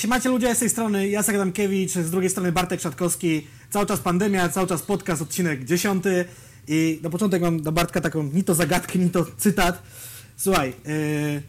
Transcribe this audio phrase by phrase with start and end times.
[0.00, 3.46] Siemacie ludzie, z tej strony Jacek Adamkiewicz, z drugiej strony Bartek Szatkowski.
[3.70, 6.24] Cały czas pandemia, cały czas podcast, odcinek dziesiąty.
[6.68, 9.82] I na początek mam do Bartka taką ni to zagadkę, ni to cytat.
[10.36, 11.42] Słuchaj, yy,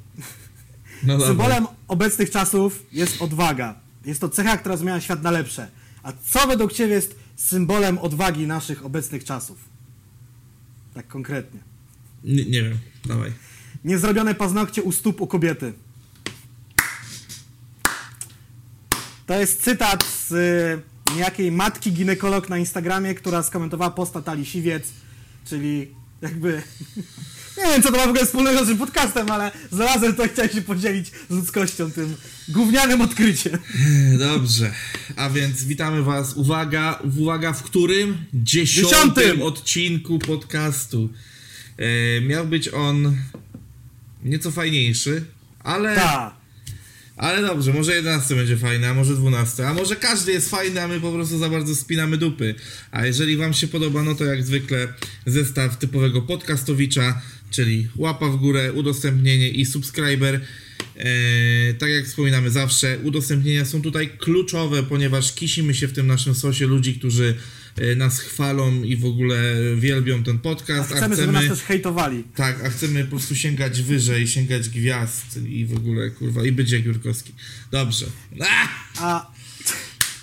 [1.04, 1.28] No dobra.
[1.28, 3.76] symbolem obecnych czasów jest odwaga.
[4.06, 5.68] Jest to cecha, która zmienia świat na lepsze.
[6.04, 9.58] A co według Ciebie jest symbolem odwagi naszych obecnych czasów?
[10.94, 11.60] Tak konkretnie.
[12.24, 13.32] Nie, nie wiem, dawaj.
[13.86, 15.74] Niezrobione paznokcie u stóp u kobiety.
[19.28, 24.84] To jest cytat z y, niejakiej matki ginekolog na Instagramie, która skomentowała posta Tali Siwiec,
[25.46, 25.88] czyli
[26.22, 26.62] jakby...
[27.58, 30.30] Nie wiem, co to ma w ogóle wspólnego z tym podcastem, ale znalazłem to i
[30.30, 32.16] chciałem się podzielić z ludzkością tym
[32.50, 33.58] gównianym odkryciem.
[34.20, 34.72] Dobrze,
[35.16, 38.18] a więc witamy was, uwaga, uwaga, w którym?
[38.34, 39.42] Dziesiątym, Dziesiątym!
[39.42, 41.10] odcinku podcastu.
[41.78, 43.18] E, miał być on
[44.24, 45.26] nieco fajniejszy,
[45.64, 46.36] ale, Ta.
[47.18, 50.88] Ale dobrze, może 11 będzie fajny, a może 12, a może każdy jest fajny, a
[50.88, 52.56] my po prostu za bardzo spinamy dupy.
[52.92, 54.88] A jeżeli wam się podoba, no to jak zwykle
[55.26, 60.42] zestaw typowego podcastowicza, czyli łapa w górę, udostępnienie i subskryber.
[60.98, 66.36] Eee, tak jak wspominamy zawsze, udostępnienia są tutaj kluczowe, ponieważ kisimy się w tym naszym
[66.36, 67.36] sosie ludzi, którzy
[67.96, 70.94] nas chwalą i w ogóle wielbią ten podcast.
[70.94, 72.24] Chcemy, żeby nas też hejtowali.
[72.36, 76.72] Tak, a chcemy po prostu sięgać wyżej, sięgać gwiazd i w ogóle, kurwa, i być
[76.72, 77.34] jak Jurkowski.
[77.72, 78.06] Dobrze.
[78.40, 78.68] A!
[79.02, 79.32] A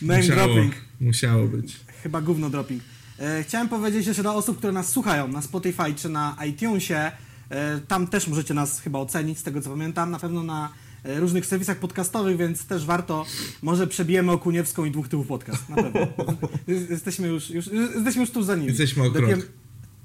[0.03, 0.75] name Musiało, dropping.
[1.01, 1.77] musiało być.
[2.03, 2.83] Chyba gówno dropping.
[3.19, 7.13] E, chciałem powiedzieć jeszcze do osób, które nas słuchają na Spotify czy na iTunesie.
[7.51, 10.11] E, tam też możecie nas chyba ocenić, z tego co pamiętam.
[10.11, 13.27] Na pewno na e, różnych serwisach podcastowych, więc też warto.
[13.63, 15.69] Może przebijemy Okuniewską i dwóch tyłów podcast.
[15.69, 16.07] Na pewno.
[16.69, 18.69] Jest- jesteśmy, już, już, jesteśmy już tuż za nimi.
[18.69, 19.31] Jesteśmy o krok.
[19.31, 19.43] Dokiem-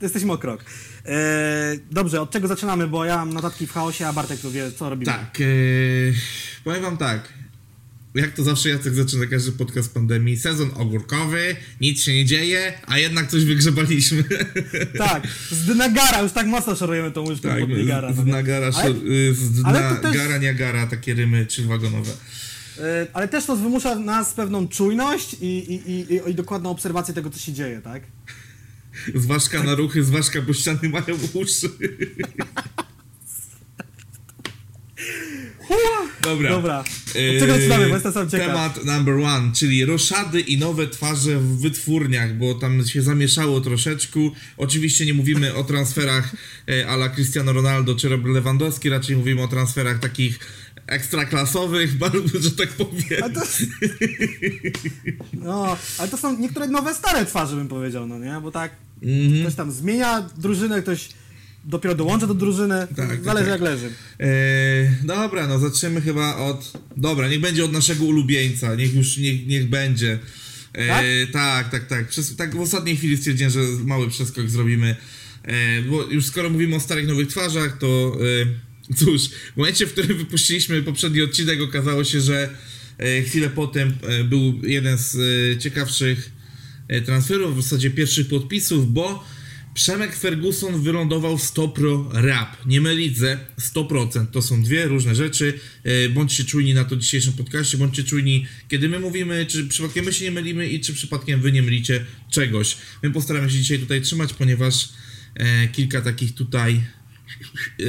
[0.02, 0.64] Jesteśmy o krok.
[1.06, 2.88] E, dobrze, od czego zaczynamy?
[2.88, 5.12] Bo ja mam notatki w chaosie, a Bartek tu wie, co robimy.
[5.12, 5.44] Tak, e,
[6.64, 7.34] powiem wam tak.
[8.16, 10.38] Jak to zawsze Jacek zaczyna każdy podcast pandemii.
[10.38, 14.24] Sezon ogórkowy, nic się nie dzieje, a jednak coś wygrzebaliśmy.
[14.98, 18.14] Tak, z Dynagara, już tak mocno szorujemy tą łyżką tak, pod Niagara.
[18.14, 18.24] z, no
[18.72, 22.12] z Ale- y, z ale dna to też- gara, niagara, takie rymy trzywagonowe.
[22.80, 27.30] E, Ale też to wymusza nas pewną czujność i, i, i, i, dokładną obserwację tego,
[27.30, 28.04] co się dzieje, tak?
[29.16, 31.70] Zważka na ruchy, zważka, bo ściany mają uszy.
[36.22, 36.50] Dobra.
[36.50, 36.80] Dobra.
[36.80, 38.48] Od czego zaczynamy, bo jestem sam ciekaw.
[38.48, 44.20] Temat number one, czyli roszady i nowe twarze w wytwórniach, bo tam się zamieszało troszeczkę.
[44.58, 46.32] Oczywiście nie mówimy o transferach
[46.70, 50.40] e, a la Cristiano Ronaldo czy Robert Lewandowski, raczej mówimy o transferach takich
[50.88, 53.24] ekstraklasowych, bardzo, że tak powiem.
[53.24, 53.42] Ale to,
[55.34, 58.40] no, ale to są niektóre nowe, stare twarze, bym powiedział, no nie?
[58.44, 58.72] Bo tak,
[59.04, 59.42] Mhm.
[59.42, 61.10] ktoś tam zmienia drużynę, ktoś
[61.66, 63.62] dopiero dołącza do drużyny, Tak, zależy tak.
[63.62, 63.90] jak leży.
[64.20, 66.74] Eee, dobra, no zaczniemy chyba od.
[66.98, 70.20] Dobra, niech będzie od naszego ulubieńca, niech już niech, niech będzie.
[70.74, 72.08] Eee, tak, tak, tak.
[72.08, 74.96] Przez, tak w ostatniej chwili stwierdziłem, że mały przeskok zrobimy.
[75.46, 78.18] Eee, bo już skoro mówimy o starych nowych twarzach, to
[78.92, 79.22] e, cóż,
[79.54, 82.50] w momencie, w którym wypuściliśmy poprzedni odcinek, okazało się, że
[82.98, 86.32] e, chwilę potem e, był jeden z e, ciekawszych
[86.88, 89.24] e, transferów, w zasadzie pierwszych podpisów, bo
[89.80, 92.66] Przemek Ferguson wylądował w 100 Pro Rap.
[92.66, 94.26] Nie mylić ze 100%.
[94.28, 95.60] To są dwie różne rzeczy.
[95.84, 100.14] E, Bądźcie czujni na to dzisiejszym podcaście, bądźcie czujni, kiedy my mówimy, czy przypadkiem my
[100.14, 102.78] się nie mylimy i czy przypadkiem wy nie mylicie czegoś.
[103.04, 104.90] My postaramy się dzisiaj tutaj trzymać, ponieważ
[105.36, 107.88] e, kilka takich tutaj e, e,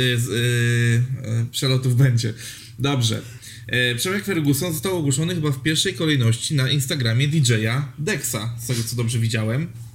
[1.29, 2.35] e, przelotów będzie.
[2.79, 3.23] Dobrze.
[3.67, 8.83] E, Przemek Ferguson został ogłoszony chyba w pierwszej kolejności na Instagramie DJ-a Dexa, z tego
[8.83, 9.90] co dobrze widziałem.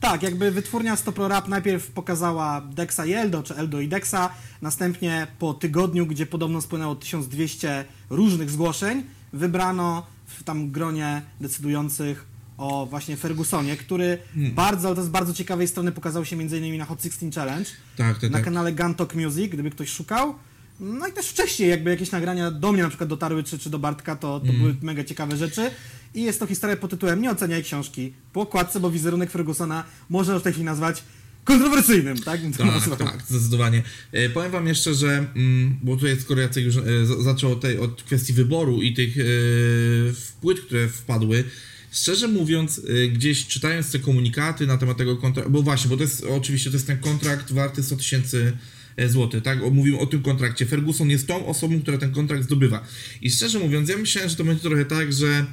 [0.00, 4.30] Tak, jakby wytwórnia Stopro Rap najpierw pokazała Dexa i Eldo, czy Eldo i Dexa,
[4.62, 9.02] następnie po tygodniu, gdzie podobno spłynęło 1200 różnych zgłoszeń,
[9.32, 12.24] wybrano w tam gronie decydujących
[12.58, 14.54] o właśnie Fergusonie, który Hmm.
[14.54, 16.78] bardzo, ale to z bardzo ciekawej strony pokazał się m.in.
[16.78, 18.44] na Hot 16 Challenge, Tak, tak, na tak.
[18.44, 20.34] kanale Gantok Music, gdyby ktoś szukał.
[20.80, 23.78] No i też wcześniej jakby jakieś nagrania do mnie na przykład dotarły, czy, czy do
[23.78, 24.60] Bartka, to, to mm.
[24.60, 25.70] były mega ciekawe rzeczy.
[26.14, 30.38] I jest to historia pod tytułem Nie oceniaj książki po okładce, bo wizerunek Fergusona można
[30.38, 31.02] w tej chwili nazwać
[31.44, 32.40] kontrowersyjnym, tak?
[32.58, 33.82] Tak, tak, zdecydowanie.
[34.12, 36.82] E, powiem wam jeszcze, że, mm, bo tutaj skoro Jacek już e,
[37.22, 41.44] zaczął od, tej, od kwestii wyboru i tych e, które wpadły,
[41.92, 46.02] Szczerze mówiąc, e, gdzieś czytając te komunikaty na temat tego kontraktu, bo właśnie, bo to
[46.02, 48.56] jest oczywiście to jest ten kontrakt warty 100 tysięcy 000
[48.96, 49.58] E, złoty, tak?
[49.72, 50.66] Mówimy o tym kontrakcie.
[50.66, 52.86] Ferguson jest tą osobą, która ten kontrakt zdobywa.
[53.22, 55.46] I szczerze mówiąc, ja myślałem, że to będzie trochę tak, że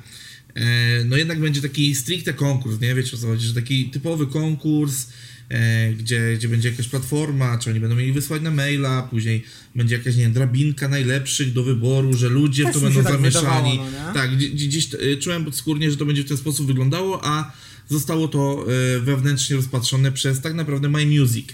[0.56, 2.96] e, no jednak będzie taki stricte konkurs, nie?
[2.96, 5.08] Wiecie o co chodzi, że taki typowy konkurs,
[5.50, 9.44] e, gdzie, gdzie będzie jakaś platforma, czy oni będą mieli wysłać na maila, później
[9.76, 13.14] będzie jakaś, nie wiem, drabinka najlepszych do wyboru, że ludzie Też w to będą tak
[13.14, 13.72] zamieszani.
[13.72, 14.90] Wydawało, no tak, gdzieś, gdzieś
[15.20, 17.54] czułem podskórnie, że to będzie w ten sposób wyglądało, a
[17.92, 18.66] zostało to
[18.96, 21.48] e, wewnętrznie rozpatrzone przez tak naprawdę My Music.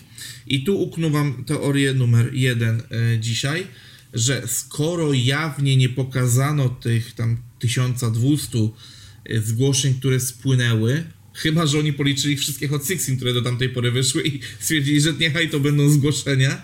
[0.48, 3.68] I tu uknuwam teorię numer jeden e, dzisiaj,
[4.14, 8.58] że skoro jawnie nie pokazano tych tam 1200
[9.26, 11.04] e, zgłoszeń, które spłynęły,
[11.34, 12.84] chyba że oni policzyli wszystkie Hot
[13.18, 16.62] które do tamtej pory wyszły i stwierdzili, że niechaj to będą zgłoszenia.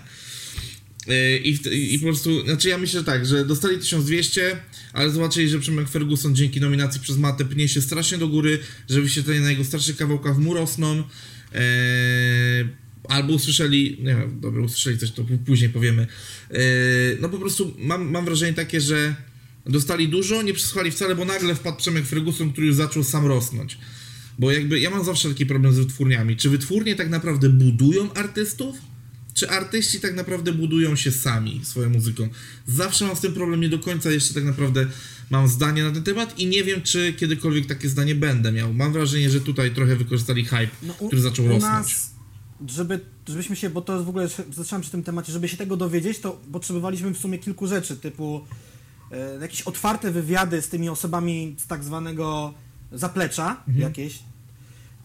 [1.08, 1.58] E, I,
[1.94, 4.56] I po prostu, znaczy ja myślę że tak, że dostali 1200,
[4.92, 8.58] ale zobaczyli, że Przemek Ferguson dzięki nominacji przez Matę pnie się strasznie do góry,
[8.90, 11.02] że wyświetlenia na jego starszych kawałkach mu rosną.
[11.54, 11.60] E,
[13.08, 16.06] albo usłyszeli, nie wiem, dobra, usłyszeli coś, to pó- później powiemy.
[16.50, 16.56] E,
[17.20, 19.14] no po prostu mam, mam wrażenie takie, że
[19.66, 23.78] dostali dużo, nie przesłuchali wcale, bo nagle wpadł Przemek Ferguson, który już zaczął sam rosnąć.
[24.38, 26.36] Bo jakby ja mam zawsze taki problem z wytwórniami.
[26.36, 28.76] Czy wytwórnie tak naprawdę budują artystów?
[29.34, 32.28] Czy artyści tak naprawdę budują się sami swoją muzyką?
[32.66, 34.86] Zawsze mam z tym problem, nie do końca jeszcze tak naprawdę
[35.30, 38.74] mam zdanie na ten temat i nie wiem, czy kiedykolwiek takie zdanie będę miał.
[38.74, 41.86] Mam wrażenie, że tutaj trochę wykorzystali hype, No, u, który zaczął rosnąć.
[41.88, 42.10] nas,
[42.68, 45.76] żeby, żebyśmy się, bo to jest w ogóle, zacząłem przy tym temacie, żeby się tego
[45.76, 48.44] dowiedzieć, to potrzebowaliśmy w sumie kilku rzeczy, typu
[49.12, 52.54] e, jakieś otwarte wywiady z tymi osobami z tak zwanego
[52.92, 53.80] zaplecza Mhm.
[53.80, 54.18] jakieś,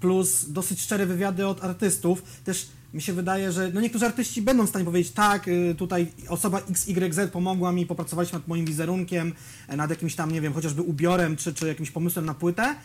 [0.02, 2.24] plus dosyć szczere wywiady od artystów.
[2.44, 6.08] Też mi się wydaje, że no niektórzy artyści będą w stanie powiedzieć, tak, y, tutaj
[6.28, 9.34] osoba XYZ pomogła mi, popracowaliśmy nad moim wizerunkiem,
[9.68, 12.76] e, nad jakimś tam, nie wiem, chociażby ubiorem, czy, czy jakimś pomysłem na płytę,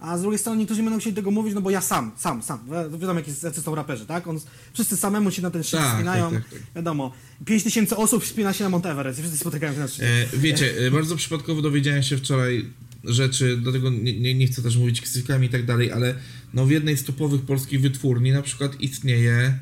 [0.00, 2.58] a z drugiej strony niektórzy będą chcieli tego mówić, no bo ja sam, sam, sam,
[2.66, 4.26] wi- wiadomo jacy są raperzy, tak?
[4.26, 4.40] On,
[4.72, 6.60] wszyscy samemu się na ten shit Tak, wspinają, tak, tak, tak.
[6.76, 7.12] wiadomo,
[7.44, 10.06] 5 tysięcy osób wspina się na Mount Everest i wszyscy spotykają się na szczycie.
[10.32, 12.66] E, wiecie, e, bardzo przypadkowo dowiedziałem się wczoraj
[13.04, 16.14] rzeczy, dlatego nie, nie, nie chcę też mówić ksywkami i tak dalej, ale
[16.54, 19.58] no w jednej z topowych polskich wytwórni na przykład istnieje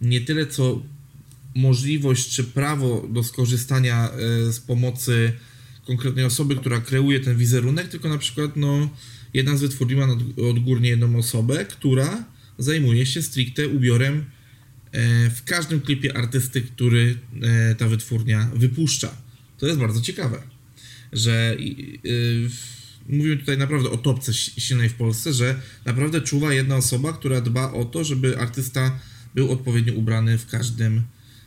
[0.00, 0.82] nie tyle co
[1.54, 5.32] możliwość czy prawo do skorzystania e, z pomocy
[5.86, 8.90] konkretnej osoby, która kreuje ten wizerunek, tylko na przykład no
[9.34, 10.06] jedna z wytwórni ma
[10.50, 12.24] odgórnie jedną osobę, która
[12.58, 14.24] zajmuje się stricte ubiorem
[14.92, 19.16] e, w każdym klipie artysty, który e, ta wytwórnia wypuszcza.
[19.58, 20.42] To jest bardzo ciekawe,
[21.12, 21.56] że
[22.06, 22.50] y,
[23.08, 27.40] mówimy tutaj naprawdę o topce si- silnej w Polsce, że naprawdę czuwa jedna osoba, która
[27.40, 28.98] dba o to, żeby artysta
[29.34, 31.02] był odpowiednio ubrany w każdym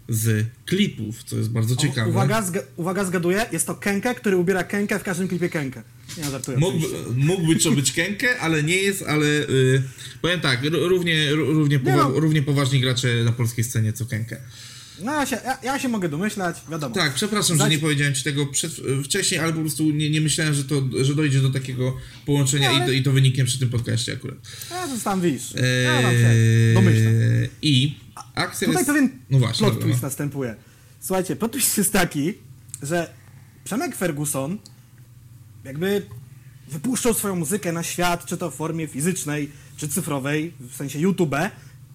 [0.10, 2.08] z klipów, co jest bardzo ciekawe.
[2.08, 5.84] O, uwaga, zga, uwaga, zgaduję, jest to Kenke, który ubiera Kenkę w każdym klipie Kenkę.
[6.18, 6.58] Nie, żartuję.
[6.58, 9.82] Mógłby, mógłby to być Kenke, ale nie jest, ale y,
[10.22, 12.20] powiem tak, równie, równie, Nie powa- no.
[12.20, 14.38] równie poważni gracze na polskiej scenie co Kenke.
[15.04, 16.96] No ja się, ja, ja się mogę domyślać, wiadomo.
[16.96, 18.72] Tak, przepraszam, że nie powiedziałem ci tego przed,
[19.04, 22.76] wcześniej, ale po prostu nie, nie myślałem, że, to, że dojdzie do takiego połączenia No,
[22.76, 24.38] ale- i, to, i to wynikiem przy tym podcaście akurat.
[24.72, 25.54] Ja to tam wisz.
[25.86, 27.14] Ja tam się Eee, domyślam.
[27.62, 27.96] I
[28.36, 28.88] akcja Tutaj jest...
[28.88, 30.08] pewien No właśnie, plot twist no.
[30.08, 30.56] następuje.
[31.00, 32.34] Słuchajcie, plot twist jest taki,
[32.84, 33.14] że
[33.64, 34.58] Przemek Ferguson
[35.64, 36.02] jakby
[36.70, 41.36] wypuszczał swoją muzykę na świat, czy to w formie fizycznej, czy cyfrowej, w sensie YouTube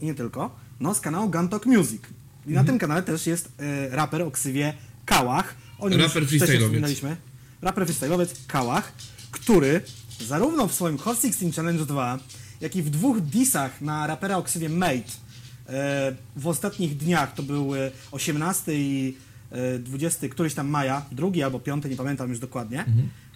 [0.01, 2.03] i nie tylko, no z kanału Guntalk Music.
[2.47, 5.55] I na tym kanale też jest e, raper o ksywie Kałach.
[5.79, 7.17] O nim Raper freestyle'owiec.
[7.63, 8.93] Raper freestyle'owiec Kałach,
[9.31, 9.81] który
[10.27, 12.19] zarówno w swoim Hot 16 Challenge 2,
[12.61, 14.95] jak i w dwóch disach na rapera o ksywie Mate
[15.69, 19.17] e, w ostatnich dniach, to były 18 i
[19.51, 22.85] e, 20 któryś tam maja, drugi albo piąty, nie pamiętam już dokładnie,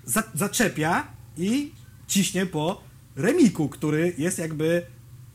[0.05, 1.06] za, zaczepia
[1.39, 1.73] i
[2.09, 2.81] ciśnie po
[3.17, 4.82] remiku, który jest jakby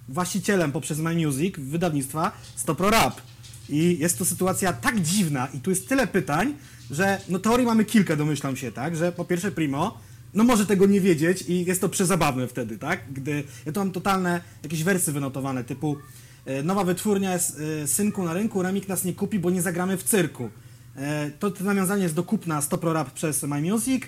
[0.10, 3.22] właścicielem poprzez My Music wydawnictwa Stopro Rap.
[3.70, 6.54] I jest to sytuacja tak dziwna i tu jest tyle pytań,
[6.92, 9.98] że no teorii mamy kilka, domyślam się, tak, że po pierwsze Primo,
[10.34, 13.92] no może tego nie wiedzieć i jest to przezabawne wtedy, tak, gdy, ja tu mam
[13.92, 15.98] totalne jakieś wersy wynotowane, typu
[16.46, 19.98] e, nowa wytwórnia jest e, synku na rynku, Remik nas nie kupi, bo nie zagramy
[19.98, 20.50] w cyrku.
[20.96, 24.04] E, to, to nawiązanie jest do kupna Stopro Rap przez My Music,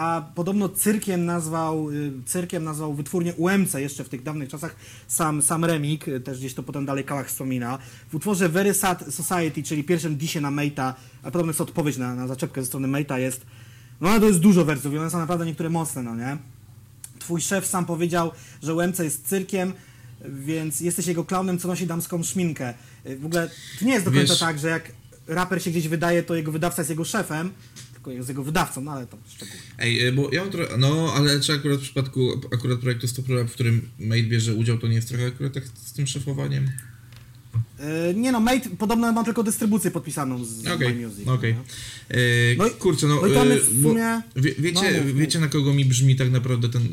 [0.00, 4.76] a podobno cyrkiem nazwał, y, cyrkiem nazwał wytwórnię UMC jeszcze w tych dawnych czasach
[5.08, 7.78] sam, sam Remik, y, też gdzieś to potem dalej Kałach wspomina.
[8.10, 10.92] W utworze Very Sad Society, czyli pierwszym disie na Mate'a,
[11.22, 13.46] a podobno jest odpowiedź na, na zaczepkę ze strony Mate'a jest,
[14.00, 16.36] no ale to jest dużo wersów i one są naprawdę niektóre mocne, no nie?
[17.18, 18.30] Twój szef sam powiedział,
[18.62, 19.72] że UMC jest cyrkiem,
[20.28, 22.74] więc jesteś jego klaunem, co nosi damską szminkę.
[23.06, 24.92] Y, W ogóle to nie jest do końca Wiesz- tak, że jak
[25.26, 27.50] raper się gdzieś wydaje, to jego wydawca jest jego szefem,
[28.00, 29.58] tylko jest jego wydawcą, no ale to szczegóły.
[29.78, 33.28] Ej, e, bo ja mam trochę, no, ale czy akurat w przypadku akurat projektu Stop
[33.28, 36.70] Rap, w którym Mate bierze udział, to nie jest trochę akurat tak z tym szefowaniem?
[37.78, 41.28] E, nie no, Mate podobno ma tylko dystrybucję podpisaną z Okej, My Music.
[41.28, 41.54] okej.
[41.54, 41.60] no.
[42.08, 42.18] E,
[42.58, 45.40] No i- kurczę, no, no i tam jest w sumie- wie, wiecie, no, mów, wiecie
[45.40, 46.88] na kogo mi brzmi tak naprawdę ten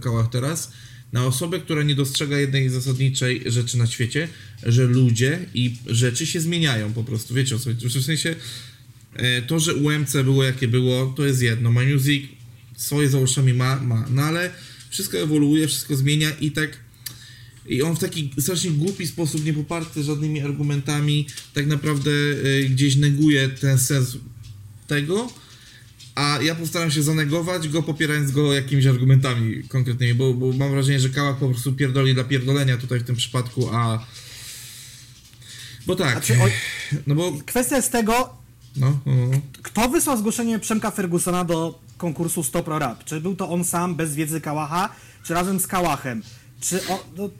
[0.00, 0.72] kałach teraz?
[1.12, 4.28] Na osobę, która nie dostrzega jednej zasadniczej rzeczy na świecie,
[4.62, 7.34] że ludzie i rzeczy się zmieniają po prostu.
[7.34, 7.70] Wiecie o co?
[8.00, 8.34] W sensie
[9.46, 11.72] to, że UMC było jakie było, to jest jedno.
[11.72, 12.24] My Music
[12.76, 14.06] swoje za uszami ma, ma.
[14.10, 14.50] No ale
[14.90, 16.82] wszystko ewoluuje, wszystko zmienia i tak
[17.66, 22.96] i on w taki strasznie głupi sposób, nie poparty żadnymi argumentami, tak naprawdę y, gdzieś
[22.96, 24.16] neguje ten sens
[24.86, 25.32] tego,
[26.14, 31.00] a ja postaram się zanegować go, popierając go jakimiś argumentami konkretnymi, bo, bo mam wrażenie,
[31.00, 34.06] że Kałak po prostu pierdoli dla pierdolenia tutaj w tym przypadku, a...
[35.86, 36.34] Bo tak, Znaczy,
[37.06, 37.38] no bo...
[37.46, 38.41] kwestia jest tego,
[38.76, 39.38] No, no, no.
[39.62, 43.04] kto wysłał zgłoszenie Przemka Fergusona do konkursu 100 Pro Rap?
[43.04, 44.88] Czy był to on sam, bez wiedzy Kałacha,
[45.24, 46.22] czy razem z Kałachem?
[46.60, 47.30] Czy o, no,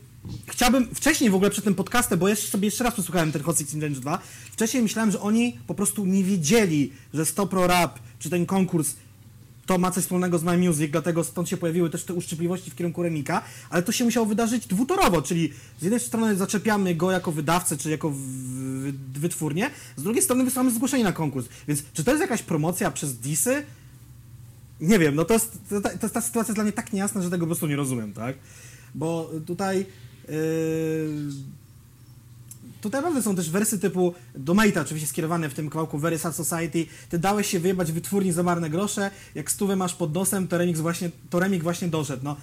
[0.47, 3.59] Chciałbym, wcześniej w ogóle przed tym podcastem, bo ja sobie jeszcze raz przesłuchałem ten Hot
[3.59, 4.19] Six Challenge 2,
[4.53, 8.95] wcześniej myślałem, że oni po prostu nie wiedzieli, że 100 Pro Rap, czy ten konkurs
[9.67, 12.75] to ma coś wspólnego z My Music, dlatego stąd się pojawiły też te uszczypliwości w
[12.75, 17.33] kierunku Remika, ale to się musiało wydarzyć dwutorowo, czyli z jednej strony zaczepiamy go jako
[17.33, 18.13] wydawcę, czy jako
[19.15, 21.49] wytwórnię, z drugiej strony wysyłamy zgłoszenie na konkurs.
[21.69, 23.65] Więc czy to jest jakaś promocja przez Disy?
[24.81, 27.23] Nie wiem, no to jest, to, to, to, ta sytuacja jest dla mnie tak niejasna,
[27.23, 28.37] że tego po prostu nie rozumiem, tak?
[28.95, 29.87] Bo tutaj...
[30.29, 30.35] Yy,
[32.83, 36.37] Tutaj naprawdę są też wersy typu do Mate'a, oczywiście skierowane w tym kawałku Very Sad
[36.37, 36.87] Society.
[37.09, 40.81] Ty dałeś się wyjebać wytwórni za marne grosze, jak stówę masz pod nosem, to remix
[40.81, 42.25] właśnie, to remik właśnie doszedł.
[42.25, 42.37] No,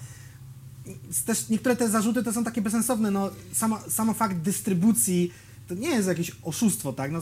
[1.26, 5.32] też niektóre te zarzuty to są takie bezsensowne, no sama, sama fakt dystrybucji
[5.68, 7.12] to nie jest jakieś oszustwo, tak?
[7.12, 7.20] No,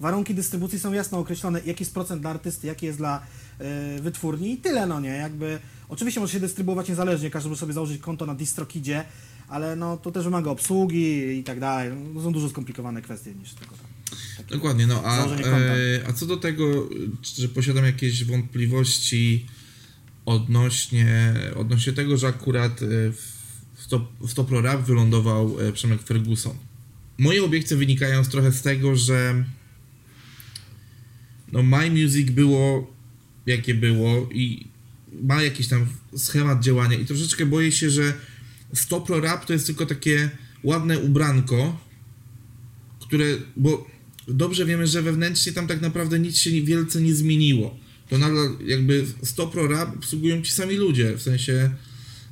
[0.00, 3.22] warunki dystrybucji są jasno określone, jaki jest procent dla artysty, jaki jest dla
[3.58, 5.08] e, wytwórni i tyle, no nie?
[5.08, 5.58] Jakby,
[5.88, 9.04] oczywiście może się dystrybuować niezależnie, każdy może sobie założyć konto na DistroKidzie,
[9.48, 11.92] ale no to też wymaga obsługi i tak dalej.
[12.14, 13.86] No, są dużo skomplikowane kwestie niż tylko tam.
[14.36, 16.88] takie- Dokładnie, no a, e, a co do tego,
[17.38, 19.46] że posiadam jakieś wątpliwości
[20.26, 22.86] odnośnie, odnośnie tego, że akurat e,
[23.74, 26.56] w, top, w Top Pro Rap wylądował e, Przemek Ferguson.
[27.18, 29.44] Moje obiekcje wynikają trochę z tego, że
[31.52, 32.92] no My Music było
[33.46, 34.66] jakie było i
[35.22, 38.12] ma jakiś tam schemat działania i troszeczkę boję się, że
[38.74, 40.30] Stop Pro Rap to jest tylko takie
[40.62, 41.80] ładne ubranko,
[43.00, 43.26] które,
[43.56, 43.86] bo
[44.28, 47.78] dobrze wiemy, że wewnętrznie tam tak naprawdę nic się wielce nie zmieniło.
[48.08, 51.70] To nadal jakby 100 Pro Rap obsługują ci sami ludzie, w sensie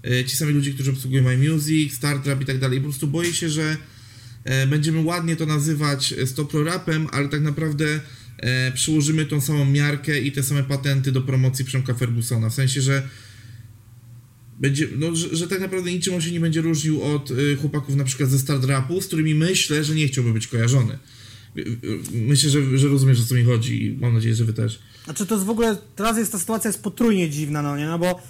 [0.04, 2.78] e, ci sami ludzie, którzy obsługują My Music, Startrap i tak dalej.
[2.78, 3.76] Po prostu boję się, że
[4.44, 8.00] e, będziemy ładnie to nazywać e, 100 Pro Rapem, ale tak naprawdę
[8.74, 12.50] przyłożymy tą samą miarkę i te same patenty do promocji Przemka Fergusona.
[12.50, 13.08] W sensie, że
[14.60, 17.96] będzie, no, że, że tak naprawdę niczym on się nie będzie różnił od y, chłopaków
[17.96, 20.98] na przykład ze Stardrapu, z którymi myślę, że nie chciałby być kojarzony.
[21.56, 21.76] Y, y,
[22.12, 24.80] Myślę, że, że rozumiesz o co mi chodzi i mam nadzieję, że wy też.
[25.04, 27.98] Znaczy to jest w ogóle, teraz jest ta sytuacja jest potrójnie dziwna, no nie, no
[27.98, 28.22] bo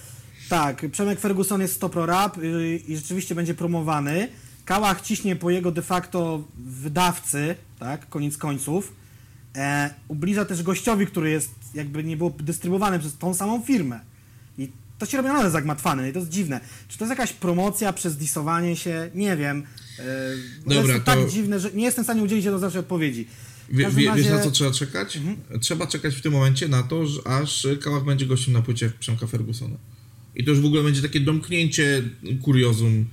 [0.48, 4.28] tak, Przemek Ferguson jest 100 Pro Rap yy, i rzeczywiście będzie promowany.
[4.64, 8.92] Kałach ciśnie po jego de facto wydawcy, tak, koniec końców.
[9.56, 14.00] E, ubliża też gościowi, który jest jakby nie było dystrybuowany przez tą samą firmę.
[15.00, 16.60] To się robi naprawdę zagmatwane i to jest dziwne.
[16.88, 19.10] Czy to jest jakaś promocja przez disowanie się?
[19.14, 19.62] Nie wiem.
[19.98, 20.02] E,
[20.66, 23.26] Dobra, jest to tak to- dziwne, że nie jestem w stanie udzielić jednoznacznej odpowiedzi.
[23.70, 25.18] Wie, wie, Wiesz razie- na co trzeba czekać?
[25.60, 29.26] Trzeba czekać w tym momencie na to, że aż Kałach będzie gościem na płycie Przemka
[29.26, 29.76] Fergusona.
[30.36, 32.02] I to już w ogóle będzie takie domknięcie
[32.42, 33.06] kuriozum,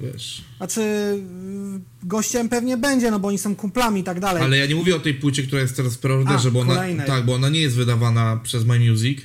[0.00, 0.44] wiesz.
[0.56, 4.42] Znaczy, y, gościem pewnie będzie, no bo oni są kumplami i tak dalej.
[4.42, 7.24] Ale ja nie mówię o tej płycie, która jest teraz w preorderze, bo ona, tak,
[7.24, 9.18] bo ona nie jest wydawana przez My Music.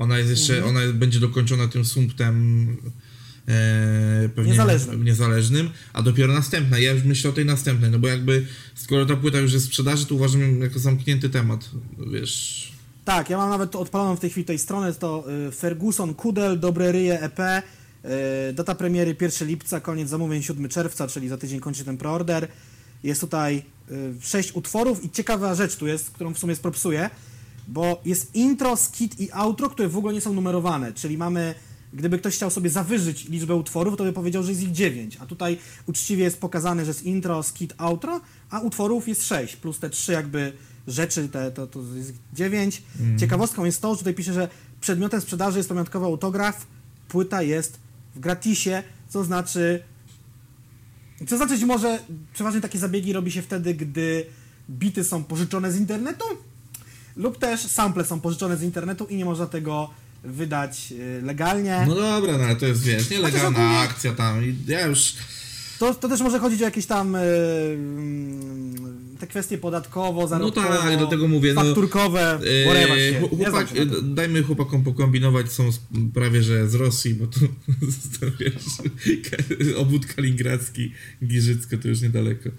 [0.00, 0.76] Ona jest jeszcze, Mhm.
[0.76, 2.66] ona będzie dokończona tym sumptem
[3.48, 5.04] e, pewnie Niezależnym.
[5.04, 6.78] niezależnym, a dopiero następna.
[6.78, 9.68] Ja już myślę o tej następnej, no bo jakby skoro ta płyta już jest w
[9.68, 11.70] sprzedaży, to uważam ją jako zamknięty temat,
[12.12, 12.72] wiesz.
[13.04, 16.92] Tak, ja mam nawet odpaloną w tej chwili tej strony, to y, Ferguson Kudel, Dobre
[16.92, 21.84] Ryje EP, y, data premiery 1 lipca, koniec zamówień 7 czerwca, czyli za tydzień kończy
[21.84, 22.48] ten preorder.
[23.02, 27.10] Jest tutaj y, 6 utworów i ciekawa rzecz tu jest, którą w sumie spropsuję,
[27.68, 31.54] bo jest intro, skit i outro, które w ogóle nie są numerowane, czyli mamy,
[31.92, 35.26] gdyby ktoś chciał sobie zawyżyć liczbę utworów, to by powiedział, że jest ich 9, a
[35.26, 39.90] tutaj uczciwie jest pokazane, że jest intro, skit, outro, a utworów jest 6, plus te
[39.90, 40.52] trzy jakby
[40.86, 42.82] rzeczy, te, to, to jest 9.
[43.18, 44.48] Ciekawostką jest to, że tutaj pisze, że
[44.80, 46.66] przedmiotem sprzedaży jest pamiątkowy autograf,
[47.08, 47.78] płyta jest
[48.14, 49.82] w gratisie, co znaczy
[51.28, 51.98] co znaczyć może,
[52.34, 54.26] przeważnie takie zabiegi robi się wtedy, gdy
[54.70, 56.24] bity są pożyczone z internetu
[57.20, 59.90] lub też sample są pożyczone z internetu i nie można tego
[60.24, 61.84] wydać y, legalnie.
[61.88, 65.14] No dobra, no ale to jest, wiesz, nielegalna ogólnie- akcja tam i ja już...
[65.80, 67.20] To, to też może chodzić o jakieś tam e,
[67.72, 68.74] mm,
[69.18, 73.20] te kwestie podatkowo, zarobkowo, tak, dlatego mówię, no, fakturkowe, whatever się.
[73.20, 73.68] chłopak,
[74.02, 75.80] dajmy chłopakom pokombinować, są z,
[76.14, 77.40] prawie że z Rosji, bo tu
[78.20, 80.92] to wiesz, obwód kaliningradzki,
[81.24, 82.50] Giżycko to już niedaleko.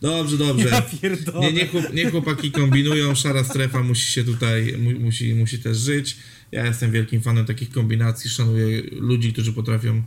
[0.00, 0.68] Dobrze, dobrze.
[0.68, 1.40] Ja pierdolę.
[1.40, 5.78] Nie, nie, chłop, nie chłopaki kombinują, szara strefa musi się tutaj, mu, musi, musi też
[5.78, 6.16] żyć.
[6.52, 10.02] Ja jestem wielkim fanem takich kombinacji, szanuję ludzi, którzy potrafią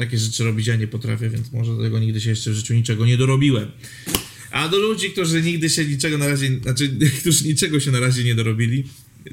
[0.00, 2.74] takie rzeczy robić, ja nie potrafię, więc może do tego nigdy się jeszcze w życiu
[2.74, 3.70] niczego nie dorobiłem.
[4.50, 6.88] A do ludzi, którzy nigdy się niczego na razie, znaczy,
[7.20, 8.84] którzy niczego się na razie nie dorobili,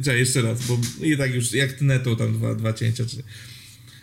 [0.04, 3.06] trzeba jeszcze raz, bo i tak już jak tnetą tam dwa, dwa cięcia.
[3.06, 3.24] Czy...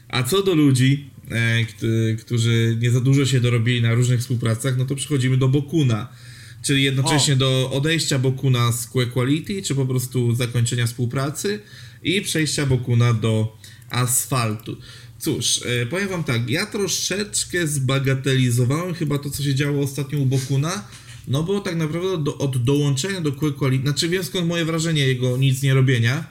[0.08, 1.86] A co do ludzi, e, kt-
[2.20, 6.08] którzy nie za dużo się dorobili na różnych współpracach, no to przechodzimy do Bokuna.
[6.62, 7.36] Czyli jednocześnie O.
[7.36, 11.60] do odejścia Bokuna z Quality, czy po prostu zakończenia współpracy
[12.02, 13.58] i przejścia Bokuna do
[13.90, 14.76] asfaltu.
[15.24, 20.26] Cóż, e, powiem wam tak, ja troszeczkę zbagatelizowałem chyba to, co się działo ostatnio u
[20.26, 20.88] Bokuna,
[21.28, 25.36] no bo tak naprawdę do, od dołączenia do Quality, znaczy wiem skąd moje wrażenie jego
[25.36, 26.24] nic nie robienia,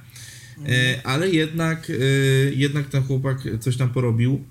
[0.66, 1.94] e, ale jednak, e,
[2.56, 4.44] jednak ten chłopak coś tam porobił.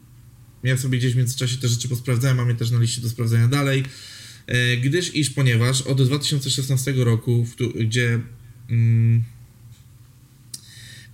[0.63, 3.49] Ja sobie gdzieś w międzyczasie te rzeczy posprawdzałem, mam je też na liście do sprawdzenia
[3.49, 3.85] dalej.
[4.47, 8.21] E, gdyż iż ponieważ od 2016 roku, tu, gdzie
[8.71, 9.23] mm,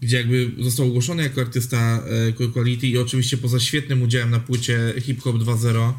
[0.00, 2.02] gdzie jakby został ogłoszony jako artysta
[2.40, 5.92] e, Quality i oczywiście poza świetnym udziałem na płycie Hip Hop 2.0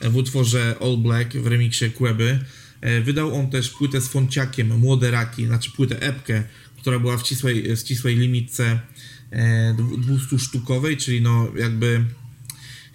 [0.00, 2.38] e, w utworze All Black w remiksie Queby,
[2.80, 6.42] e, wydał on też płytę z Fonciakiem, Młode Raki, znaczy płytę epkę,
[6.80, 8.80] która była w ścisłej, w ścisłej limitce
[9.30, 12.04] e, 200 sztukowej, czyli no jakby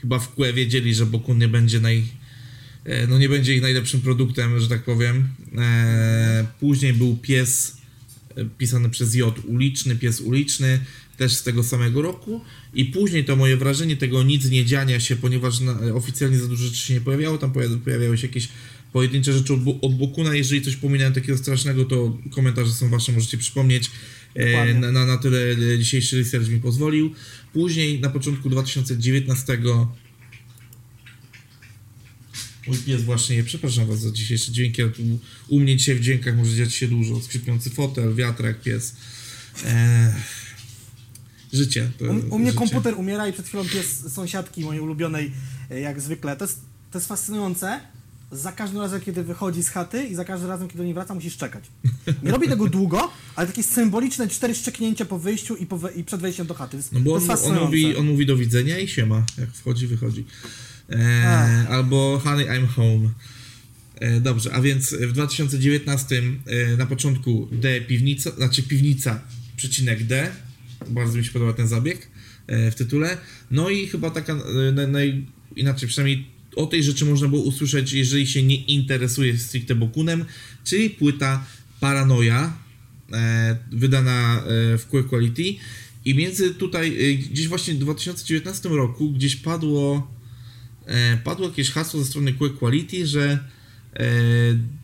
[0.01, 2.03] chyba w Kłe wiedzieli, że Bokun nie będzie naj,
[3.07, 5.27] no nie będzie ich najlepszym produktem, że tak powiem.
[6.59, 7.78] Później był pies
[8.35, 10.79] e, pisany przez J, uliczny, pies uliczny,
[11.17, 12.41] też z tego samego roku.
[12.73, 16.65] I później to moje wrażenie tego nic nie dziania się, ponieważ na, oficjalnie za dużo
[16.65, 18.47] rzeczy się nie pojawiało, tam pojawi- pojawiały się jakieś
[18.93, 20.35] pojedyncze rzeczy od, od Bokuna.
[20.35, 23.91] Jeżeli coś pominąłem takiego strasznego, to komentarze są wasze, możecie przypomnieć.
[24.35, 25.39] E, na, na, na tyle
[25.73, 27.13] e, dzisiejszy research mi pozwolił.
[27.53, 29.57] Później na początku 2019
[32.69, 35.01] Mój pies właśnie, je- przepraszam was za dzisiejsze dźwięki, ale tu
[35.47, 37.21] u mnie dzisiaj w dźwiękach może dziać się dużo.
[37.21, 38.95] Skrzypiący fotel, wiatrak, pies.
[39.65, 40.13] Eee,
[41.53, 41.91] życie.
[41.99, 42.59] To, U, u mnie życie.
[42.59, 45.31] komputer umiera i przed chwilą pies sąsiadki mojej ulubionej,
[45.71, 46.35] e, jak zwykle.
[46.37, 46.59] To jest,
[46.91, 47.79] to jest fascynujące.
[48.31, 51.13] Za każdym razem, kiedy wychodzi z chaty i za każdym razem, kiedy do niej wraca,
[51.15, 51.63] musisz czekać.
[52.23, 56.03] Nie robi tego długo, ale takie symboliczne cztery szczeknięcia po wyjściu i, po we, i
[56.03, 56.71] przed wejściem do chaty.
[56.71, 59.25] To jest, No bo to on, jest on, mówi, on mówi do widzenia i siema,
[59.37, 60.25] jak wchodzi, wychodzi.
[61.25, 61.71] Ach.
[61.71, 63.09] albo honey, I'm home.
[63.95, 69.21] E, dobrze, a więc w 2019 e, na początku D piwnica, znaczy piwnica,
[69.55, 70.31] przecinek D.
[70.89, 72.07] Bardzo mi się podoba ten zabieg
[72.47, 73.17] e, w tytule.
[73.51, 75.25] No i chyba taka e, naj, naj,
[75.55, 76.25] inaczej, przynajmniej
[76.55, 80.25] o tej rzeczy można było usłyszeć, jeżeli się nie interesuje stricte Bokunem,
[80.63, 81.45] czyli płyta
[81.79, 82.53] Paranoia,
[83.13, 85.55] e, wydana e, w Quick Quality.
[86.05, 90.18] I między tutaj, e, gdzieś właśnie w 2019 roku, gdzieś padło, e,
[91.23, 93.39] padło jakieś hasło ze strony Quick Quality, że
[93.93, 94.05] e,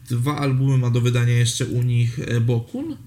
[0.09, 2.97] dwa albumy ma do wydania jeszcze u nich e, Bokun.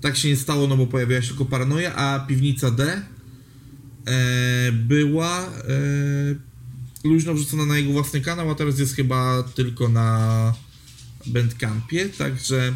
[0.00, 3.02] Tak się nie stało, no bo pojawiła się tylko Paranoia, a Piwnica D
[4.06, 5.48] e, była e,
[7.04, 10.54] luźno wrzucona na jego własny kanał, a teraz jest chyba tylko na
[11.26, 12.72] Bandcampie, także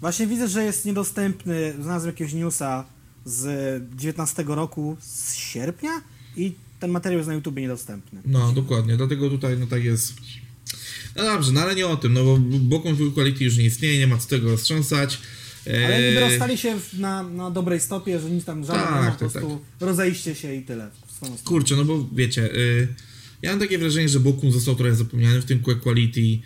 [0.00, 2.84] Właśnie widzę, że jest niedostępny, znalazłem jakiegoś newsa
[3.24, 5.90] z 19 roku, z sierpnia
[6.36, 8.20] i ten materiał jest na YouTube niedostępny.
[8.24, 10.14] no dokładnie, dlatego tutaj no tak jest.
[11.16, 13.98] No dobrze, no ale nie o tym, no bo Bokun Full Quality już nie istnieje,
[13.98, 15.18] nie ma co tego roztrząsać.
[15.66, 19.10] Ale niby rozstali się na, na dobrej stopie, że nic tam żadnego, Tak, nie ma,
[19.10, 20.90] tak, po prostu rozejście się i tyle.
[21.44, 22.88] Kurczę, no bo wiecie, y,
[23.42, 26.38] ja mam takie wrażenie, że Bokun został trochę zapomniany w tym Quality.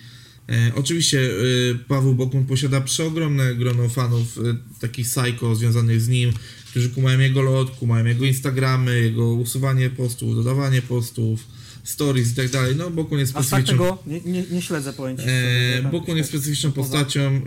[0.49, 4.39] E, oczywiście y, Paweł Bokun posiada przeogromne grono fanów,
[4.81, 6.33] takich psycho związanych z nim,
[6.77, 11.47] którzy kumają jego lot, kumają jego Instagramy, jego usuwanie postów, dodawanie postów,
[11.85, 12.77] stories i tak dalej.
[12.77, 13.97] No Bokun jest Aż tak specyficzną...
[14.07, 15.23] nie, nie, nie śledzę pojęcia.
[15.27, 17.21] E, Bokun jest specyficzną postacią.
[17.21, 17.41] E,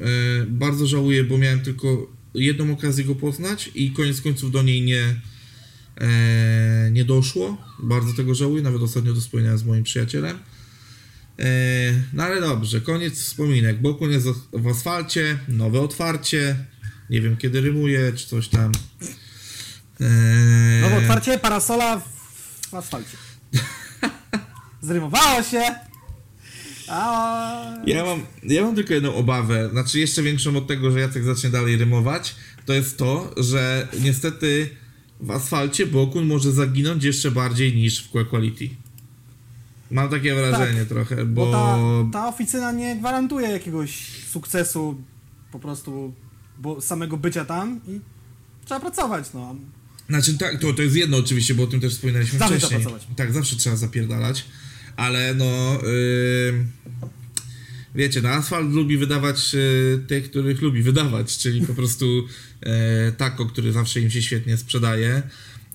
[0.48, 5.22] bardzo żałuję, bo miałem tylko jedną okazję go poznać i koniec końców do niej nie,
[5.98, 7.58] e, nie doszło.
[7.84, 10.38] Bardzo tego żałuję, nawet ostatnio to wspominałem z moim przyjacielem.
[11.40, 13.82] E, no ale dobrze, koniec wspominek.
[13.82, 16.56] Bokun jest w asfalcie, nowe otwarcie.
[17.10, 18.72] Nie wiem kiedy rymuje, czy coś tam.
[20.02, 20.06] E,
[20.82, 22.04] No bo otwarcie parasola w,
[22.70, 23.18] w asfalcie.
[24.82, 25.62] Zrymowało się!
[26.90, 27.76] A...
[27.86, 31.50] Ja mam, ja mam tylko jedną obawę, znaczy jeszcze większą od tego, że Jacek zacznie
[31.50, 34.70] dalej rymować, to jest to, że niestety
[35.20, 38.70] w asfalcie Bokun może zaginąć jeszcze bardziej niż w Quality.
[39.92, 41.46] Mam takie wrażenie trochę, bo...
[41.46, 43.92] Bo ta, ta oficyna nie gwarantuje jakiegoś
[44.32, 45.02] sukcesu
[45.52, 46.14] po prostu
[46.60, 48.00] bo samego bycia tam i
[48.66, 49.56] trzeba pracować, no.
[50.10, 52.80] Znaczy tak, to, to jest jedno oczywiście, bo o tym też wspominaliśmy Zawsze wcześniej.
[52.80, 53.18] trzeba pracować.
[53.18, 54.46] Tak, zawsze trzeba zapierdalać,
[54.96, 55.80] ale no...
[55.84, 56.66] Yy,
[57.96, 62.06] wiecie, no asfalt lubi wydawać yy, tych, których lubi wydawać, czyli po prostu
[62.62, 62.72] yy,
[63.18, 65.24] Taco, który zawsze im się świetnie sprzedaje,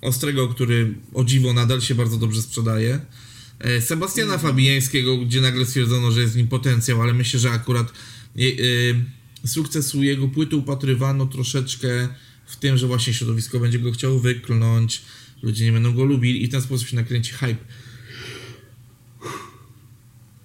[0.00, 3.00] Ostrego, który o dziwo nadal się bardzo dobrze sprzedaje,
[3.64, 7.92] yy, Sebastiana Fabijańskiego, gdzie nagle stwierdzono, że jest w nim potencjał, ale myślę, że akurat
[8.36, 8.54] yy,
[9.48, 12.08] sukcesu jego płyty upatrywano troszeczkę
[12.46, 15.02] w tym, że właśnie środowisko będzie go chciało wyklnąć,
[15.42, 17.56] ludzie nie będą go lubili i w ten sposób się nakręci hype.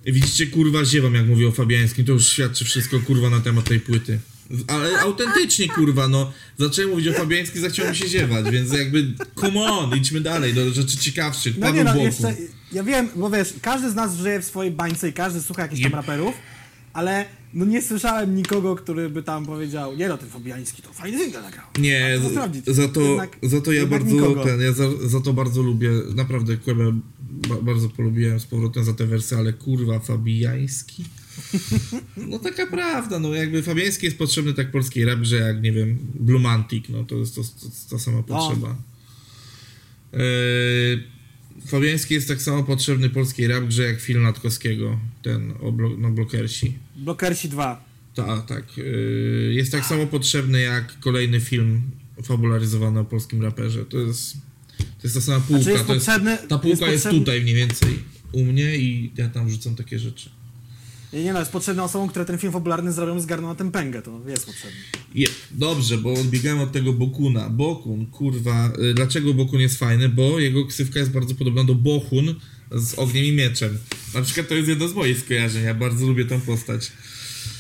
[0.05, 3.79] Widzicie, kurwa, ziewam, jak mówię o Fabiańskim, to już świadczy wszystko, kurwa, na temat tej
[3.79, 4.19] płyty.
[4.67, 9.97] Ale autentycznie, kurwa, no, zacząłem mówić o Fabiańskim, mi się ziewać, więc jakby, come on,
[9.97, 12.35] idźmy dalej, do rzeczy ciekawszych, No Paweł nie no, jeszcze,
[12.71, 15.81] ja wiem, bo wiesz, każdy z nas żyje w swojej bańce i każdy słucha jakichś
[15.81, 16.35] tam raperów,
[16.93, 21.19] ale no nie słyszałem nikogo, który by tam powiedział, nie no, ten Fabiański to fajny
[21.19, 21.65] single nagrał.
[21.79, 22.65] Nie, Warto za, sprawdzić.
[22.65, 26.57] za to, Jednak- za to ja bardzo ten, ja za, za to bardzo lubię, naprawdę
[26.57, 26.99] Kłebę
[27.47, 31.05] ba, bardzo polubiłem z powrotem za te wersy, ale kurwa Fabijański.
[32.17, 35.97] No taka prawda, no jakby Fabiański jest potrzebny tak polskiej rap, że jak nie wiem,
[36.19, 38.75] Blumantic, no to jest to, to, to ta sama potrzeba.
[40.13, 40.19] Yy,
[41.67, 46.11] Fabiański jest tak samo potrzebny polskiej rap grze jak film Natkowskiego, ten o blo, no,
[46.11, 46.77] blokersi.
[46.99, 47.83] Blokersi 2.
[48.15, 48.63] Tak, tak.
[49.49, 51.81] Jest tak samo potrzebny jak kolejny film
[52.23, 53.85] fabularyzowany o polskim raperze.
[53.85, 54.33] To jest,
[54.77, 55.63] to jest ta sama półka.
[55.63, 57.99] Znaczy jest jest, ta półka jest jest, tutaj mniej więcej
[58.31, 60.29] u mnie i ja tam rzucam takie rzeczy.
[61.13, 64.01] Nie, nie no, jest potrzebny osobom, które ten film fabularny zrobią, zgarną na tę pęgę,
[64.01, 64.77] to jest potrzebny.
[65.15, 67.49] Je, dobrze, bo odbiegałem od tego Bokuna.
[67.49, 70.09] Bokun, kurwa, y, dlaczego Bokun jest fajny?
[70.09, 72.35] Bo jego ksywka jest bardzo podobna do Bohun
[72.71, 73.77] z ogniem i mieczem.
[74.13, 76.91] Na przykład to jest jedno z moich skojarzeń, ja bardzo lubię tą postać.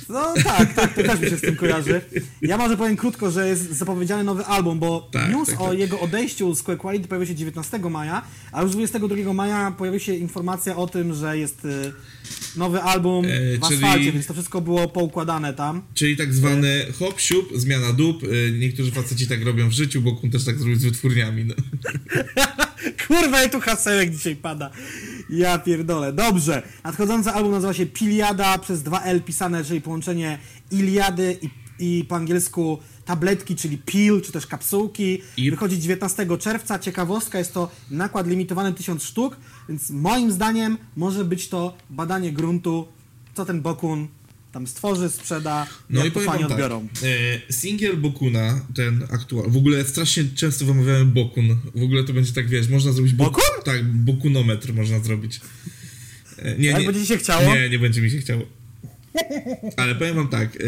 [0.09, 2.01] No tak, tak, to też mi się z tym kojarzy.
[2.41, 5.79] Ja może powiem krótko, że jest zapowiedziany nowy album, bo Tak, news tak, o tak.
[5.79, 10.75] jego odejściu z Quality pojawił się 19 maja, a już 22 maja pojawiła się informacja
[10.75, 11.91] o tym, że jest y,
[12.55, 15.81] nowy album E, w czyli- asfalcie, więc to wszystko było poukładane tam.
[15.93, 18.23] Czyli tak zwany hop, siup, zmiana dup.
[18.23, 21.45] Y, Niektórzy faceci tak robią w życiu, Bokun też tak zrobił z wytwórniami.
[21.45, 21.53] No.
[23.07, 24.69] Kurwa, i tu hasełek dzisiaj pada.
[25.29, 26.13] Ja pierdolę.
[26.13, 26.63] Dobrze.
[26.83, 30.39] Nadchodzący album nazywa się Piliada przez 2L pisane, czyli połączenie
[30.71, 31.49] Iliady i,
[31.99, 35.21] i po angielsku tabletki, czyli pil, czy też kapsułki.
[35.37, 36.79] I- Wychodzi 19 czerwca.
[36.79, 39.37] Ciekawostka, jest to nakład limitowany 1000 sztuk,
[39.69, 42.87] więc moim zdaniem może być to badanie gruntu,
[43.33, 44.07] co ten Bokun
[44.51, 46.87] tam stworzy, sprzeda, No i powiem fani tak, odbiorą.
[47.03, 52.33] e, singiel Bokuna, ten aktualny, w ogóle strasznie często wymawiałem Bokun, w ogóle to będzie
[52.33, 53.13] tak, wiesz, można zrobić...
[53.13, 53.63] bok- Bokun?
[53.65, 55.41] Tak, bokunometr można zrobić.
[56.37, 57.55] E, Nie, nie, będzie ci się chciało?
[57.55, 58.45] Nie, nie będzie mi się chciało.
[59.77, 60.59] Ale powiem wam tak, e,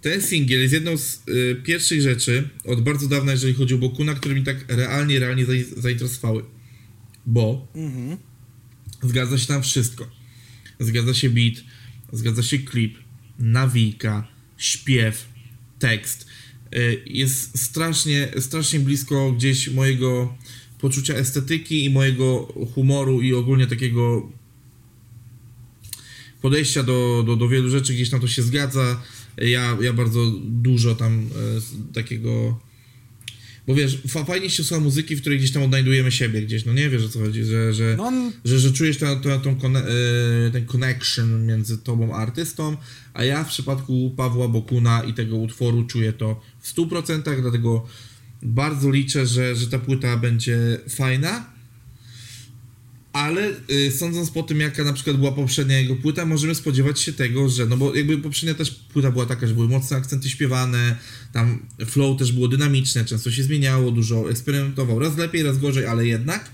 [0.00, 4.14] ten singiel jest jedną z e, pierwszych rzeczy od bardzo dawna, jeżeli chodzi o Bokuna,
[4.14, 6.44] które mi tak realnie, realnie zai- zainteresowały.
[7.26, 8.16] Bo Mhm.
[9.02, 10.06] Zgadza się tam wszystko.
[10.80, 11.54] Zgadza się beat,
[12.14, 12.98] zgadza się klip,
[13.38, 15.28] nawijka, śpiew,
[15.78, 16.26] tekst.
[16.76, 20.34] Y, Jest strasznie, strasznie blisko gdzieś mojego
[20.80, 24.32] poczucia estetyki i mojego humoru i ogólnie takiego
[26.42, 29.02] podejścia do, do, do wielu rzeczy, gdzieś tam to się zgadza.
[29.36, 32.60] Ja, ja bardzo dużo tam z takiego
[33.66, 36.72] bo wiesz, fa- fajnie się słucha muzyki, w której gdzieś tam odnajdujemy siebie gdzieś, no
[36.72, 38.12] nie wiesz o co chodzi, że, że, No,
[38.44, 39.84] że, że czujesz tę- tę- tą kone-
[40.46, 42.76] e, ten connection między tobą a artystą,
[43.14, 47.86] a ja w przypadku Pawła Bokuna i tego utworu czuję to w 100%, dlatego
[48.42, 51.53] bardzo liczę, że, że ta płyta będzie fajna,
[53.14, 57.12] ale y, sądząc po tym, jaka na przykład była poprzednia jego płyta, możemy spodziewać się
[57.12, 60.96] tego, że, no bo jakby poprzednia też płyta była taka, że były mocne akcenty śpiewane,
[61.32, 66.06] tam flow też było dynamiczne, często się zmieniało, dużo eksperymentował, raz lepiej, raz gorzej, ale
[66.06, 66.50] jednak.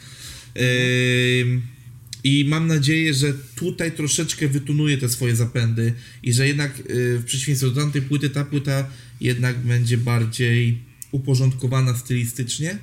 [2.24, 5.92] I mam nadzieję, że tutaj troszeczkę wytunuje te swoje zapędy
[6.22, 8.86] i że jednak y, w przeciwieństwie do tamtej płyty, ta płyta
[9.20, 10.78] jednak będzie bardziej
[11.12, 12.78] uporządkowana stylistycznie.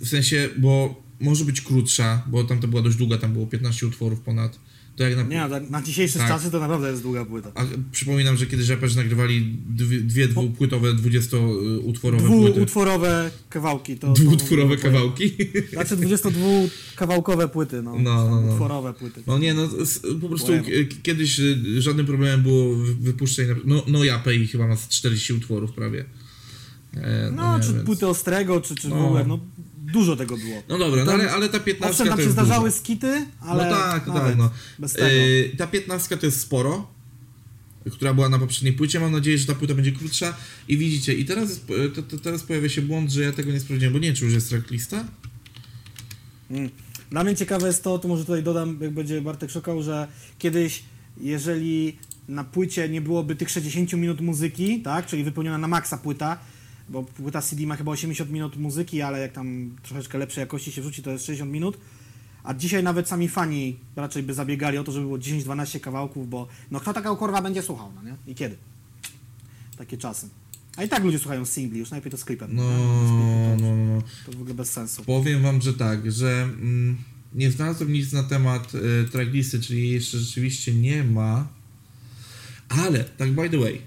[0.00, 4.20] W sensie, bo może być krótsza, bo tamta była dość długa, tam było 15 utworów
[4.20, 4.58] ponad.
[4.96, 6.28] To jak na, nie, na, na dzisiejsze Tak.
[6.28, 7.52] czasy to naprawdę jest długa płyta.
[7.54, 12.52] a przypominam, że kiedyś raperzy nagrywali dwie, dwie dwupłytowe, 20-utworowe płyty.
[12.54, 13.96] Dwuutworowe kawałki.
[13.98, 15.32] To, to Dwutworowe to- kawałki.
[15.72, 17.98] Znaczy 22-kawałkowe płyty, no.
[17.98, 18.52] No, no, no.
[18.52, 19.22] Utworowe płyty.
[19.26, 19.68] No nie, no
[20.20, 20.52] po prostu
[21.02, 25.32] kiedyś y, żadnym problemem było wy- wypuszczenie, no, no Japę i chyba ma z 40
[25.32, 26.04] utworów prawie.
[26.96, 29.06] E, No, nie, czy więc- płyty Ostrego, czy, czy w No.
[29.06, 29.38] ogóle, no
[29.82, 30.62] dużo tego było.
[30.68, 32.80] No dobra, no ale, ale ta 15 Owszem, tam się zdarzały dużo.
[32.80, 34.50] skity, ale no tak, tak, no.
[34.78, 35.06] bez tego.
[35.06, 36.88] Yy, ta 15 to jest sporo,
[37.90, 39.00] która była na poprzedniej płycie.
[39.00, 40.34] Mam nadzieję, że ta płyta będzie krótsza.
[40.68, 43.60] I widzicie, i teraz, jest, to, to, teraz pojawia się błąd, że ja tego nie
[43.60, 45.04] sprawdziłem, bo nie wiem, czy już jest tracklista.
[46.50, 46.70] Mm.
[47.10, 50.82] Dla mnie ciekawe jest to, to może tutaj dodam, jak będzie Bartek szukał, że kiedyś,
[51.20, 51.96] jeżeli
[52.28, 56.38] na płycie nie byłoby tych 60 minut muzyki, tak, czyli wypełniona na maksa płyta,
[56.88, 60.82] bo płyta CD ma chyba 80 minut muzyki, ale jak tam troszeczkę lepszej jakości się
[60.82, 61.78] wrzuci, to jest 60 minut.
[62.44, 66.48] A dzisiaj nawet sami fani raczej by zabiegali o to, żeby było 10-12 kawałków, bo
[66.70, 68.16] no kto takiego korwa będzie słuchał, no nie?
[68.26, 68.56] I kiedy?
[69.76, 70.28] Takie czasy.
[70.76, 72.50] A i tak ludzie słuchają singli, już najlepiej to z klipem.
[72.52, 73.56] No, nie?
[73.60, 74.02] no, no, no.
[74.26, 75.04] To w ogóle bez sensu.
[75.04, 76.96] Powiem wam, że tak, że mm,
[77.34, 81.48] nie znalazłem nic na temat y, tracklisty, czyli jeszcze rzeczywiście nie ma.
[82.68, 83.80] Ale, tak by the way,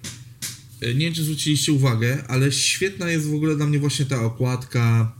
[0.93, 5.12] nie wiem czy zwróciliście uwagę, ale świetna jest w ogóle dla mnie właśnie ta okładka.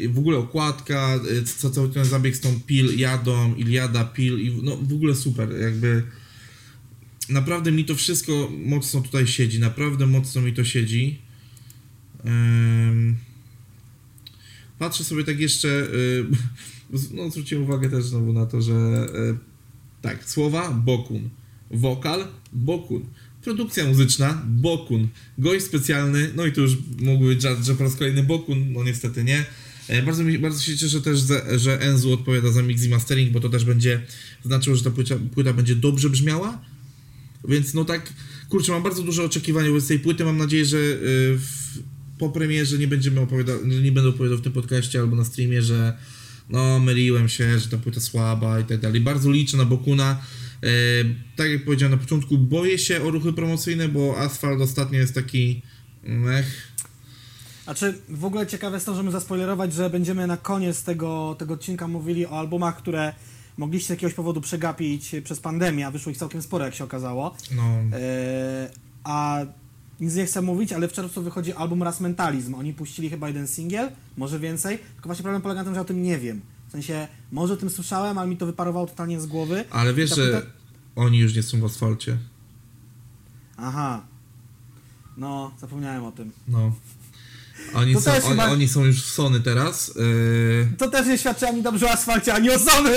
[0.00, 4.38] y, w ogóle okładka, y, co cały ten zabieg z tą Pil, Jadą, Iliada, Pil,
[4.40, 6.02] i no w ogóle super, jakby
[7.28, 11.18] naprawdę mi to wszystko mocno tutaj siedzi, naprawdę mocno mi to siedzi.
[12.26, 13.16] Ym,
[14.78, 16.26] Patrzę sobie tak jeszcze, y,
[17.12, 19.06] no zwróciłem uwagę też znowu na to, że
[20.02, 21.30] tak, słowa Bokun,
[21.70, 23.04] wokal Bokun,
[23.42, 28.22] produkcja muzyczna Bokun, gość specjalny, no i tu już mógł być że, po raz kolejny
[28.22, 29.44] Bokun, no niestety nie.
[29.88, 31.20] E, Bardzo, mi, bardzo się cieszę też,
[31.56, 34.02] że, Enzu odpowiada za mix i mastering, bo to też będzie
[34.44, 36.60] znaczyło, że ta płyta, płyta będzie dobrze brzmiała.
[37.48, 38.12] Więc no tak,
[38.48, 40.24] kurczę, mam bardzo duże oczekiwania wobec tej płyty.
[40.24, 40.98] Mam nadzieję, że y,
[41.38, 41.78] w,
[42.18, 45.96] po premierze nie będziemy opowiadać, nie będę opowiadał w tym podcaście albo na streamie, że
[46.50, 49.00] no myliłem się, że ta płyta słaba i tak dalej.
[49.00, 50.22] Bardzo liczę na Bokuna.
[50.62, 50.66] E,
[51.36, 55.62] tak jak powiedziałem na początku, boję się o ruchy promocyjne, bo Asfalt ostatnio jest taki
[56.02, 56.70] mech.
[57.66, 61.36] A czy w ogóle ciekawe jest to, że my zaspoilerować, że będziemy na koniec tego,
[61.38, 63.12] tego odcinka mówili o albumach, które
[63.56, 67.36] mogliście z jakiegoś powodu przegapić przez pandemię, a wyszło ich całkiem sporo, jak się okazało.
[67.50, 68.68] No, Eee,
[69.04, 69.40] a
[70.00, 72.54] nic nie chcę mówić, ale w czerwcu wychodzi album Raz Mentalizm.
[72.54, 74.78] Oni puścili chyba jeden singiel, może więcej.
[74.78, 76.40] Tylko właśnie problem polega na tym, że o tym nie wiem.
[76.70, 79.64] W sensie, może o tym słyszałem, ale mi to wyparowało totalnie z głowy.
[79.70, 80.46] ale wiesz, że płyta-
[80.96, 82.16] oni już nie są w asfalcie.
[83.56, 84.02] Aha.
[85.16, 86.32] No, zapomniałem o tym.
[86.48, 86.72] No.
[87.74, 89.92] Oni, To są, oni, chyba- oni są już w Sony teraz.
[89.96, 92.96] Yy, To też nie świadczy ani dobrze o asfalcie, ani o Sony.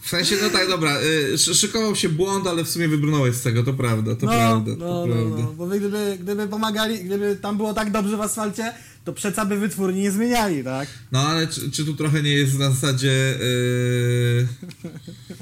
[0.00, 3.42] W sensie, no tak, dobra, y, szy- szykował się błąd, ale w sumie wybrnąłeś z
[3.42, 5.42] tego, to prawda, to no, prawda, no, to no, prawda.
[5.42, 8.72] no, bo wy gdyby, gdyby pomagali, gdyby tam było tak dobrze w asfalcie,
[9.08, 10.88] to przeca by wytwórni nie zmieniali, tak?
[11.12, 14.48] No ale czy, czy tu trochę nie jest na zasadzie yy,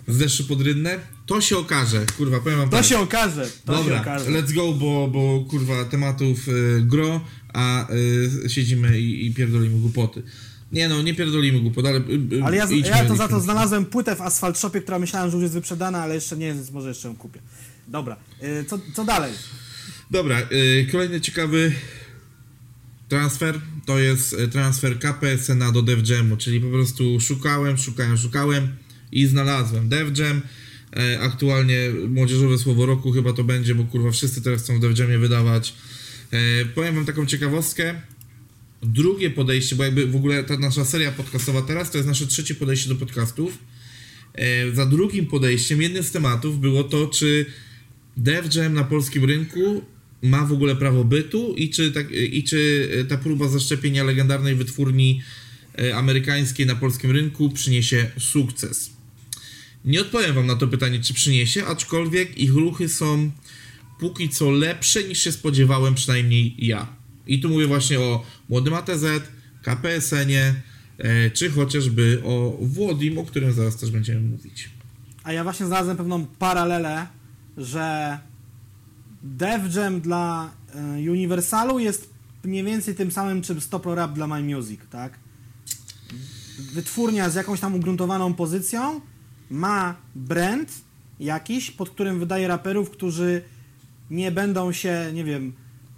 [0.08, 0.98] z deszczu pod rynne?
[1.26, 2.86] To się okaże, kurwa, powiem wam To tak.
[2.86, 4.30] się okaże, to się Dobra, okaże.
[4.30, 7.20] let's go, bo, bo kurwa tematów y, gro,
[7.54, 7.92] a
[8.44, 10.22] y, siedzimy i, i pierdolimy głupoty.
[10.72, 11.98] Nie no, nie pierdolimy głupot, ale...
[11.98, 15.30] Y, y, Ale ja, ja to za to znalazłem płytę w Asphalt Shopie, która myślałem,
[15.30, 17.40] że już jest wyprzedana, ale jeszcze nie jest, więc może jeszcze ją kupię.
[17.88, 19.32] Dobra, y, co, co dalej?
[20.10, 20.48] Dobra,
[20.92, 21.72] kolejny ciekawy
[23.08, 28.68] transfer to jest y, transfer KPSN do Def Jamu, czyli po prostu szukałem, szukałem, szukałem
[29.12, 30.42] i znalazłem Def Jam.
[30.96, 34.98] E, aktualnie młodzieżowe słowo roku chyba to będzie, bo kurwa wszyscy teraz chcą w Def
[34.98, 35.74] Jamie wydawać.
[36.30, 38.00] E, powiem wam taką ciekawostkę.
[38.82, 42.54] Drugie podejście, bo jakby w ogóle ta nasza seria podcastowa teraz to jest nasze trzecie
[42.54, 43.58] podejście do podcastów.
[44.34, 47.46] E, za drugim podejściem, jednym z tematów było to, czy
[48.16, 49.82] Def Jam na polskim rynku
[50.26, 55.22] ma w ogóle prawo bytu i czy, tak, i czy ta próba zaszczepienia legendarnej wytwórni
[55.78, 58.90] e, amerykańskiej na polskim rynku przyniesie sukces.
[59.84, 63.30] Nie odpowiem wam na to pytanie, czy przyniesie, aczkolwiek ich ruchy są
[64.00, 66.86] póki co lepsze niż się spodziewałem, przynajmniej ja.
[67.26, 69.04] I tu mówię właśnie o młodym ATZ,
[69.62, 70.54] KPSN-ie,
[70.98, 74.70] e, czy chociażby o Włodim, o którym zaraz też będziemy mówić.
[75.22, 77.06] A ja właśnie znalazłem pewną paralelę,
[77.56, 78.18] że
[79.22, 80.50] Def Jam dla
[81.04, 82.10] y, Universalu jest
[82.44, 85.18] mniej więcej tym samym, czym Stopro Rap dla My Music, tak?
[86.72, 89.00] Wytwórnia z jakąś tam ugruntowaną pozycją
[89.50, 90.72] ma brand
[91.20, 93.42] jakiś, pod którym wydaje raperów, którzy
[94.10, 95.52] nie będą się, nie wiem,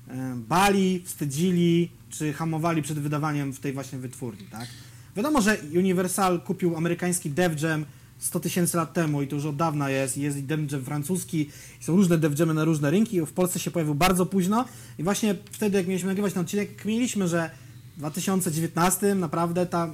[0.08, 4.68] e, bali, wstydzili, czy hamowali przed wydawaniem w tej właśnie wytwórni, tak?
[5.16, 7.84] Wiadomo, że Universal kupił amerykański Def Jam
[8.18, 11.50] 100 tysięcy lat temu i to już od dawna jest, jest i Def Jam francuski,
[11.80, 14.64] są różne Def Jamy na różne rynki, w Polsce się pojawił bardzo późno
[14.98, 17.50] i właśnie wtedy, jak mieliśmy nagrywać ten odcinek, kminiliśmy, że
[17.96, 19.92] w 2019 naprawdę ta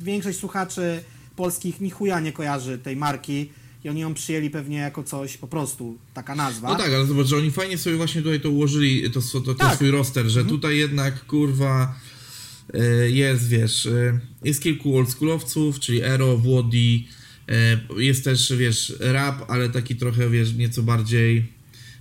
[0.00, 1.02] większość słuchaczy
[1.36, 3.50] polskich ni chuja nie kojarzy tej marki.
[3.84, 6.68] i oni ją przyjęli pewnie jako coś po prostu, taka nazwa.
[6.68, 9.54] No tak, ale zobacz, że oni fajnie sobie właśnie tutaj to ułożyli, to, to, to
[9.54, 9.74] Tak.
[9.74, 11.94] swój roster, że tutaj jednak kurwa
[12.74, 17.08] e, jest, wiesz, e, jest kilku oldschoolowców, czyli Ero, Włodi,
[17.96, 21.46] jest też, wiesz, rap, ale taki trochę, wiesz, nieco bardziej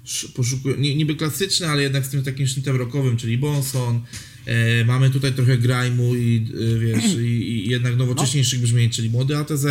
[0.06, 4.02] sz- poszukują, niby klasyczny, ale jednak z tym takim sznytem rockowym, czyli Bonson.
[4.46, 7.20] E, mamy tutaj trochę grime'u i e, wiesz, i,
[7.66, 9.66] i jednak nowocześniejszych brzmień, czyli młody ATZ,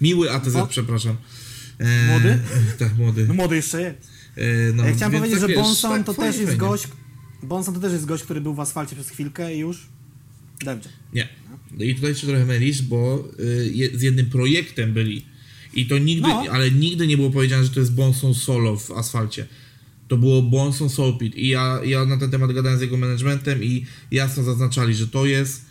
[0.00, 0.66] miły ATZ, No.
[0.66, 1.16] przepraszam.
[1.78, 2.38] E, Młody?
[2.78, 3.26] Tak, młody.
[3.28, 3.98] No młody jeszcze jest.
[4.36, 6.68] E, no, Ja chciałem powiedzieć, tak, że Bonson tak, to fajnie, też jest fajnie.
[6.70, 6.88] gość,
[7.42, 9.86] Bonson to też jest gość, który był w asfalcie przez chwilkę i już
[10.64, 10.92] Devjam.
[11.12, 11.28] Nie.
[11.78, 15.24] No I tutaj się trochę mylisz, bo y, z jednym projektem byli.
[15.74, 16.44] I to nigdy, No.
[16.50, 19.46] ale nigdy nie było powiedziane, że to jest Bonson Solo w asfalcie.
[20.08, 21.36] To było Bonson Soulpit.
[21.36, 25.26] I ja, ja na ten temat gadałem z jego managementem i jasno zaznaczali, że to
[25.26, 25.64] jest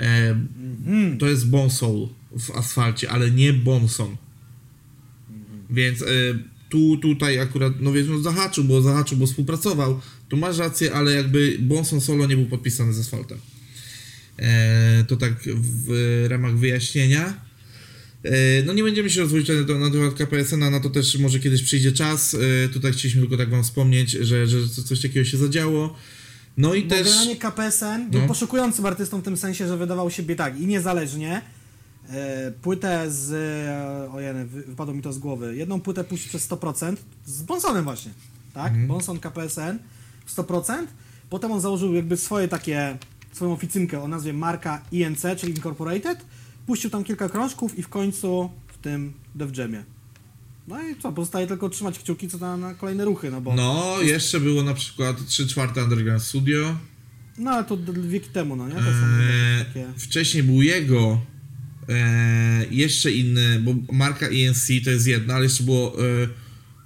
[0.00, 1.18] e, Mhm.
[1.18, 4.16] to jest Bon Soul w asfalcie, ale nie Bonson.
[5.70, 6.06] Więc e,
[6.68, 10.00] tu, tutaj akurat, no wiesz, no zahaczył, bo zahaczył, bo współpracował.
[10.28, 13.38] Tu masz rację, ale jakby Bonson Solo nie był podpisany z asfaltem.
[14.38, 17.34] E, to tak w ramach wyjaśnienia.
[18.24, 18.30] E,
[18.66, 21.92] no nie będziemy się rozwodzić na, temat KPSN, a na to też może kiedyś przyjdzie
[21.92, 22.34] czas.
[22.34, 25.96] E, tutaj chcieliśmy tylko tak wam wspomnieć, że, że co- coś takiego się zadziało.
[26.56, 27.04] No i Bo też...
[27.04, 28.26] generalnie KPSN był No.
[28.28, 31.42] poszukującym artystą w tym sensie, że wydawał siebie tak i niezależnie.
[32.62, 33.30] Płytę z.
[34.12, 35.56] Ojej, wy- wypadło mi to z głowy.
[35.56, 38.10] Jedną płytę puścić przez 100% z Bonsonem właśnie.
[38.54, 38.66] Tak?
[38.68, 38.86] Mhm.
[38.86, 39.78] Bonson KPSN
[40.36, 40.86] 100%.
[41.30, 42.98] Potem on założył jakby swoje takie.
[43.32, 46.24] Swoją oficynkę o nazwie marka INC, czyli Incorporated.
[46.66, 49.84] Puścił tam kilka krążków i w końcu w tym Dev Jamie.
[50.68, 53.54] No i co, pozostaje tylko trzymać kciuki co na, na kolejne ruchy, no bo.
[53.54, 56.76] No, No, jeszcze było na przykład 3 czwarte Underground Studio.
[57.46, 58.74] ale to wieki temu, no nie?
[58.74, 59.86] To są Eee, takie.
[59.96, 61.20] wcześniej był jego
[61.88, 66.28] e, jeszcze inny, bo marka ENC to jest jedna, ale jeszcze było e,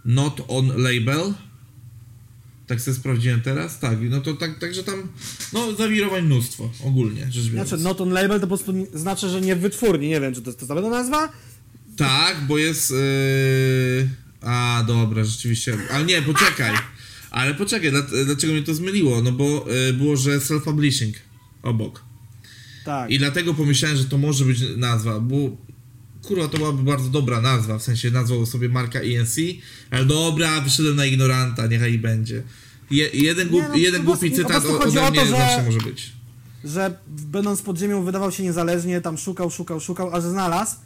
[0.04, 1.34] Not On Label.
[2.66, 5.08] Tak sobie sprawdziłem teraz, tak, no to tak, także tam,
[5.52, 7.68] no zawirowań mnóstwo, ogólnie rzecz biorąc.
[7.68, 10.08] Znaczy, not on label to po prostu znaczy, że nie w wytwórni.
[10.08, 11.32] Nie wiem, czy to jest to sama nazwa?
[11.96, 12.90] Tak, bo jest.
[12.90, 14.08] Yy...
[14.40, 15.78] A, dobra, rzeczywiście.
[15.92, 16.74] Ale nie, poczekaj.
[17.30, 19.22] Ale poczekaj, dla- dlaczego mnie to zmyliło?
[19.22, 21.12] No bo y, było, że self-publishing
[21.62, 22.02] obok.
[22.84, 23.10] Tak.
[23.10, 25.36] I dlatego pomyślałem, że to może być nazwa, bo
[26.26, 29.36] kurwa, to byłaby bardzo dobra nazwa, w sensie nazwał sobie marka ENC,
[29.90, 32.42] ale dobra, wyszedłem na ignoranta, niechaj będzie.
[32.90, 35.62] Je, jeden głup, Nie, no, jeden głupi cytat o- ode o mnie to, że- zawsze
[35.62, 36.12] może być.
[36.64, 40.76] Że będąc pod ziemią wydawał się niezależnie, tam szukał, szukał, szukał, aż znalazł.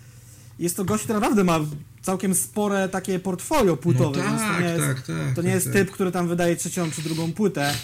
[0.59, 1.61] Jest to gość, który naprawdę ma
[2.03, 5.49] całkiem spore takie portfolio płytowe, No więc to tak, nie jest, tak, tak, to nie
[5.49, 5.75] tak, jest tak.
[5.75, 7.75] typ, który tam wydaje trzecią czy drugą płytę.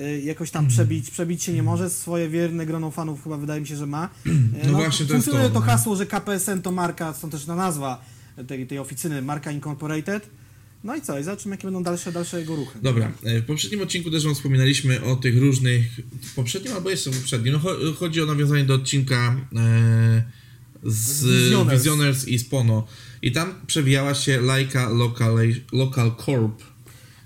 [0.00, 3.66] Y, Jakoś tam przebić, przebić się nie może, swoje wierne grono fanów chyba wydaje mi
[3.66, 4.08] się, że ma.
[4.26, 4.30] Y,
[4.66, 5.60] No właśnie, to jest to, to no.
[5.60, 8.04] hasło, że KPSN to marka, stąd też ta nazwa
[8.46, 10.30] tej, tej oficyny, marka Incorporated.
[10.84, 12.78] No i co, i zobaczymy jakie będą dalsze, dalsze jego ruchy.
[12.82, 17.10] Dobra, e, w poprzednim odcinku też wam wspominaliśmy o tych różnych, w poprzednim albo jeszcze
[17.10, 20.22] w poprzednim, no cho- chodzi o nawiązanie do odcinka e,
[20.84, 21.82] z Visioners.
[21.82, 22.28] Visioners.
[22.28, 22.86] i Spono.
[23.22, 25.36] I tam przewijała się Laika Local,
[25.72, 26.62] Local Corp.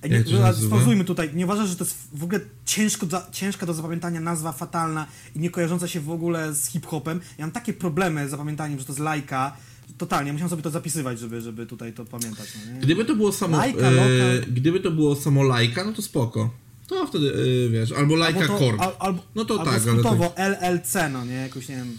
[0.08, 1.30] Nie, tutaj.
[1.34, 5.38] Nie uważasz, że to jest w ogóle ciężko za, ciężka do zapamiętania nazwa fatalna i
[5.38, 7.20] nie kojarząca się w ogóle z hip-hopem?
[7.38, 9.56] Ja mam takie problemy z zapamiętaniem, że to jest lajka.
[9.98, 12.48] Totalnie, musiałem sobie to zapisywać, żeby, żeby tutaj to pamiętać.
[12.74, 12.80] No?
[12.80, 16.50] Gdyby to było samo, Lajka, e, gdyby to było samo Lajka, no to spoko.
[16.86, 17.32] To wtedy,
[17.66, 20.94] e, wiesz, albo Lajka Albo to- al- albo, No to albo tak, ale skrótowo LLC,
[21.12, 21.34] no nie?
[21.34, 21.98] Jakoś, nie wiem...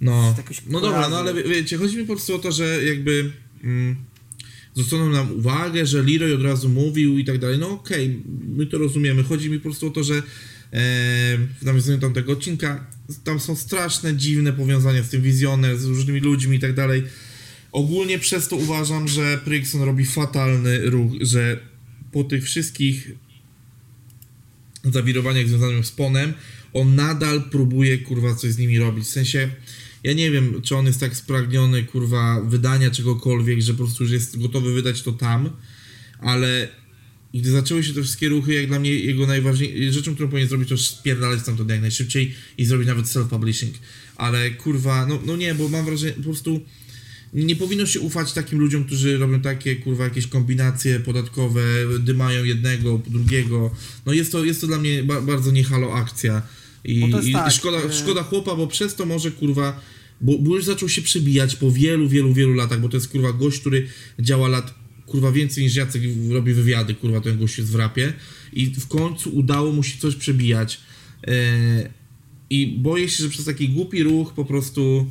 [0.00, 0.34] No,
[0.66, 3.32] no dobra, no ale wie- wiecie, chodzi mi po prostu o to, że jakby
[3.64, 3.96] mm,
[4.74, 7.58] zwrócono nam uwagę, że Leroy od razu mówił i tak dalej.
[7.58, 9.22] No okej, my to rozumiemy.
[9.22, 10.22] Chodzi mi po prostu o to, że e,
[11.60, 12.86] w nawiązaniu tamtego odcinka
[13.24, 17.02] tam są straszne, dziwne powiązania z tym wizjoner, z różnymi ludźmi i tak dalej.
[17.72, 21.60] Ogólnie przez to uważam, że Prixon robi fatalny ruch, że
[22.12, 23.10] po tych wszystkich
[24.84, 26.32] zawirowaniach związanych z Ponem,
[26.72, 29.04] on nadal próbuje, kurwa, coś z nimi robić.
[29.04, 29.50] W sensie,
[30.04, 34.12] ja nie wiem, czy on jest tak spragniony, kurwa, wydania czegokolwiek, że po prostu już
[34.12, 35.50] jest gotowy wydać to tam,
[36.18, 36.68] ale
[37.34, 40.68] gdy zaczęły się te wszystkie ruchy, jak dla mnie jego najważniejszą rzeczą, którą powinien zrobić,
[40.68, 43.72] to spierdalać stamtąd jak najszybciej i zrobić nawet self-publishing.
[44.16, 46.60] Ale kurwa, no, no nie, bo mam wrażenie, po prostu
[47.34, 51.62] nie powinno się ufać takim ludziom, którzy robią takie, kurwa, jakieś kombinacje podatkowe,
[51.98, 53.74] dymają jednego, drugiego.
[54.06, 56.42] No jest to, jest to dla mnie ba bardzo niehalo akcja.
[56.84, 59.80] I, i tak, szkoda, e- szkoda chłopa, bo przez to może, kurwa,
[60.20, 63.32] bo, bo już zaczął się przebijać po wielu, wielu, wielu latach, bo to jest, kurwa,
[63.32, 63.86] gość, który
[64.18, 64.74] działa lat,
[65.06, 68.12] kurwa, więcej niż Jacek robi wywiady, kurwa, ten gość jest w rapie
[68.52, 70.80] i w końcu udało mu się coś przebijać.
[71.26, 71.90] E,
[72.50, 75.10] I boję się, że przez taki głupi ruch po prostu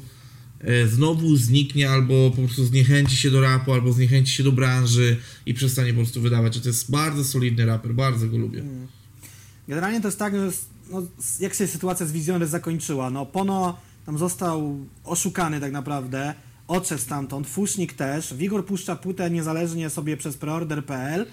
[0.59, 5.17] e, znowu zniknie albo po prostu zniechęci się do rapu, albo zniechęci się do branży
[5.45, 6.59] i przestanie po prostu wydawać.
[6.59, 8.63] To jest bardzo solidny raper, bardzo go lubię.
[9.67, 10.51] Generalnie to jest tak, że
[10.89, 11.01] no,
[11.39, 16.33] jak się sytuacja z Wizjoner zakończyła, no Pono tam został oszukany tak naprawdę,
[16.67, 21.25] odszedł stamtąd, Fusznik też, Wigor puszcza płytę niezależnie sobie przez preorder.pl,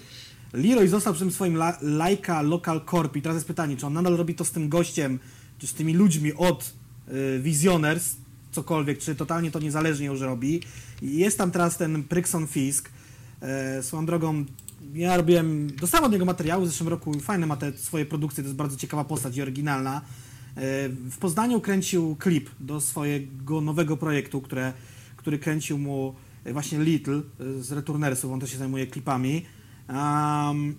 [0.53, 3.93] Leroy został przy tym swoim la- Laika Local Corp i teraz jest pytanie, czy on
[3.93, 5.19] nadal robi to z tym gościem,
[5.59, 6.73] czy z tymi ludźmi od
[7.09, 8.15] y, Visioners,
[8.51, 10.61] cokolwiek, czy totalnie to niezależnie już robi.
[11.01, 12.89] Jest tam teraz ten Prykson Fisk,
[13.41, 14.45] E, swoją drogą,
[14.93, 18.47] ja robiłem, dostałem od niego materiały w zeszłym roku, fajne ma te swoje produkcje, to
[18.47, 20.01] jest bardzo ciekawa postać i oryginalna.
[20.57, 24.73] E, w Poznaniu kręcił klip do swojego nowego projektu, które,
[25.17, 27.21] który kręcił mu e, właśnie Little e,
[27.61, 29.45] z Returnersów, on też się zajmuje klipami.
[29.89, 30.75] Um,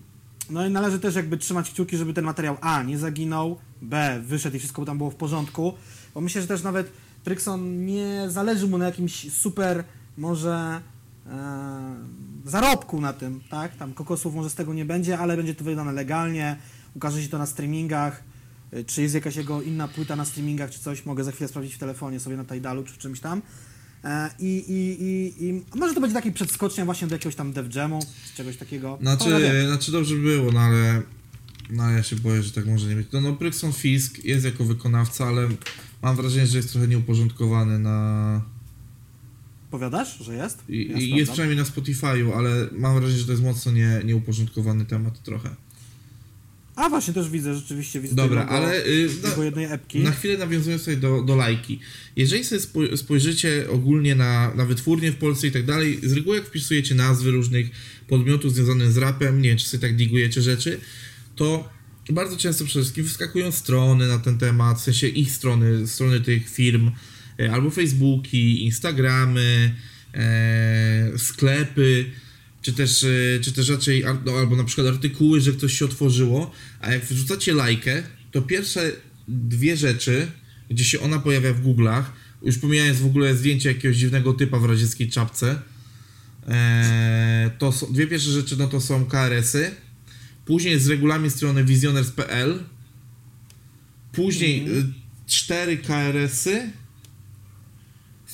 [0.51, 4.57] no i należy też jakby trzymać kciuki, żeby ten materiał A nie zaginął, B wyszedł
[4.57, 5.75] i wszystko tam było w porządku,
[6.15, 6.93] bo myślę, że też nawet
[7.25, 9.85] Trykson nie zależy mu na jakimś super
[10.17, 10.81] może
[12.51, 13.77] zarobku na tym, tak?
[13.77, 16.57] Tam kokosów może z tego nie będzie, ale będzie to wydane legalnie,
[16.95, 18.23] ukaże się to na streamingach,
[18.73, 21.75] e, czy jest jakaś jego inna płyta na streamingach, czy coś, mogę za chwilę sprawdzić
[21.75, 23.43] w telefonie sobie na Tidalu, czy w czymś tam.
[24.05, 27.69] E, I, i, i, i może to będzie taki przedskocznia właśnie do jakiegoś tam dev
[27.75, 28.99] jamu, czy czegoś takiego.
[29.01, 31.03] Znaczy, Cholera znaczy dobrze by było, no ale
[31.71, 33.09] no ja się boję, że tak może nie być.
[33.13, 35.49] No, no Brykson Fisk jest jako wykonawca, ale
[36.03, 38.58] mam wrażenie, że jest trochę nieuporządkowany na...
[39.71, 40.59] Powiadasz, że jest?
[40.69, 41.33] Ja jest sprawdzam.
[41.33, 45.51] przynajmniej na Spotify'u, ale mam wrażenie, że to jest mocno nie, nieuporządkowany temat trochę.
[46.77, 49.99] A właśnie, też widzę, rzeczywiście widzę Dobra, tego, ale y, tego na, jednej epki.
[49.99, 51.81] na chwilę nawiązując do, do lajki.
[52.17, 56.37] Jeżeli sobie spoj- spojrzycie ogólnie na, na wytwórnie w Polsce i tak dalej, z reguły
[56.37, 57.71] jak wpisujecie nazwy różnych
[58.09, 60.81] podmiotów związanych z rapem, nie wiem, czy sobie tak digujecie rzeczy,
[61.37, 61.69] to
[62.11, 66.49] bardzo często przede wszystkim wyskakują strony na ten temat, w sensie ich strony, strony tych
[66.51, 66.91] firm,
[67.53, 69.75] albo Facebooki, Instagramy,
[70.15, 72.05] e, sklepy,
[72.63, 76.51] czy też, e, czy też raczej, no, albo na przykład artykuły, że ktoś się otworzyło,
[76.81, 78.93] a jak wrzucacie lajkę, to pierwsze
[79.29, 80.27] dwie rzeczy,
[80.71, 82.03] gdzie się ona pojawia w Google'ach,
[82.43, 85.63] już pomijając w ogóle zdjęcie jakiegoś dziwnego typa w radzieckiej czapce,
[86.49, 89.71] e, to są, dwie pierwsze rzeczy, no to są KRS-y,
[90.45, 92.59] później jest regulamin strony visioners.pl,
[94.13, 94.85] później y,
[95.27, 96.71] cztery KRS-y,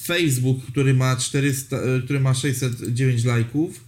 [0.04, 3.84] Facebook, który ma 400, y, który ma 609 lajków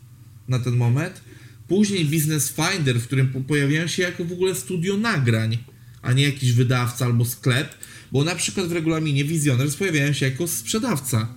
[0.48, 1.20] na ten moment,
[1.68, 5.58] później Business Finder, w którym po- pojawiają się jako w ogóle studio nagrań,
[6.02, 7.74] a nie jakiś wydawca albo sklep,
[8.12, 11.28] bo na przykład w regulaminie Visioners pojawiają się jako sprzedawca.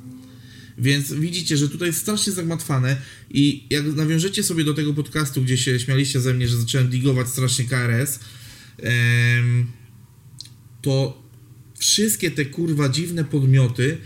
[0.77, 2.97] Więc widzicie, że tutaj jest strasznie zagmatwane
[3.29, 7.27] i jak nawiążecie sobie do tego podcastu, gdzie się śmialiście ze mnie, że zacząłem digować
[7.27, 8.19] strasznie KRS,
[10.81, 11.23] to
[11.77, 13.97] wszystkie te kurwa dziwne podmioty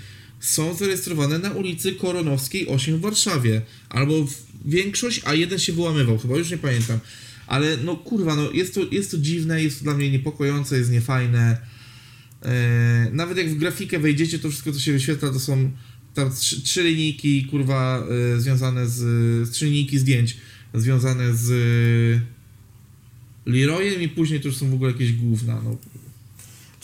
[0.43, 3.61] są zarejestrowane na ulicy Koronowskiej 8 w Warszawie.
[3.89, 4.33] Albo w
[4.65, 6.99] większość, a jeden się wyłamywał, chyba już nie pamiętam.
[7.47, 10.91] Ale no kurwa, no jest to, jest to dziwne, jest to dla mnie niepokojące, jest
[10.91, 11.57] niefajne.
[12.41, 15.71] E, nawet jak w grafikę wejdziecie, to wszystko co się wyświetla to są
[16.13, 20.37] tam trzy, trzy linijki, kurwa, e, związane z, trzy linijki zdjęć
[20.73, 21.49] związane z
[23.45, 25.77] Leroyem i później to już są w ogóle jakieś gówna, no.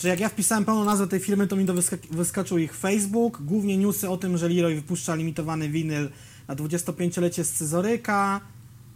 [0.00, 3.42] Czy jak ja wpisałem pełną nazwę tej firmy, to mi to wyskak- wyskoczył ich Facebook,
[3.42, 6.08] głównie newsy o tym, że Leroy wypuszcza limitowany winyl
[6.48, 8.40] na 25-lecie Scyzoryka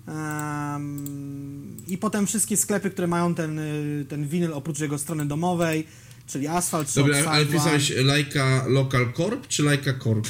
[0.09, 5.87] em, i potem wszystkie sklepy, które mają ten, y, ten winyl oprócz jego strony domowej,
[6.27, 10.27] czyli Asphalt Shop, Dobra, ale pisałeś Lajka Local Corp czy Lajka Corp?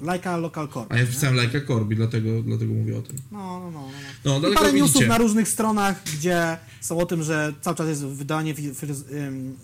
[0.00, 0.92] Lajka Local Corp.
[0.92, 3.16] A ja wpisałem Lajka Corp i dlatego, dlatego mówię o tym.
[3.32, 3.88] No, no, no.
[4.24, 4.40] no, no.
[4.40, 5.08] No, I parę newsów widzicie.
[5.08, 8.54] na różnych stronach, gdzie są o tym, że cały czas jest wydanie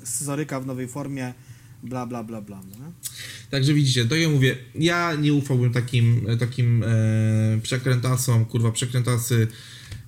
[0.05, 1.35] scyzoryka w nowej formie,
[1.83, 2.61] bla, bla, bla, bla.
[2.79, 2.93] No?
[3.51, 6.87] Także widzicie, to ja mówię, ja nie ufałbym takim, takim e,
[7.63, 9.47] przekrętasom, kurwa, przekrętasy.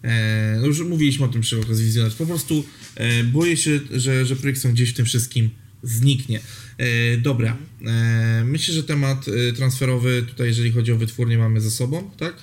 [0.03, 2.15] E, no już mówiliśmy o tym przy okazji Wizjoners.
[2.15, 2.65] Po prostu
[2.95, 5.51] e, boję się, że, że Prykson gdzieś w tym wszystkim
[5.89, 6.41] zniknie.
[6.79, 11.71] E, dobra, e, myślę, że temat e, transferowy tutaj, jeżeli chodzi o wytwórnię, mamy za
[11.71, 12.35] sobą, tak?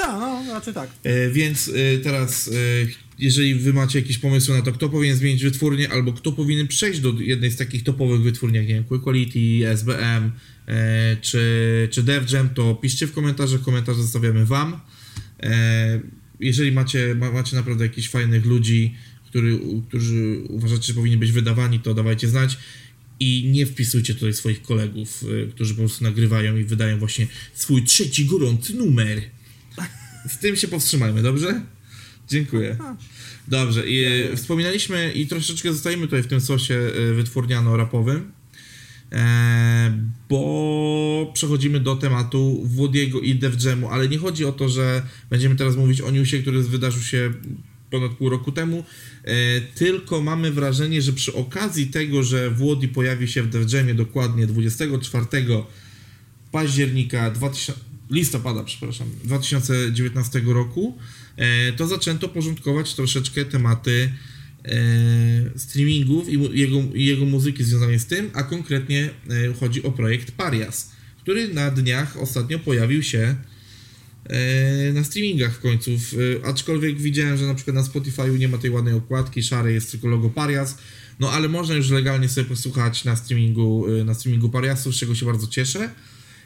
[0.00, 0.90] Tak, no, raczej tak.
[1.04, 2.52] E, więc e, teraz, e,
[3.18, 7.00] jeżeli wy macie jakieś pomysły na to, kto powinien zmienić wytwórnię, albo kto powinien przejść
[7.00, 10.32] do jednej z takich topowych wytwórni, jak nie wiem, Quick Quality, SBM
[11.20, 14.80] czy, czy DevJam, to piszcie w komentarzach, komentarze zostawiamy wam.
[16.40, 18.94] Jeżeli macie, ma, macie naprawdę jakichś fajnych ludzi,
[19.30, 19.58] który,
[19.88, 22.58] którzy uważacie, że powinni być wydawani, to dawajcie znać.
[23.20, 27.84] I nie wpisujcie tutaj swoich kolegów, e, którzy po prostu nagrywają i wydają właśnie swój
[27.84, 29.22] trzeci gorący numer.
[30.28, 31.60] Z tym się powstrzymajmy, dobrze?
[32.28, 32.76] Dziękuję.
[33.48, 38.32] Dobrze, i, e, wspominaliśmy i troszeczkę zostajemy tutaj w tym sosie e, wytwórniano-rapowym.
[39.12, 45.02] e, bo przechodzimy do tematu Włodiego i Def Jamu, ale nie chodzi o to, że
[45.30, 47.32] będziemy teraz mówić o newsie, który wydarzył się
[47.90, 48.84] ponad pół roku temu,
[49.24, 54.46] e, tylko mamy wrażenie, że przy okazji tego, że Włodi pojawi się w Jamie dokładnie
[54.46, 55.26] 24
[56.52, 57.80] października 2000,
[58.10, 60.98] listopada, przepraszam, 2019 roku,
[61.36, 64.12] e, to zaczęto porządkować troszeczkę tematy
[64.64, 64.78] e,
[65.58, 69.10] streamingów i jego, jego muzyki związanej z tym, a konkretnie
[69.60, 70.90] chodzi o projekt Parias,
[71.22, 73.36] który na dniach ostatnio pojawił się
[74.94, 75.90] na streamingach w końcu.
[75.90, 79.90] E, aczkolwiek widziałem, że na przykład na Spotify'u nie ma tej ładnej okładki, szarej jest
[79.90, 80.78] tylko logo Parias,
[81.20, 85.14] no ale można już legalnie sobie posłuchać na streamingu, e, na streamingu Pariasu, z czego
[85.14, 85.90] się bardzo cieszę.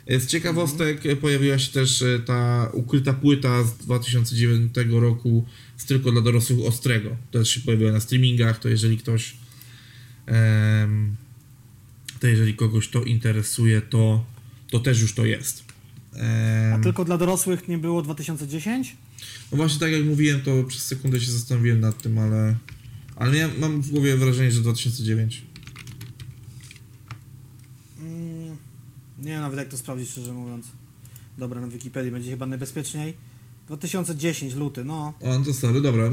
[0.06, 5.84] E, Z ciekawostek e, pojawiła się też e, ta ukryta płyta z 2009 roku z
[5.84, 7.16] tylko dla dorosłych Ostrego.
[7.30, 9.36] Też się pojawiła na streamingach, to jeżeli ktoś
[10.26, 11.16] em,
[12.20, 14.24] to jeżeli kogoś to interesuje, to,
[14.70, 15.63] to też już to jest.
[16.74, 18.96] A tylko dla dorosłych nie było 2010?
[19.52, 22.54] no właśnie tak jak mówiłem, to przez sekundę się zastanowiłem nad tym, ale
[23.16, 25.42] ale ja mam w głowie wrażenie, że 2009.
[28.00, 28.56] Mm,
[29.18, 30.66] nie wiem nawet jak to sprawdzić, szczerze mówiąc.
[31.38, 33.14] Dobra, na Wikipedii będzie chyba najbezpieczniej.
[33.66, 35.14] 2010, luty, no.
[35.20, 36.10] O, no to stary, dobra.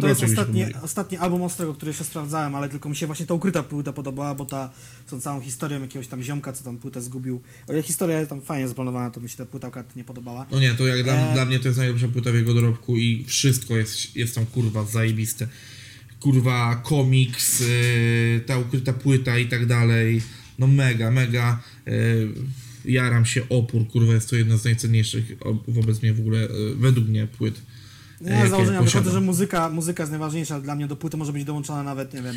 [0.00, 3.34] To jest ostatni, ostatni album Ostrego, który jeszcze sprawdzałem, ale tylko mi się właśnie ta
[3.34, 4.70] ukryta płyta podobała, bo ta
[5.06, 7.40] z tą całą historią jakiegoś tam ziomka, co tam płytę zgubił.
[7.68, 10.46] O ile historia jest tam fajnie zaplanowana, to mi się ta płyta akurat nie podobała.
[10.50, 11.34] No nie, to jak dla, E.
[11.34, 14.84] dla mnie to jest najlepsza płyta w jego dorobku i wszystko jest, jest tam kurwa
[14.84, 15.48] zajebiste.
[16.20, 20.22] Kurwa, komiks, yy, ta ukryta płyta i tak dalej.
[20.58, 21.62] No mega, mega.
[21.86, 22.32] Yy,
[22.84, 25.32] jaram się opór, kurwa, jest to jedna z najcenniejszych
[25.68, 27.62] wobec mnie w ogóle, yy, według mnie płyt.
[28.22, 31.32] Nie, jakie z założenia wychodzę, że muzyka, muzyka jest najważniejsza, dla mnie do płyty może
[31.32, 32.36] być dołączona nawet, nie wiem,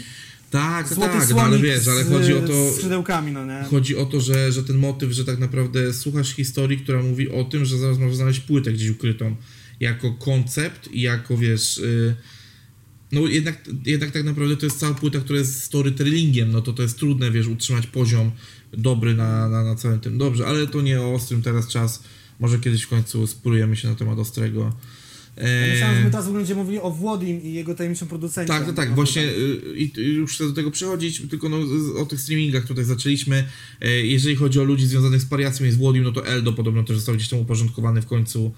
[0.52, 3.64] Tak, złoty tak, no ale wiesz, ale chodzi o to, z skrzydełkami, no nie?
[3.70, 7.44] Chodzi o to, że, że ten motyw, że tak naprawdę słuchasz historii, która mówi o
[7.44, 9.36] tym, że zaraz możesz znaleźć płytę gdzieś ukrytą
[9.80, 11.78] jako koncept i jako wiesz.
[11.78, 12.16] y,
[13.12, 16.84] no jednak, jednak tak naprawdę to jest cała płyta, która jest storytellingiem, no to to
[16.84, 18.32] jest trudne, wiesz, utrzymać poziom
[18.74, 20.18] dobry na, na, na całym tym.
[20.18, 22.04] Dobrze, ale to nie o ostrym teraz czas.
[22.40, 24.74] Może kiedyś w końcu spróbujemy się na temat ostrego.
[25.38, 28.54] Ja myślałem, że my teraz w ogóle będziemy mówili o Włodim i jego tajemniczym producencie.
[28.54, 31.58] tak, tak, tak, No, właśnie y, i, już chcę do tego przechodzić, tylko no,
[32.02, 33.48] o tych streamingach tutaj zaczęliśmy.
[33.82, 36.84] E, Jeżeli chodzi o ludzi związanych z Pariacją i z Włodim, no to Eldo podobno
[36.84, 38.52] też został gdzieś tam uporządkowany w końcu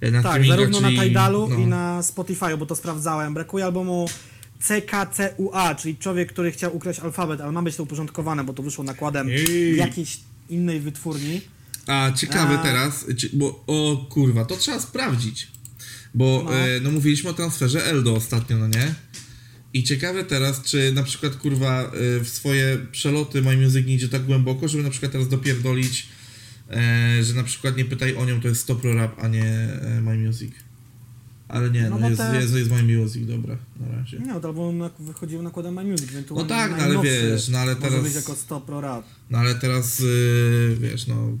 [0.00, 3.34] e, na Tak, zarówno czyli, na Tidalu no, i na Spotify, bo to sprawdzałem.
[3.34, 4.08] Brakuje albumu
[4.62, 8.84] CKCUA, czyli człowiek, który chciał ukraść alfabet, ale ma być to uporządkowane, bo to wyszło
[8.84, 9.76] nakładem Ej.
[9.76, 11.40] jakiejś innej wytwórni.
[11.86, 12.62] A ciekawe A.
[12.62, 15.48] teraz, bo o kurwa, to trzeba sprawdzić.
[16.14, 16.50] Bo No.
[16.50, 16.58] no.
[16.58, 18.94] E, no mówiliśmy o transferze Eldo ostatnio, no nie?
[19.74, 21.90] I ciekawe teraz, czy na przykład kurwa e,
[22.20, 26.06] w swoje przeloty My Music nie idzie tak głęboko, żeby na przykład teraz dopierdolić,
[26.70, 29.68] e, że na przykład nie pytaj o nią, to jest Stopro Rap, a nie
[30.02, 30.52] My Music.
[31.52, 34.18] Ale nie, No no, jest, te- jest, jest My Music, dobra, na razie.
[34.18, 37.58] Nie, to album nak- wychodził nakładem My Music, więc No tak, no ale wiesz, no
[37.58, 39.04] ale Może teraz- być jako 100 pro rap.
[39.30, 41.38] No ale teraz, y, wiesz, no...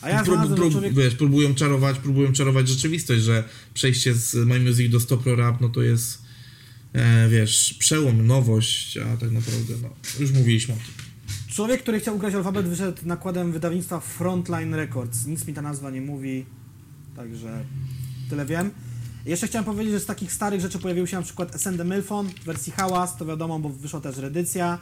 [0.00, 3.44] A ja prób- znalazłem, że prób- człowiek- Wiesz, próbują czarować, próbują czarować rzeczywistość, że
[3.74, 6.22] przejście z My Music do 100 Pro Rap, no to jest,
[6.92, 9.88] e, wiesz, przełom, nowość, a tak naprawdę, no,
[10.20, 11.10] już mówiliśmy o tym.
[11.48, 15.26] Człowiek, który chciał ukraść alfabet, wyszedł nakładem wydawnictwa Frontline Records.
[15.26, 16.44] Nic mi ta nazwa nie mówi,
[17.16, 17.64] także
[18.30, 18.70] tyle wiem.
[19.26, 22.44] Jeszcze chciałem powiedzieć, że z takich starych rzeczy pojawił się na przykład SND Milfon w
[22.44, 24.78] wersji Hałas, to wiadomo, bo wyszła też reedycja.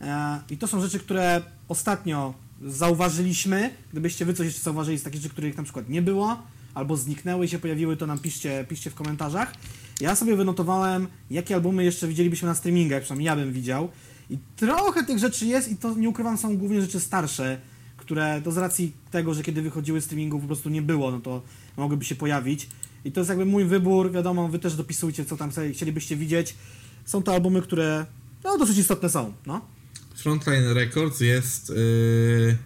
[0.00, 2.34] E, I to są rzeczy, które ostatnio
[2.66, 3.70] zauważyliśmy.
[3.92, 6.42] Gdybyście wy coś jeszcze zauważyli z takich rzeczy, których na przykład nie było,
[6.74, 9.54] albo zniknęły i się pojawiły, to nam piszcie, piszcie w komentarzach.
[10.00, 13.88] Ja sobie wynotowałem, jakie albumy jeszcze widzielibyśmy na streamingach, przynajmniej ja bym widział.
[14.30, 17.60] I trochę tych rzeczy jest i to nie ukrywam, są głównie rzeczy starsze,
[17.96, 21.20] które to z racji tego, że kiedy wychodziły z streamingów po prostu nie było, no
[21.20, 21.42] to
[21.76, 22.68] mogłyby się pojawić.
[23.04, 26.54] I to jest jakby mój wybór, wiadomo, wy też dopisujcie, co tam chcielibyście widzieć.
[27.04, 28.06] Są to albumy, które
[28.44, 29.66] no, dosyć istotne są, no.
[30.14, 32.56] Frontline Records jest y,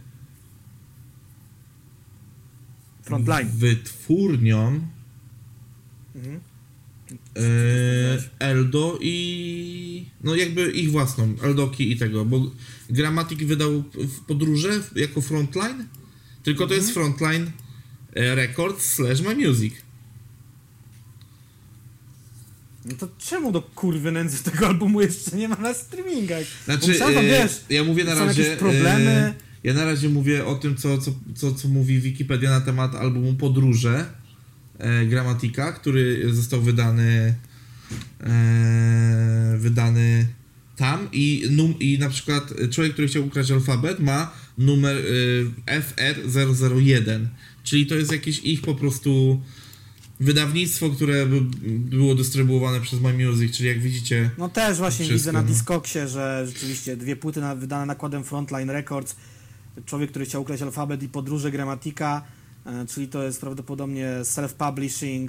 [3.03, 3.49] Frontline.
[3.49, 4.81] wytwórnią
[6.15, 6.41] Mhm.
[7.37, 12.51] y, Eldo i no jakby ich własną, Eldoki i tego, bo
[12.91, 15.87] Grammatic wydał w podróże jako Frontline,
[16.43, 17.51] tylko to jest Frontline
[18.15, 19.75] e, Records slash My Music.
[22.87, 26.45] No to czemu do kurwy nędzy tego albumu jeszcze nie ma na streamingach?
[26.67, 28.43] Bo Znaczy, myślałem, tam, e, wiesz, ja mówię na są razie.
[28.43, 29.11] jakieś problemy.
[29.11, 29.35] e,
[29.65, 33.35] ja na razie mówię o tym, co, co, co, co mówi Wikipedia na temat albumu
[33.35, 34.07] Podróże
[34.79, 37.35] e, Gramatika, który został wydany.
[38.21, 40.27] E, wydany
[40.77, 47.27] tam i, num, i na przykład człowiek, który chciał ukraść alfabet ma numer y, FR001,
[47.65, 49.41] czyli to jest jakieś ich po prostu
[50.21, 54.31] wydawnictwo, które by było dystrybuowane przez My Music, czyli jak widzicie...
[54.39, 55.49] No też właśnie Wszystko, widzę na no.
[55.49, 59.17] Discogsie, że rzeczywiście dwie płyty na, wydane nakładem Frontline Records,
[59.87, 62.23] człowiek, który chciał ukraść alfabet i podróże gramatika,
[62.67, 65.29] e, czyli to jest prawdopodobnie self-publishing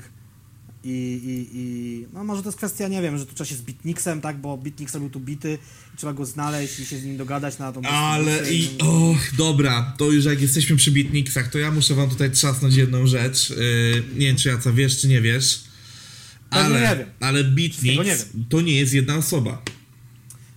[0.88, 3.62] i, i, i no może to jest kwestia, nie wiem, że tu trzeba się z
[3.62, 5.58] Beatnixem, tak, bo Beatnix robił tu bity
[5.94, 8.70] i trzeba go znaleźć i się z nim dogadać na tą Ale i...
[8.80, 13.08] Och, dobra, to już jak jesteśmy przy beatniksach, to ja muszę wam tutaj trzasnąć jedną
[13.08, 13.50] rzecz.
[13.50, 15.64] Yy, nie wiem, czy Jaca wiesz, czy nie wiesz.
[16.50, 17.10] Pewnie Ale, nie wiem.
[17.20, 18.18] ale Beatnix nie
[18.50, 19.62] to nie jest jedna osoba.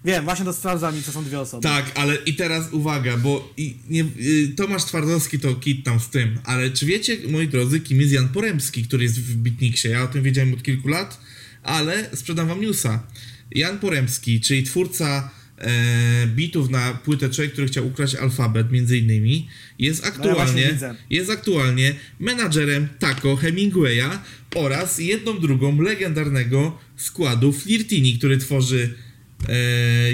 [0.05, 1.63] Wiem, właśnie to sprawdzam i to są dwie osoby.
[1.63, 6.09] Tak, ale i teraz uwaga, bo i, nie, y, Tomasz Twardowski to kit tam z
[6.09, 9.89] tym, ale czy wiecie, moi drodzy, kim jest Jan Poremski, który jest w Bitniksie?
[9.89, 11.21] Ja o tym wiedziałem od kilku lat,
[11.63, 13.03] ale sprzedam wam newsa.
[13.51, 19.49] Jan Poremski, czyli twórca e, bitów na płytę Człowiek, który chciał ukraść alfabet, między innymi,
[19.79, 20.79] jest No ja aktualnie,
[21.11, 24.19] jest aktualnie menadżerem Taco Hemingwaya
[24.55, 28.95] oraz jedną drugą legendarnego składu Flirtini, który tworzy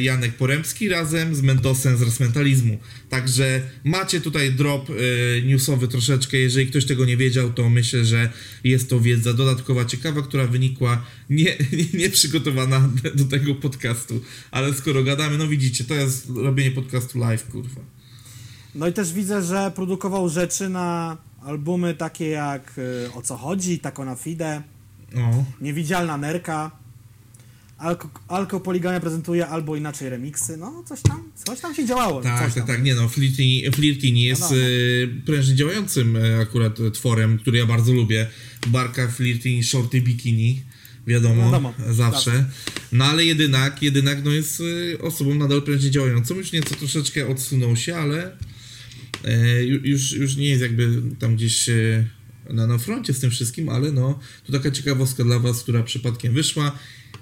[0.00, 2.78] Janek Poremski razem z Mentosem z Resmentalizmu.
[3.08, 6.36] Także macie tutaj drop e, newsowy troszeczkę.
[6.36, 8.30] Jeżeli ktoś tego nie wiedział, to myślę, że
[8.64, 11.56] jest to wiedza dodatkowa, ciekawa, która wynikła nie,
[11.98, 14.20] nie, przygotowana do tego podcastu.
[14.50, 17.80] Ale skoro gadamy, no widzicie, to jest robienie podcastu live, kurwa.
[18.74, 23.78] No i też widzę, że produkował rzeczy na albumy takie jak y, O co chodzi,
[23.78, 24.62] Tako na Fide,
[25.16, 25.44] O.
[25.60, 26.70] Niewidzialna Nerka,
[27.78, 32.22] Alko, Alko Poligamia prezentuje albo inaczej remiksy, no coś tam, coś tam się działało.
[32.22, 34.60] Tak, tak, tak, nie no, Flirtini, Flirtini jest Wiadomo.
[35.22, 38.26] e, prężnie działającym e, akurat e, tworem, który ja bardzo lubię.
[38.66, 40.62] Barka, Flirtini, shorty, bikini,
[41.06, 42.44] wiadomo, Wiadomo, zawsze.
[42.92, 44.62] No ale jedynak, jedynak no jest
[44.94, 48.36] e, osobą nadal prężnie działającą, już nieco troszeczkę odsunął się, ale
[49.24, 52.04] e, ju- już, już nie jest jakby tam gdzieś e,
[52.50, 56.34] na, na froncie z tym wszystkim, ale no, to taka ciekawostka dla was, która przypadkiem
[56.34, 56.78] wyszła.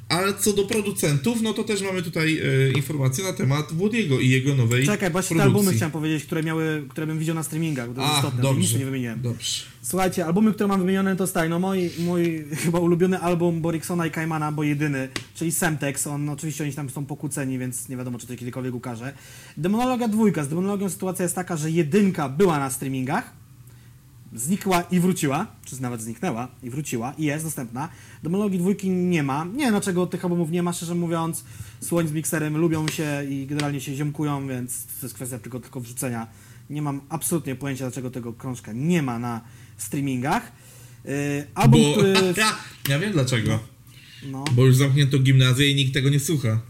[0.09, 4.29] Ale co do producentów, no to też mamy tutaj e, informacje na temat Włodiego i
[4.29, 7.89] jego nowej Czekaj, właśnie te albumy chciałem powiedzieć, które miały, które bym widział na streamingach,
[7.89, 8.61] bo to istotne, dobrze.
[8.61, 9.21] nic nie wymieniłem.
[9.23, 9.65] Dobrze.
[9.83, 14.11] Słuchajcie, albumy, które mam wymienione to staj, no mój, mój chyba ulubiony album Boriksona i
[14.11, 18.27] Kaimana, bo jedyny, czyli Semtex, on oczywiście oni tam są pokłóceni, więc nie wiadomo, czy
[18.27, 19.13] to kiedykolwiek ukaże.
[19.57, 23.44] Demonologia dwójka, z Demonologią sytuacja jest taka, że jedynka była na streamingach,
[24.35, 27.89] znikła i wróciła, czy nawet zniknęła i wróciła i jest dostępna.
[28.23, 29.45] Demonologii dwójki nie ma.
[29.45, 31.45] Nie wiem dlaczego tych albumów nie ma, szczerze mówiąc.
[31.81, 35.81] Słoń z mikserem lubią się i generalnie się ziomkują, więc to jest kwestia tylko, tylko
[35.81, 36.27] wrzucenia.
[36.71, 39.41] Nie mam absolutnie pojęcia, dlaczego tego krążka nie ma na
[39.77, 40.53] streamingach.
[41.05, 41.13] Yy,
[41.55, 42.13] album, Bo który...
[42.37, 42.57] ja,
[42.89, 43.59] ja wiem dlaczego.
[44.27, 46.61] No, Bo już zamknięto gimnazję i nikt tego nie słucha.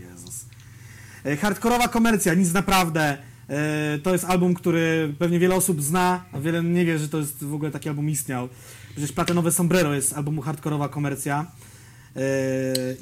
[0.00, 0.44] Jezus.
[1.24, 3.18] E, Hardkorowa komercja, nic naprawdę.
[3.48, 7.18] E, To jest album, który pewnie wiele osób zna, a wiele nie wie, że to
[7.18, 8.48] jest w ogóle taki album istniał.
[8.92, 11.46] Przecież Platynowe Sombrero jest albumu Hardkorowa komercja.
[12.16, 12.20] E,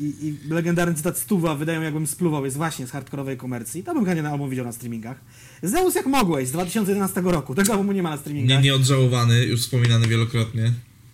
[0.00, 3.82] I, I legendarny cytat Stuwa, wydają jakbym spluwał, jest właśnie z hardkorowej komercji.
[3.84, 5.16] To bym chętnie na album widział na streamingach.
[5.62, 7.54] Zeus jak mogłeś z 2011 roku.
[7.54, 8.62] Tego albumu nie ma na Nie, streamingach.
[8.64, 10.72] nieodżałowany, już wspominany wielokrotnie.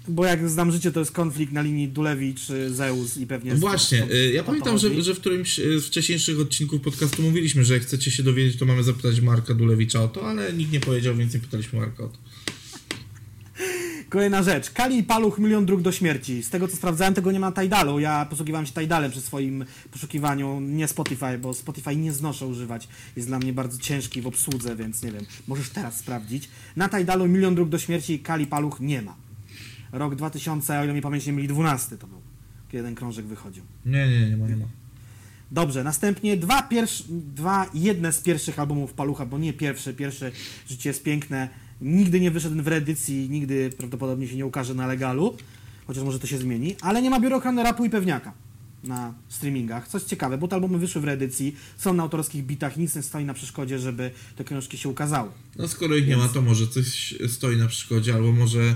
[0.09, 3.53] Bo jak znam życie, to jest konflikt na linii Dulewicz-Zeus i pewnie...
[3.55, 6.81] No Właśnie, to- y, ja to pamiętam, że, że w którymś y, z wcześniejszych odcinków
[6.81, 10.53] podcastu mówiliśmy, że jak chcecie się dowiedzieć, to mamy zapytać Marka Dulewicza o to, ale
[10.53, 12.19] nikt nie powiedział, więc nie pytaliśmy Marka o to.
[14.09, 14.71] Kolejna rzecz.
[14.71, 16.43] Kali i Paluch milion dróg do śmierci.
[16.43, 18.01] Z tego co sprawdzałem, tego nie ma Tidalu.
[18.01, 22.89] Ja posługiwałem się Tidalem przy swoim poszukiwaniu, nie Spotify, bo Spotify nie znoszę używać.
[23.17, 25.25] Jest dla mnie bardzo ciężki w obsłudze, więc nie wiem.
[25.47, 26.49] Możesz teraz sprawdzić.
[26.77, 29.17] Na Tidalu milion dróg do śmierci Kali Paluch nie ma.
[29.93, 32.21] Rok 2000, o ile mi pamięć nie myli, 12 to był,
[32.69, 33.63] kiedy ten krążek wychodził.
[33.87, 34.67] Nie, nie, nie ma, nie ma.
[35.51, 40.33] Dobrze, następnie dwa, pierwsze, dwa jedne z pierwszych albumów Palucha, bo nie pierwszy, pierwszy
[40.69, 41.49] Życie jest piękne,
[41.81, 45.37] nigdy nie wyszedł w reedycji, nigdy prawdopodobnie się nie ukaże na legalu,
[45.87, 48.33] chociaż może to się zmieni, ale nie ma biurokrany rapu i pewniaka
[48.85, 52.97] na streamingach, coś ciekawe, bo te albumy wyszły w reedycji, są na autorskich bitach, nic
[52.97, 55.31] nie stoi na przeszkodzie, żeby te książki się ukazały.
[55.57, 58.75] No skoro ich nie ma, to może coś stoi na przeszkodzie, albo może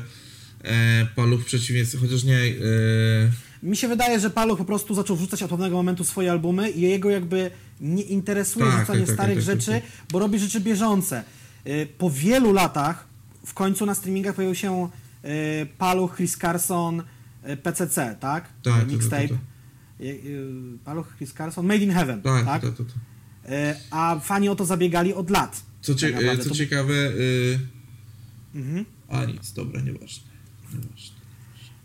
[1.16, 2.36] paluch w przeciwieństwie, chociaż nie...
[2.38, 2.46] E,
[3.62, 6.80] Mi się wydaje, że Paluch po prostu zaczął wrzucać od pewnego momentu swoje albumy i
[6.80, 7.50] jego jakby
[7.80, 9.90] nie interesuje Tak, wrzucanie tak, tak, starych tak, tak, rzeczy, tak.
[10.12, 11.24] bo robi rzeczy bieżące.
[11.66, 13.06] Y, Po wielu latach
[13.46, 14.88] w końcu na streamingach pojawił się
[15.78, 17.02] Paluch, Chris Carson,
[17.62, 18.48] PCC, tak?
[18.62, 19.28] Tak, Mixtape.
[20.84, 22.62] Paluch, Chris Carson, Made in Heaven, tak, tak?
[22.62, 22.92] to, to, to.
[23.90, 25.62] A fani o to zabiegali od lat.
[25.80, 26.94] Co, cie, co ciekawe...
[26.94, 27.58] Y,
[28.54, 28.84] Mhm.
[29.08, 30.35] a nic, dobra, nieważne.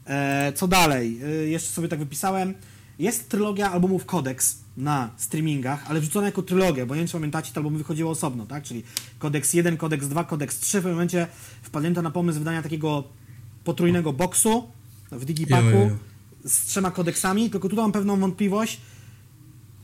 [0.05, 1.19] E, co dalej?
[1.23, 2.53] E, jeszcze sobie tak wypisałem.
[2.99, 4.57] Jest trylogia albumów Codex.
[4.77, 8.45] na streamingach, ale wrzucone jako trylogia, bo nie wiem, czy pamiętacie, to albo wychodziło osobno,
[8.45, 8.63] tak?
[8.63, 8.83] Czyli
[9.19, 10.79] kodeks 1, kodeks 2, kodeks 3.
[10.79, 11.27] W pewnym momencie
[11.61, 13.03] wpadnięto na pomysł wydania takiego
[13.63, 14.67] potrójnego boksu
[15.11, 15.97] w Digipaku Jo, jo, jo.
[16.45, 18.81] z trzema kodeksami, tylko tutaj mam pewną wątpliwość,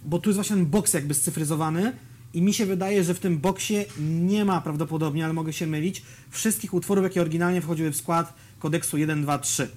[0.05, 1.93] bo tu jest właśnie ten boks jakby scyfryzowany
[2.33, 6.01] i mi się wydaje, że w tym boksie nie ma prawdopodobnie, ale mogę się mylić,
[6.29, 9.69] wszystkich utworów, jakie oryginalnie wchodziły w skład kodeksu 1, 2, 3.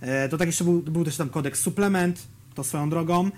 [0.00, 2.22] E, To tak jeszcze był, był też tam kodeks suplement,
[2.54, 3.30] to swoją drogą.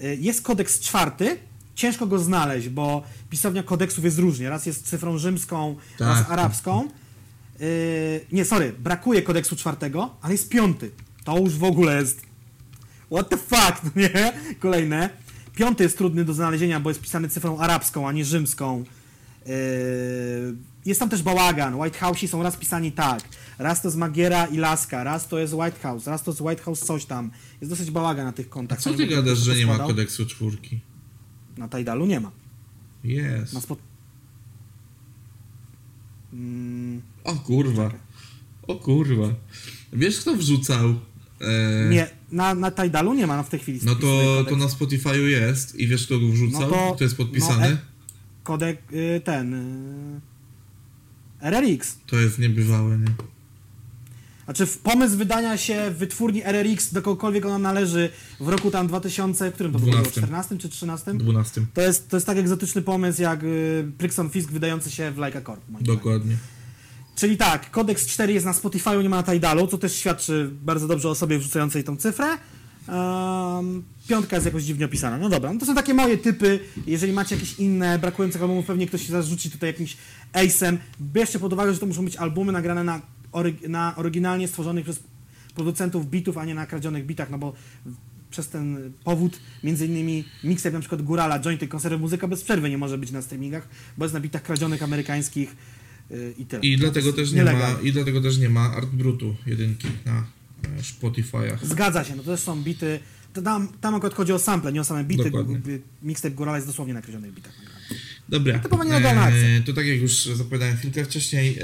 [0.00, 1.38] E, Jest kodeks czwarty,
[1.74, 4.48] ciężko go znaleźć, bo pisownia kodeksów jest różnie.
[4.50, 6.30] Raz jest cyfrą rzymską, Tak, raz tak.
[6.30, 6.88] arabską.
[7.60, 7.64] E,
[8.32, 10.90] Nie, sorry, brakuje kodeksu czwartego, ale jest piąty.
[11.24, 12.20] To już w ogóle jest
[13.12, 14.32] What the fuck, no nie?
[14.60, 15.10] Kolejne.
[15.54, 18.84] Piąty jest trudny do znalezienia, bo jest pisany cyfrą arabską, a nie rzymską.
[19.46, 19.52] Yy,
[20.86, 21.74] Jest tam też bałagan.
[21.74, 23.20] White House są raz pisani tak.
[23.58, 26.62] Raz to jest Magiera i Laska, raz to jest White House, raz to jest White
[26.62, 27.30] House coś tam.
[27.60, 28.80] Jest dosyć bałagan na tych A kontach.
[28.80, 30.80] co Nie ty będę gadasz, że nie ma kodeksu czwórki?
[31.56, 32.30] Na Tidalu nie ma.
[33.04, 33.52] Jest.
[33.52, 33.78] Na spot...
[36.32, 37.90] Mm, O kurwa.
[38.66, 39.28] O kurwa.
[39.92, 40.94] Wiesz kto wrzucał?
[41.40, 43.80] E, nie, na, na Tidalu nie ma no w tej chwili.
[43.82, 46.60] No to, to na Spotify'u jest i wiesz kto go wrzucał?
[46.60, 47.60] No to- Kto jest podpisany?
[47.60, 47.78] no, e-
[48.44, 49.54] Kodek y, ten...
[49.54, 50.20] y,
[51.40, 51.98] RRX.
[52.06, 53.06] To jest niebywałe, nie?
[54.48, 59.52] Znaczy w pomysł wydania się wytwórni RRX do kogokolwiek ona należy w roku tam 2000,
[59.52, 59.92] którym to było?
[59.92, 60.20] 12.
[60.20, 61.14] 14 czy 13?
[61.14, 61.60] 12.
[61.74, 65.40] To jest, to jest tak egzotyczny pomysł jak y, Prixon Fisk wydający się w Leica
[65.40, 65.60] Corp.
[65.64, 65.84] zdaniem.
[65.84, 66.36] Dokładnie.
[67.16, 70.88] Czyli tak, Codex 4 jest na Spotify'u, nie ma na Tidalu, co też świadczy bardzo
[70.88, 72.26] dobrze o osobie wrzucającej tą cyfrę.
[72.88, 75.18] Um, piątka jest jakoś dziwnie opisana.
[75.18, 76.60] No dobra, no to są takie moje typy.
[76.86, 79.96] Jeżeli macie jakieś inne brakujące albumów, pewnie ktoś się zarzuci tutaj jakimś
[80.32, 80.76] ace'em.
[81.00, 83.00] Bierzcie pod uwagę, że to muszą być albumy nagrane na,
[83.68, 85.00] na oryginalnie stworzonych przez
[85.54, 87.52] producentów bitów, a nie na kradzionych bitach, no bo
[88.30, 92.78] przez ten powód, między innymi mixtape na przykład Górala, Jointy, konserwy muzyka bez przerwy nie
[92.78, 93.68] może być na streamingach,
[93.98, 95.56] bo jest na bitach kradzionych amerykańskich
[96.10, 96.62] yy, i tyle.
[96.62, 100.24] I dlatego też nie ma, i dlatego też nie ma Art Brutu jedynki na
[100.78, 101.58] e, Spotify'ach.
[101.62, 103.00] Zgadza się, no to też są bity.
[103.44, 105.24] Tam, tam akurat chodzi o sample, nie o same bity.
[105.24, 105.60] Dokładnie.
[106.02, 107.52] Mixtape Górala jest dosłownie na kradzionych bitach
[108.28, 108.60] Dobra.
[109.22, 109.48] Akcja.
[109.48, 111.58] E, to tak jak już zapowiadałem chwilkę wcześniej,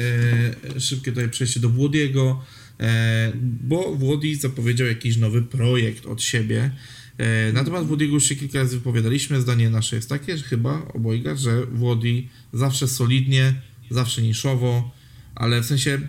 [0.76, 2.42] e, szybkie tutaj przejście do Włodiego,
[2.80, 6.70] e, bo Włodi zapowiedział jakiś nowy projekt od siebie.
[7.18, 9.40] E, na temat Włodiego już się kilka razy wypowiadaliśmy.
[9.40, 13.54] Zdanie nasze jest takie, że chyba obojga, że Włodi zawsze solidnie,
[13.90, 14.90] zawsze niszowo,
[15.34, 16.00] ale w sensie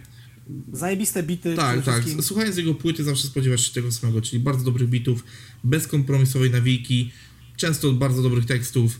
[0.73, 1.55] Zajebiste bity.
[1.55, 1.95] tak, tak.
[1.95, 2.23] wszystkim.
[2.23, 5.23] Słuchając jego płyty zawsze spodziewasz się tego samego, czyli bardzo dobrych bitów,
[5.63, 7.11] bezkompromisowej nawijki,
[7.57, 8.99] często bardzo dobrych tekstów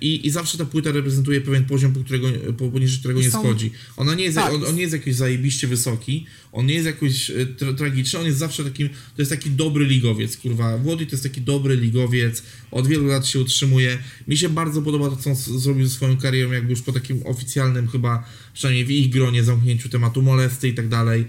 [0.00, 2.28] i, i zawsze ta płyta reprezentuje pewien poziom, po którego,
[2.58, 3.70] po, poniżej którego nie schodzi.
[3.96, 4.52] Ona nie jest, Tak.
[4.52, 8.26] on, on nie jest jakiś zajebiście wysoki, on nie jest jakoś e, tra tragiczny, on
[8.26, 10.78] jest zawsze takim, to jest taki dobry ligowiec, kurwa.
[10.78, 13.98] Włody to jest taki dobry ligowiec, od wielu lat się utrzymuje.
[14.28, 17.26] Mi się bardzo podoba to, co on zrobił ze swoją karierą, jakby już po takim
[17.26, 21.24] oficjalnym chyba, przynajmniej w ich gronie, zamknięciu tematu molesty i tak dalej.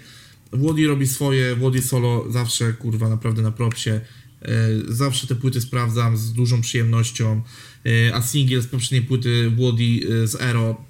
[0.54, 4.02] Włody robi swoje, Włody solo zawsze, kurwa, naprawdę na propsie.
[4.42, 4.50] E,
[4.88, 7.42] Zawsze te płyty sprawdzam z dużą przyjemnością,
[7.86, 9.84] E, a singiel z poprzedniej płyty Włody
[10.24, 10.82] e, z Ero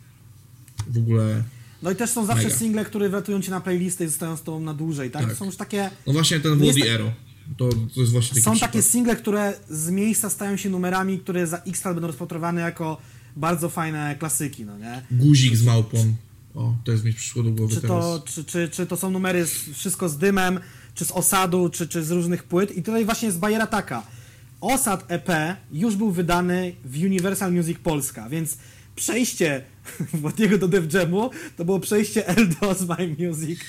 [0.88, 1.44] w ogóle...
[1.84, 2.56] No i też są zawsze Mega.
[2.58, 5.22] single, które wratują cię na playlisty i zostają z tobą na dłużej, tak?
[5.22, 5.32] Tak.
[5.32, 5.90] To są już takie.
[6.08, 7.12] No właśnie ten No jest Włody tak- Ero.
[7.58, 8.72] To, to jest właśnie taki Są przykład.
[8.72, 13.02] takie single, które z miejsca stają się numerami, które za X lat będą rozpatrywane jako
[13.36, 15.02] bardzo fajne klasyki, no nie?
[15.12, 16.16] Guzik z małpą.
[16.56, 18.04] O, też mi przyszło do głowy Czy teraz.
[18.04, 20.60] to, czy, czy, czy to są numery z, wszystko z dymem,
[21.00, 22.78] czy z osadu, czy, czy z różnych płyt.
[22.78, 24.04] I tutaj właśnie jest bajera taka.
[24.62, 25.30] Osad EP
[25.72, 28.58] już był wydany w Universal Music Polska, więc
[28.96, 29.64] przejście
[30.14, 33.60] Wodiego do Def Jamu to było przejście Eldo z My Music.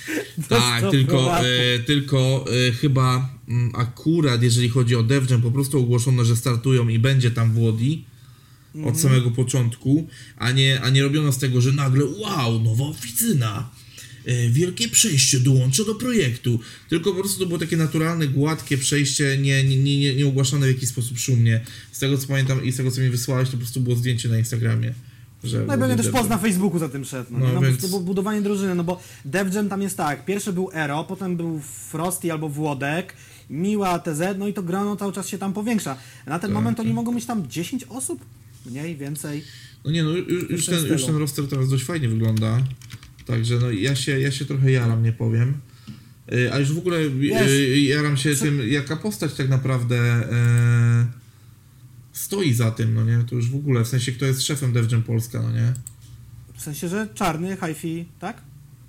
[0.49, 5.78] Tak, tylko, e, tylko e, chyba mm, akurat jeżeli chodzi o Def Jam, po prostu
[5.78, 7.99] ogłoszono, że startują i będzie tam Włody
[8.74, 8.95] Mhm.
[8.95, 13.70] od samego początku, a nie, a nie robiono z tego, że nagle wow, nowa oficyna,
[14.51, 16.61] wielkie przejście, dołączę do projektu.
[16.89, 20.71] Tylko po prostu to było takie naturalne, gładkie przejście, nie, nie, nie, nie, ogłaszane w
[20.71, 21.61] jakiś sposób szumnie.
[21.93, 24.29] Z tego co pamiętam i z tego co mi wysłałeś, to po prostu było zdjęcie
[24.29, 24.95] na Instagramie.
[25.45, 26.39] Że No i pewnie też post na.
[26.39, 27.27] Facebooku za tym szedł.
[27.31, 30.25] No, No, no, więc- To było budowanie drużyny, no bo Def Jam tam jest tak.
[30.25, 31.61] Pierwszy był Ero, potem był
[31.91, 33.14] Frosty albo Włodek,
[33.51, 35.97] Miła, TZ, no i to grono cały czas się tam powiększa.
[36.27, 36.97] Na ten Tak, moment oni tak.
[36.97, 38.21] mogą mieć tam 10 osób?
[38.66, 39.45] Mniej, więcej.
[39.85, 42.62] No nie, no już, już, ten, już ten roster teraz dość fajnie wygląda.
[43.31, 45.55] Także no ja się, ja się trochę jaram, nie powiem.
[46.33, 49.97] Y, A już w ogóle Wiesz, y, jaram się co- tym, jaka postać tak naprawdę
[49.99, 51.07] e,
[52.12, 53.24] stoi za tym, no nie?
[53.24, 55.72] To już w ogóle, w sensie kto jest szefem Def Jam Polska, no nie?
[56.55, 58.43] W sensie, że czarny, hi-fi, tak?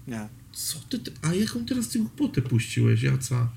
[0.08, 0.28] Nie.
[0.54, 3.50] Co ty, a jaką teraz ty głupotę puściłeś, Jaca?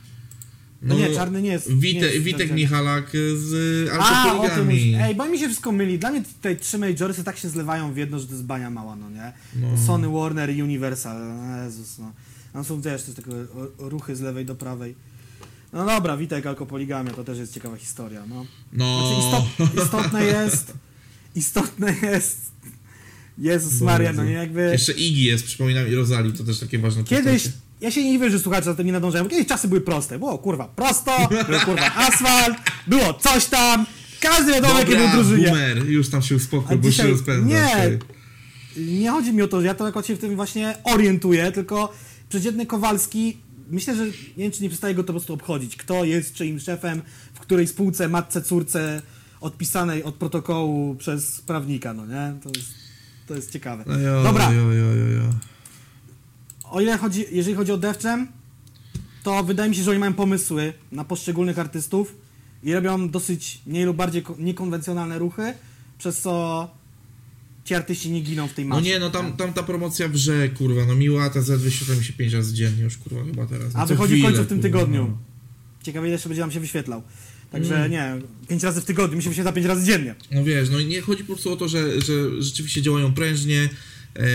[0.85, 1.73] No, nie, czarny nie jest.
[1.73, 2.57] Wite, nie jest Witek Devgem.
[2.57, 4.65] Michalak z A, o tym Alkopoligami.
[4.65, 4.97] mówisz.
[5.01, 5.99] Ej, bo mi się wszystko myli.
[5.99, 8.97] Dla mnie tutaj trzy majorsy tak się zlewają w jedno, że to jest bania mała,
[8.97, 9.33] no nie?
[9.57, 9.69] No.
[9.87, 11.17] Sony, Warner i Universal.
[11.65, 12.13] Jezus, no.
[12.53, 13.31] Tam są też, takie
[13.79, 14.95] ruchy z lewej do prawej.
[15.73, 18.47] No dobra, Witek, alkopoligamia, to też jest ciekawa historia, no.
[18.73, 20.73] No, Znaczy istot, istotne jest,
[21.35, 22.53] istotne jest,
[23.39, 24.61] Jezus Maria, no nie, jakby...
[24.73, 27.64] Jeszcze Iggy jest, przypominam, i Rosalie, to też takie ważne Kiedyś, postacie.
[27.85, 30.19] Ja się nie dziwię, że słuchacze za tym nie nadążają, kiedyś czasy były proste.
[30.19, 32.57] Było kurwa prosto, było kurwa asfalt,
[32.87, 33.87] było coś tam,
[34.21, 35.47] każdy wiadomo jakie był drużynie.
[35.47, 37.51] boomer, już tam się uspokój, A bo dzisiaj- się rozpędzasz.
[37.51, 37.99] nie.
[38.77, 41.93] Nie chodzi mi o to, że ja to jakoś się w tym właśnie orientuję, tylko
[42.29, 43.37] przeciętny Kowalski,
[43.71, 45.77] myślę, że nie wiem, czy nie przestaje go to po prostu obchodzić.
[45.77, 47.03] Kto jest czyim szefem,
[47.35, 49.03] w której spółce, matce, córce,
[49.41, 52.35] odpisanej od protokołu przez prawnika, no nie?
[52.43, 52.69] To jest,
[53.27, 53.85] to jest ciekawe.
[53.87, 54.51] No Dobra.
[56.75, 58.29] O ile chodzi, jeżeli chodzi o Devchem,
[59.23, 62.15] to wydaje mi się, że oni mają pomysły na poszczególnych artystów
[62.63, 65.55] i robią dosyć mniej lub bardziej ko- niekonwencjonalne ruchy,
[65.99, 66.71] przez co
[67.65, 68.87] ci artyści nie giną w tej No masie.
[68.89, 72.13] nie, no tam, tam ta promocja wrze, kurwa, no miła, ta Z wyświetla mi się
[72.13, 73.75] 5 razy dziennie już, kurwa, chyba teraz.
[73.75, 75.03] No, A wychodzi w chwilę, końcu w tym kurwa, tygodniu.
[75.09, 75.19] no.
[75.83, 77.03] Ciekawe, ile jeszcze będzie nam się wyświetlał.
[77.53, 77.91] Także Mm.
[77.91, 78.17] nie,
[78.49, 80.15] pięć razy w tygodniu, mi się wyświetla pięć razy dziennie.
[80.31, 83.69] No wiesz, no i nie chodzi po prostu o to, że, że rzeczywiście działają prężnie,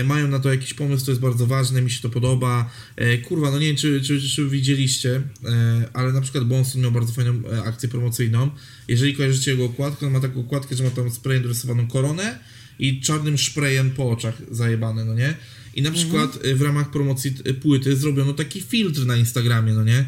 [0.04, 2.70] mają na to jakiś pomysł, to jest bardzo ważne, mi się to podoba.
[2.96, 6.92] E, kurwa, no nie wiem, czy, czy, czy widzieliście, e, ale na przykład Bonson miał
[6.92, 8.50] bardzo fajną e, akcję promocyjną.
[8.88, 12.38] Jeżeli kojarzycie jego okładkę, on ma taką okładkę, że ma tam sprayem dorysowaną koronę
[12.78, 15.34] i czarnym sprayem po oczach zajebane, no nie?
[15.74, 19.84] I na przykład e, w ramach promocji e, płyty zrobiono taki filtr na Instagramie, no
[19.84, 20.04] nie?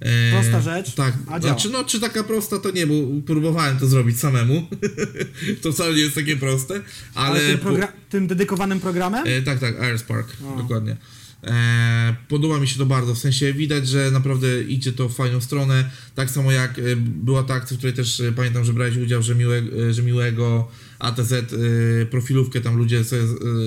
[0.00, 2.94] E, Prosta rzecz, Tak, a znaczy no, czy taka prosta to nie, bo
[3.26, 4.66] próbowałem to zrobić samemu.
[5.62, 6.80] to wcale nie jest takie proste,
[7.14, 7.30] ale...
[7.30, 9.24] Ale tym, po- tym dedykowanym programem?
[9.26, 10.26] E, tak, tak, Airspark,
[10.58, 10.96] dokładnie.
[11.44, 15.40] E, podoba mi się to bardzo, w sensie widać, że naprawdę idzie to w fajną
[15.40, 18.96] stronę, tak samo jak e, była ta akcja, w której też e, pamiętam, że brałeś
[18.96, 20.68] udział, że, miłe, że miłego
[20.98, 21.34] ATZ
[22.10, 23.22] profilówkę tam ludzie sobie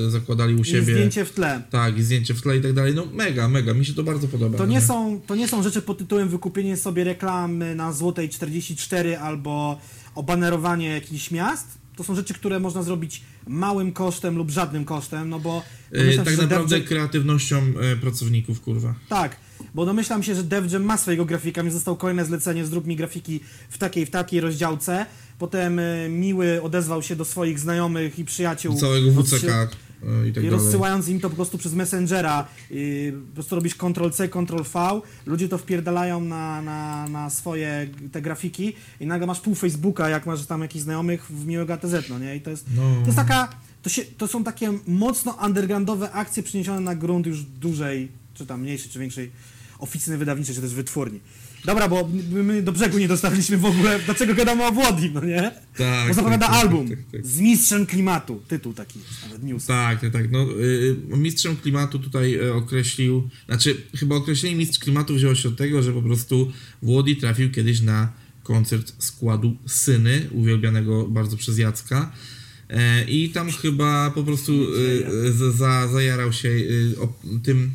[0.10, 0.82] zakładali u I siebie.
[0.94, 1.62] zdjęcie w tle.
[1.70, 4.28] Tak, i zdjęcie w tle i tak dalej, no mega, mega, mi się to bardzo
[4.28, 4.58] podoba.
[4.58, 8.30] To no nie, są, to nie są rzeczy pod tytułem wykupienie sobie reklamy na Złotej
[8.30, 9.82] 44 albo
[10.16, 11.79] obanerowanie jakichś miast.
[12.00, 16.38] To są rzeczy, które można zrobić małym kosztem lub żadnym kosztem, no bo domyślam tak
[16.38, 18.96] naprawdę DevJam- kreatywnością e, pracowników, kurwa.
[19.10, 19.36] Tak,
[19.76, 23.40] bo domyślam się, że DevJam ma swojego grafika, więc został kolejne zlecenie, zrób mi grafiki
[23.70, 25.06] w takiej, w takiej rozdziałce.
[25.40, 28.76] Potem e, Miły odezwał się do swoich znajomych i przyjaciół.
[28.76, 29.68] Całego WCK e,
[30.04, 30.50] i tak I dalej.
[30.50, 35.58] rozsyłając im to po prostu przez Messengera, i po prostu robisz Ctrl-C, Ctrl-V, ludzie to
[35.58, 40.62] wpierdalają na, na, na swoje te grafiki i nagle masz pół Facebooka, jak masz tam
[40.62, 42.36] jakichś znajomych w miłego ATZ, no nie?
[42.36, 42.82] I to jest, No.
[43.00, 43.50] to jest taka,
[43.82, 48.62] to, się, to są takie mocno undergroundowe akcje przeniesione na grunt już dużej, czy tam
[48.62, 49.32] mniejszej, czy większej
[49.80, 51.20] oficyny wydawniczej, czy też wytwórni.
[51.66, 55.52] Dobra, bo my do brzegu nie dostaliśmy w ogóle, dlaczego gadamy o Włodzi, no nie?
[55.78, 57.26] Tak, Bo zapowiada tak, tak, album tak, tak.
[57.26, 59.66] z mistrzem klimatu, tytuł taki jest, nawet news.
[59.66, 60.32] Tak, tak, tak.
[60.32, 60.48] No,
[61.14, 65.84] y, mistrzem klimatu tutaj y, określił, znaczy chyba określenie mistrz klimatu wzięło się od tego,
[65.84, 66.52] że po prostu
[66.82, 68.12] Włodi trafił kiedyś na
[68.44, 72.12] koncert składu Syny, uwielbianego bardzo przez Jacka.
[72.70, 76.96] E, I tam chyba po prostu y, za, za, zajarał się y,
[77.44, 77.72] tym,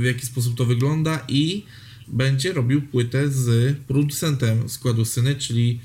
[0.00, 1.62] w jaki sposób to wygląda i
[2.08, 5.80] będzie robił płytę z producentem składu Syny, czyli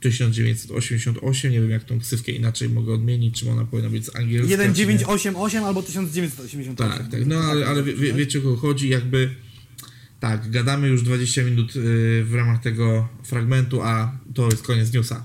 [0.00, 4.50] 1988, nie wiem jak tą ksywkę inaczej mogę odmienić, czy ona powinna być z angielska.
[4.56, 4.72] czy nie.
[4.72, 6.76] 1988 albo 1988.
[6.76, 9.30] Tak, tak, no ale, ale wie, wie, wiecie o kogo chodzi, jakby
[10.20, 15.24] tak, gadamy już 20 minut y, w ramach tego fragmentu, a to jest koniec newsa.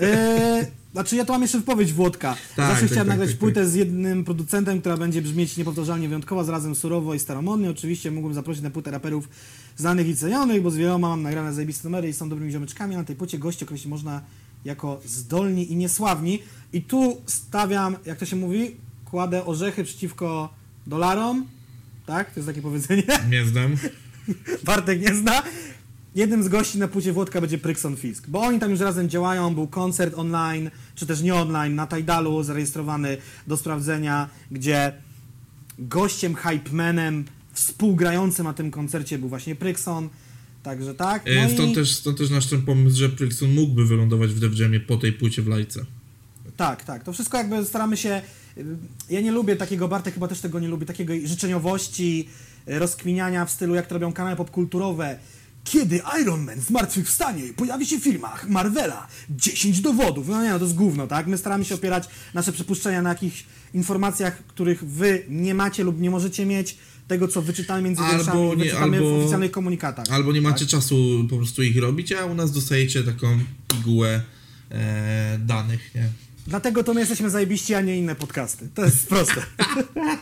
[0.00, 2.36] Eee, znaczy ja tu mam jeszcze wypowiedź Włodka.
[2.56, 6.08] Tak, Zawsze tak, chciałem tak, nagrać tak, płytę z jednym producentem, która będzie brzmieć niepowtarzalnie
[6.08, 7.70] wyjątkowo, zarazem surowo i staromodnie.
[7.70, 9.28] Oczywiście mógłbym zaprosić na płytę raperów
[9.76, 12.96] znanych i cenionych, bo z wieloma mam nagrane zajebiste numery i są dobrymi ziomeczkami.
[12.96, 14.22] Na tej płycie gości określić można
[14.64, 16.42] jako zdolni i niesławni.
[16.72, 20.54] I tu stawiam, jak to się mówi, kładę orzechy przeciwko
[20.86, 21.46] dolarom.
[22.06, 22.30] Tak?
[22.30, 23.02] To jest takie powiedzenie.
[23.30, 23.76] Nie znam.
[24.64, 25.42] Bartek nie zna.
[26.14, 29.54] Jednym z gości na płycie Włodka będzie Prykson Fisk, bo oni tam już razem działają,
[29.54, 34.92] był koncert online, czy też nie online, na Tidalu zarejestrowany do sprawdzenia, gdzie
[35.78, 40.08] gościem, hypemanem, współgrającym na tym koncercie był właśnie Prykson,
[40.62, 41.22] także tak.
[41.26, 44.40] No E, i, Stąd, też, stąd też nasz ten pomysł, że Prixon mógłby wylądować w
[44.40, 45.84] Def Jamie po tej płycie w Lajce.
[46.56, 48.22] Tak, tak, to wszystko jakby staramy się,
[48.58, 48.64] y,
[49.10, 52.28] ja nie lubię takiego, Bartek chyba też tego nie lubi, takiego życzeniowości,
[52.68, 55.18] y, rozkminiania w stylu jak to robią kanały popkulturowe,
[55.70, 60.28] Kiedy Iron Man zmartwychwstanie i pojawi się w filmach Marvela 10 dowodów.
[60.28, 61.26] No nie, no to jest gówno, tak?
[61.26, 63.44] My staramy się opierać nasze przypuszczenia na jakichś
[63.74, 66.76] informacjach, których wy nie macie lub nie możecie mieć,
[67.08, 70.06] tego co wyczytamy między Albo nie, wyczytamy w albo- oficjalnych komunikatach.
[70.10, 70.68] Albo nie macie tak?
[70.68, 74.22] czasu po prostu ich robić, a u nas dostajecie taką pigułę
[74.70, 76.08] e, danych, nie?
[76.46, 78.68] Dlatego to my jesteśmy zajebiści, a nie inne podcasty.
[78.74, 79.42] To jest proste.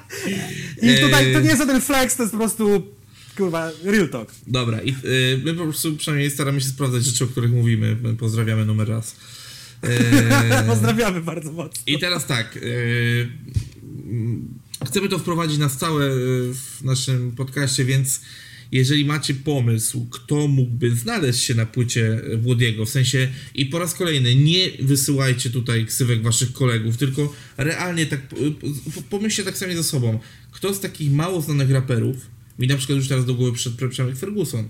[0.82, 2.97] I tutaj to nie jest żaden flex, to jest po prostu
[3.38, 4.32] kurwa real talk.
[4.46, 7.96] Dobra, i y, my po prostu przynajmniej staramy się sprawdzać rzeczy, o których mówimy.
[8.02, 9.16] My Pozdrawiamy numer raz.
[9.82, 11.82] E, Pozdrawiamy bardzo mocno.
[11.86, 12.56] I teraz tak.
[12.56, 13.28] y,
[14.06, 14.48] mm,
[14.86, 16.14] chcemy to wprowadzić na stałe y,
[16.54, 18.20] w naszym podcaście, więc
[18.72, 23.94] jeżeli macie pomysł, kto mógłby znaleźć się na płycie Włodiego, w sensie i po raz
[23.94, 28.50] kolejny nie wysyłajcie tutaj ksywek waszych kolegów, tylko realnie tak y,
[28.94, 30.18] p- pomyślcie tak sami ze sobą.
[30.50, 32.16] Kto z takich mało znanych raperów,
[32.58, 34.68] mi na przykład już teraz do głowy przyszedł Przemek Ferguson,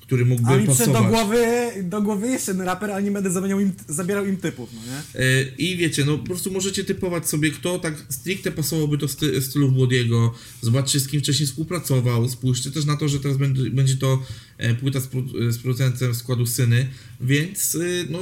[0.00, 1.02] który mógłby A mi pasować.
[1.02, 1.44] do głowy,
[1.82, 5.24] do głowy jeszcze jeden raper, ale nie będę zamieniał im, zabierał im typów, no nie?
[5.26, 9.42] E, I wiecie, no po prostu możecie typować sobie, kto tak stricte pasowałby do sty,
[9.42, 10.34] stylu Włodiego.
[10.60, 12.28] Zobaczcie, z kim wcześniej współpracował.
[12.28, 14.22] Spójrzcie też na to, że teraz będzie, będzie to
[14.58, 16.88] e, płyta z, pro- z producentem składu Syny,
[17.20, 17.78] więc e,
[18.10, 18.18] no,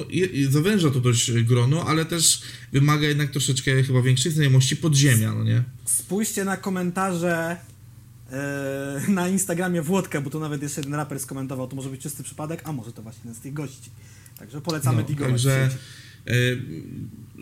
[0.51, 5.63] zawęża to dość grono, ale też wymaga jednak troszeczkę chyba większej znajomości podziemia, no nie?
[5.85, 7.70] Spójrzcie na komentarze e,
[9.09, 12.61] na Instagramie Włodka, bo tu nawet jeszcze jeden raper skomentował, to może być czysty przypadek,
[12.65, 13.91] a może to właśnie jeden z tych gości.
[14.39, 15.31] Także polecamy No, digować.
[15.33, 15.69] także
[16.27, 16.33] e,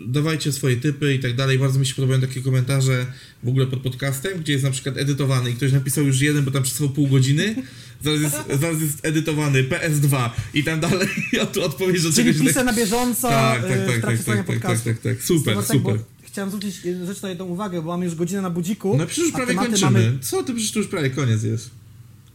[0.07, 1.59] dawajcie swoje typy i tak dalej.
[1.59, 3.05] Bardzo mi się podobają takie komentarze
[3.43, 6.51] w ogóle pod podcastem, gdzie jest na przykład edytowany i ktoś napisał już jeden, bo
[6.51, 7.55] tam przesłał pół godziny,
[8.03, 11.07] zaraz jest, zaraz jest edytowany PS2 i tam dalej
[11.43, 14.25] od, odpowiedź do Czyli czegoś piszę na bieżąco Tak, e, tak, w tak, trakcie tak,
[14.25, 14.89] tak, tak, podcastu.
[14.89, 15.23] tak, tak, tak.
[15.23, 15.99] Super, tak, bo super.
[16.31, 16.75] Chciałem zwrócić
[17.05, 18.97] rzecz na jedną uwagę, bo mamy już godzinę na budziku.
[18.97, 19.91] No przecież już prawie kończymy.
[19.91, 21.69] Mamy, Co ty, przecież to już prawie koniec jest.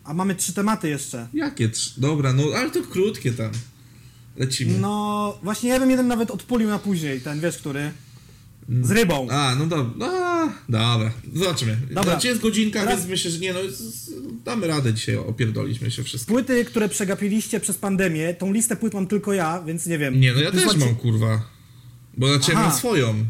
[0.05, 1.29] a mamy trzy tematy jeszcze.
[1.35, 1.69] Jakie?
[1.69, 3.51] trz- Dobra, no ale to krótkie tam.
[4.37, 4.79] Lecimy.
[4.79, 7.91] No, właśnie ja bym jeden nawet odpulił na później, ten wiesz, który?
[8.83, 9.29] Z rybą.
[9.31, 9.93] A, no dobra.
[9.97, 11.11] No, dobra.
[11.35, 11.77] Zobaczymy.
[11.89, 12.03] Dobra.
[12.03, 13.59] Znaczy jest godzinka, Teraz- więc myślę, że nie no,
[14.45, 16.33] damy radę dzisiaj opierdolić myślę wszystko.
[16.33, 20.21] Płyty, które przegapiliście przez pandemię, tą listę płyt mam tylko ja, więc nie wiem.
[20.21, 21.43] Nie, no ja też Wysłać- mam kurwa.
[22.17, 23.25] Bo znaczy ja mam swoją.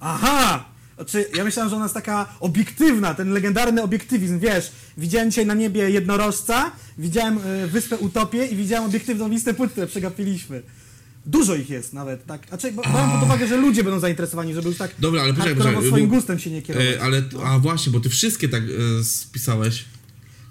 [0.00, 0.64] Aha!
[0.96, 4.72] Znaczy, ja myślałem, że ona jest taka obiektywna, ten legendarny obiektywizm, wiesz.
[4.98, 9.86] Widziałem dzisiaj na niebie jednorożca, widziałem y, wyspę Utopię i widziałem obiektywną listę płyt, które
[9.86, 10.62] przegapiliśmy.
[11.26, 12.48] Dużo ich jest nawet, tak?
[12.48, 15.56] Znaczy, bo brałem pod uwagę, że ludzie będą zainteresowani, żeby już tak Dobra, ale poczekaj,
[15.56, 16.88] poczekaj, swoim bo- gustem się nie kierować.
[16.88, 18.62] E, ale, a właśnie, bo ty wszystkie tak
[19.00, 19.84] e, spisałeś.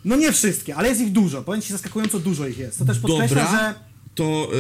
[0.06, 1.42] No nie wszystkie, ale jest ich dużo.
[1.42, 2.80] Powiem ci, zaskakująco dużo ich jest.
[2.80, 3.60] To też podkreśla, Dobra.
[3.60, 3.95] że...
[4.16, 4.52] To,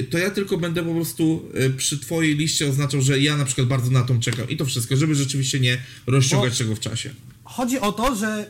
[0.00, 3.44] e, to ja tylko będę po prostu e, przy twojej liście oznaczał, że ja na
[3.44, 4.48] przykład bardzo na tą czekam.
[4.48, 7.10] I to wszystko, żeby rzeczywiście nie rozciągać Bo- tego w czasie.
[7.44, 8.46] Chodzi o to, że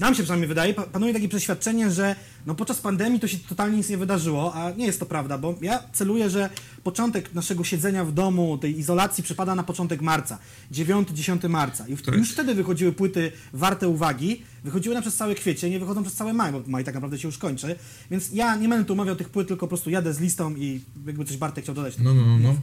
[0.00, 2.16] nam się przynajmniej wydaje, pa- panuje takie przeświadczenie, że
[2.46, 5.54] no podczas pandemii to się totalnie nic nie wydarzyło, a nie jest to prawda, bo
[5.62, 6.50] ja celuję, że
[6.82, 10.38] początek naszego siedzenia w domu, tej izolacji przypada na początek marca,
[10.72, 11.88] 9-10 marca.
[11.88, 12.14] I w, Tak.
[12.14, 16.32] już wtedy wychodziły płyty warte uwagi, wychodziły na przez cały kwiecień, nie wychodzą przez cały
[16.32, 17.76] maj, bo maj tak naprawdę się już kończy.
[18.10, 20.80] Więc ja nie będę tu omawiał tych płyt, tylko po prostu jadę z listą i
[21.06, 21.94] jakby coś Bartek chciał dodać.
[21.98, 22.54] No, no, no, no.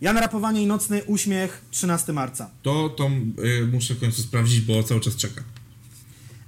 [0.00, 2.50] Ja narapowanie i nocny uśmiech 13 marca.
[2.62, 5.44] To, to e, muszę w końcu sprawdzić, bo cały czas czekam.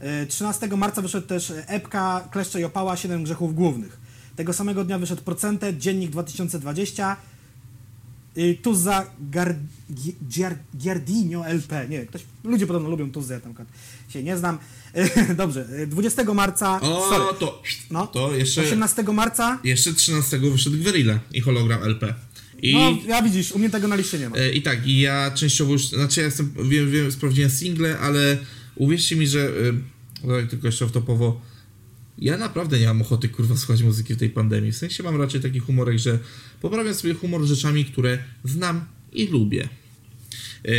[0.00, 3.96] E, 13 marca wyszedł też epka Kleszcze i Opała 7 grzechów głównych.
[4.36, 7.16] Tego samego dnia wyszedł Procentet, Dziennik 2020,
[8.38, 9.54] y, Tuzza Gar-
[9.94, 11.86] Gi- Giar- Giardino LP.
[11.88, 13.54] Nie, ktoś, ludzie podobno lubią Tuzzę, ja tam
[14.08, 14.58] się nie znam.
[14.94, 20.38] E, Dobrze, e, 20 marca, O, sorry, to, no, to jeszcze, 18 marca, jeszcze 13
[20.38, 22.14] wyszedł Gwerilla i hologram LP.
[22.62, 24.36] I, no ja widzisz, u mnie tego na liście nie ma.
[24.36, 28.36] e, I tak, i ja częściowo już, znaczy ja jestem, wiem, wiem, sprawdziłem single, ale
[28.76, 29.52] uwierzcie mi, że,
[30.28, 31.40] tak tylko jeszcze topowo,
[32.18, 34.72] ja naprawdę nie mam ochoty kurwa słuchać muzyki w tej pandemii.
[34.72, 36.18] W sensie mam raczej taki humorek, że
[36.60, 39.68] poprawiam sobie humor rzeczami, które znam i lubię.
[40.64, 40.72] E,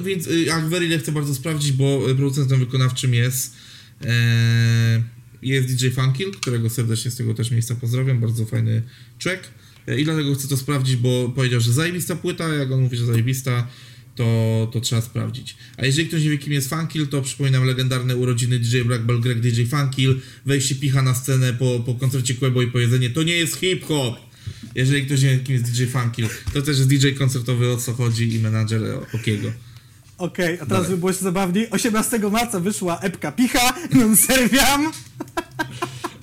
[0.00, 3.56] więc e, a Gwerillę chcę bardzo sprawdzić, bo e, producentem wykonawczym jest
[4.04, 5.02] e,
[5.42, 8.82] jest DJ Funkil, którego serdecznie z tego też miejsca pozdrawiam, bardzo fajny
[9.18, 9.48] track
[9.88, 13.06] E, i dlatego chcę to sprawdzić, bo powiedział, że zajebista płyta, jak on mówi, że
[13.06, 13.68] zajebista,
[14.18, 15.56] to, to trzeba sprawdzić.
[15.76, 19.20] A jeżeli ktoś nie wie, kim jest Funkil, to przypominam legendarne urodziny DJ Black Ball
[19.20, 23.36] Greg DJ Funkil, wejście picha na scenę po, po koncercie Quebo i powiedzenie, to nie
[23.36, 24.16] jest hip-hop!
[24.74, 27.92] Jeżeli ktoś nie wie, kim jest DJ Funkil, to też jest DJ koncertowy, o co
[27.92, 28.82] chodzi i menadżer
[29.14, 29.52] Okiego.
[30.18, 30.90] Okej, a teraz Dalej.
[30.90, 31.70] by było zabawniej.
[31.70, 34.92] 18 marca wyszła epka Picha, non serviam.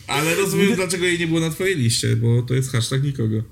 [0.07, 3.43] Ale rozumiem, dlaczego jej nie było na twojej liście, bo to jest hashtag nikogo.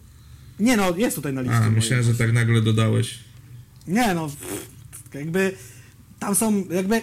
[0.59, 1.57] Nie no, jest tutaj na liście.
[1.57, 3.19] A, myślałem, że tak nagle dodałeś.
[3.87, 4.29] Nie no,
[5.13, 5.57] jakby
[6.19, 7.01] tam są, jakby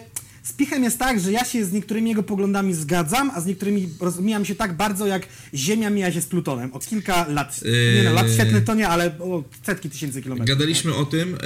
[0.50, 3.88] z Pichem jest tak, że ja się z niektórymi jego poglądami zgadzam, a z niektórymi
[4.00, 5.22] rozmijam się tak bardzo, jak
[5.54, 6.74] Ziemia mija się z Plutonem.
[6.74, 7.60] O kilka lat.
[7.94, 10.58] Nie no, lat świetne to nie, ale o setki tysięcy kilometrów.
[10.58, 11.38] Gadaliśmy o tym, e,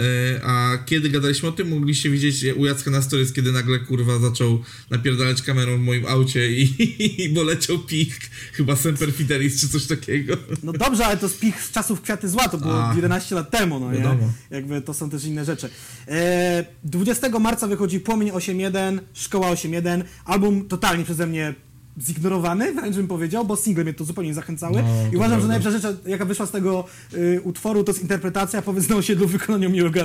[0.44, 4.62] a kiedy gadaliśmy o tym, mogliście widzieć u Jacka na stories, kiedy nagle kurwa zaczął
[4.90, 6.74] napierdalać kamerą w moim aucie i,
[7.24, 8.14] i bo leciał pik,
[8.52, 10.36] chyba Semper Fidelis czy coś takiego.
[10.62, 12.94] No dobrze, ale to z Pich z czasów Kwiaty Zła, to było A.
[12.94, 13.98] 11 lat temu, no nie?
[13.98, 14.32] Wiadomo.
[14.50, 15.70] Jakby to są też inne rzeczy.
[16.08, 21.54] E, 20 marca wychodzi Płomień 8.1, Szkoła 8.1, album totalnie przeze mnie
[22.00, 24.82] zignorowany, wręcz bym powiedział, bo single mnie to zupełnie nie zachęcały.
[24.82, 26.84] No, I uważam, że najlepsza rzecz, jaka wyszła z tego
[27.14, 30.00] y, utworu, to jest interpretacja Powiedz na osiedlu w wykonaniu miłego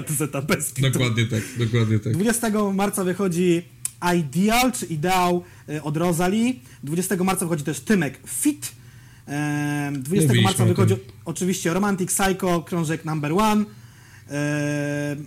[0.48, 0.90] bez kitu.
[0.90, 2.14] Dokładnie tak, dokładnie tak.
[2.14, 3.62] 20 marca wychodzi
[4.18, 6.54] Ideal, czy Ideał y, od Rosalie.
[6.84, 8.72] 20 marca wychodzi też Tymek Fit.
[9.26, 13.66] Em, 20 Mówiliśmy marca o wychodzi oczywiście Romantic Psycho, krążek number one.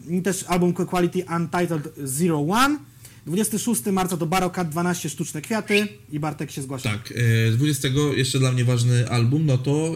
[0.09, 2.79] I też album Quality Untitled Zero One.
[3.27, 6.91] 26 marca to Barokat 12 Sztuczne Kwiaty i Bartek się zgłasza.
[6.91, 7.15] Tak,
[7.49, 9.95] e, 20 jeszcze dla mnie ważny album, no to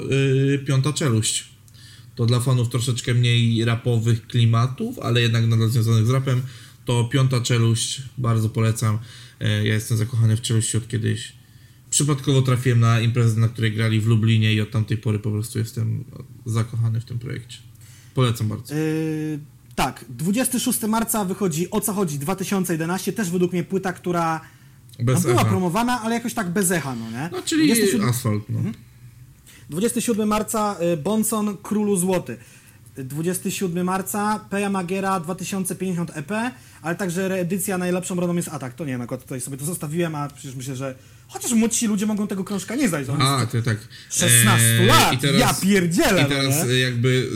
[0.55, 1.49] e, Piąta Czeluść.
[2.15, 6.43] To dla fanów troszeczkę mniej rapowych klimatów, ale jednak nadal związanych z rapem.
[6.85, 8.99] To Piąta Czeluść, bardzo polecam.
[9.41, 11.33] E, Ja jestem zakochany w Czeluści od kiedyś.
[11.91, 15.59] Przypadkowo trafiłem na imprezę, na której grali w Lublinie i od tamtej pory po prostu
[15.59, 16.05] jestem
[16.47, 17.59] zakochany w tym projekcie.
[18.15, 18.75] Polecam bardzo.
[18.75, 19.39] Yy,
[19.77, 24.41] tak, 26 marca wychodzi O co chodzi 2011, też według mnie płyta, która
[24.99, 27.29] no, była promowana, ale jakoś tak bez echa, no nie?
[27.33, 28.61] No, czyli 27, asfalt, no.
[29.71, 32.37] 27 marca y, Bonson Królu Złoty.
[32.99, 36.31] Y, 27 marca Peja Magiera 2050 EP,
[36.83, 38.75] ale także reedycja najlepszą rodą jest Atak.
[38.75, 40.95] To nie wiem, akurat tutaj sobie to zostawiłem, a przecież myślę, że
[41.29, 43.09] chociaż młodsi ludzie mogą tego krążka nie znać.
[43.09, 43.77] On A, ty tak.
[44.11, 46.79] 16 Eee, lat, i teraz- ja pierdzielę, I teraz no nie?
[46.79, 47.31] jakby...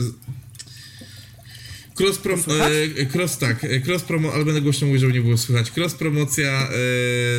[2.01, 2.43] Cross prom...
[2.43, 2.71] Słychać?
[2.97, 5.71] E, cross tak, e, cross promo, ale będę głośno mówił, żeby nie było słychać.
[5.71, 6.69] Cross promocja e,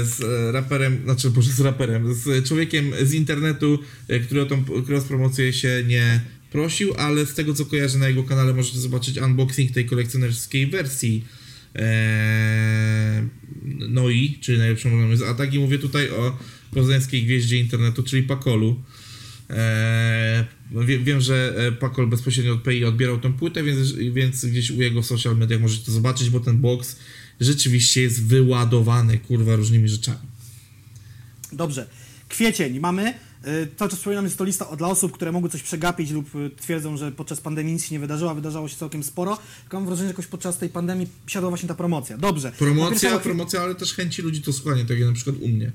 [0.05, 4.65] z e, raperem, znaczy boże z raperem, z człowiekiem z internetu, e, który o tą
[4.89, 6.21] cross promocję się nie
[6.53, 11.25] prosił, ale z tego co kojarzę na jego kanale możecie zobaczyć unboxing tej kolekcjonerskiej wersji
[11.77, 13.29] e,
[13.89, 16.39] Noi, czyli najlepszą modelem z Atak i mówię tutaj o
[16.71, 18.83] poznańskiej gwieździe internetu, czyli Pakolu.
[19.53, 20.45] Eee,
[20.87, 24.83] wie, wiem, że e, Pakol bezpośrednio od PI odbierał tę płytę, więc, więc gdzieś u
[24.83, 26.97] jego social mediach możecie to zobaczyć, bo ten box
[27.41, 30.19] rzeczywiście jest wyładowany, kurwa, różnymi rzeczami.
[31.53, 31.87] Dobrze.
[32.29, 33.15] Kwiecień mamy.
[33.47, 36.31] Y, Cały czas przypominam, jest to lista dla osób, które mogły coś przegapić lub
[36.61, 39.39] twierdzą, że podczas pandemii nic się nie wydarzyło, a wydarzało się całkiem sporo.
[39.63, 42.19] Tylko mam wrażenie, że jakoś podczas tej pandemii siadła właśnie ta promocja.
[42.19, 42.53] Dobrze.
[42.59, 45.49] Promocja, 1 kwi- promocja, ale też chęci ludzi to słuchanie, tak jak na przykład u
[45.49, 45.73] mnie.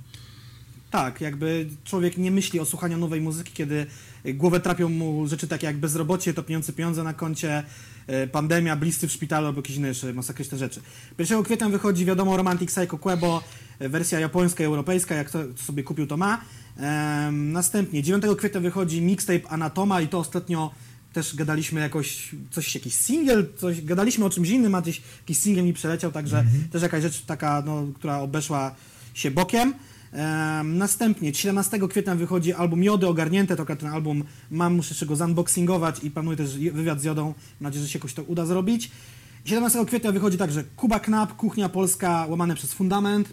[0.92, 3.86] Tak, jakby człowiek nie myśli o słuchaniu nowej muzyki, kiedy
[4.26, 7.64] głowę trapią mu rzeczy takie jak bezrobocie, topiące pieniądze na koncie,
[8.24, 10.82] y, pandemia, bliscy w szpitalu albo jakieś inne masakryczne rzeczy.
[11.20, 13.44] 1 kwietnia wychodzi, wiadomo, Romantic Psycho Quebo,
[13.82, 16.42] y, wersja japońska i europejska, jak to kto sobie kupił, to ma.
[16.78, 20.72] Em, następnie 9 kwietnia wychodzi mixtape Anatoma i to ostatnio
[21.14, 25.64] też gadaliśmy jakoś, coś, jakiś single, coś, gadaliśmy o czymś innym, a gdzieś jakiś single
[25.64, 28.76] mi przeleciał, także też jakaś rzecz taka, no, która obeszła
[29.14, 29.74] się bokiem.
[30.64, 36.04] Następnie 17 kwietnia wychodzi album Jody Ogarnięte, to ten album mam, muszę jeszcze go zunboxingować
[36.04, 38.92] i planuję też wywiad z Jodą, mam nadzieję, że się jakoś to uda zrobić.
[39.46, 43.30] 17 kwietnia wychodzi także Kuba Knap, Kuchnia Polska łamane przez Fundament,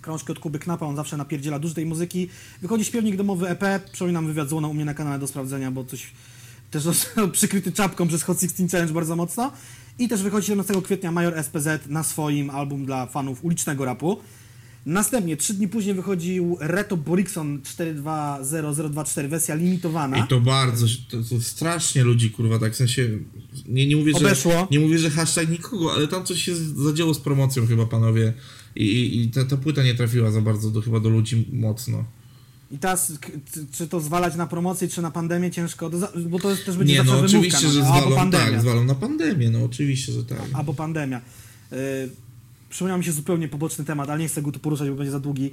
[0.00, 2.28] krążki od Kuby Knapa, on zawsze napierdziela dużo tej muzyki.
[2.62, 5.84] Wychodzi śpiewnik domowy EP, przypominam wywiad z Łoną u mnie na kanale do sprawdzenia, bo
[5.84, 6.12] coś
[6.70, 9.52] też został przykryty czapką przez Hot 16 Challenge bardzo mocno.
[9.98, 14.18] I też wychodzi 17 kwietnia Major SPZ na swoim album dla fanów ulicznego rapu.
[14.86, 20.18] Następnie, trzy dni później wychodził Reto Borikson 420024, wersja limitowana.
[20.18, 23.08] I to bardzo, to, to strasznie ludzi, kurwa, tak w sensie,
[23.68, 24.68] nie, nie mówię, że, Obeszło.
[24.70, 28.32] nie mówię, że hashtag nikogo, ale tam coś się zadziało z promocją chyba, panowie,
[28.76, 32.04] i, i, i ta, ta płyta nie trafiła za bardzo do, chyba do ludzi mocno.
[32.70, 33.12] I teraz,
[33.72, 35.90] czy to zwalać na promocję, czy na pandemię, ciężko,
[36.28, 38.94] bo to też będzie Nie, zawsze no wymówka, oczywiście, no, że zwalą, tak, zwalą na
[38.94, 40.38] pandemię, no oczywiście, że tak.
[40.52, 41.20] albo pandemia.
[41.70, 41.78] Yy,
[42.70, 45.20] przypomniał mi się zupełnie poboczny temat, ale nie chcę go tu poruszać, bo będzie za
[45.20, 45.50] długi.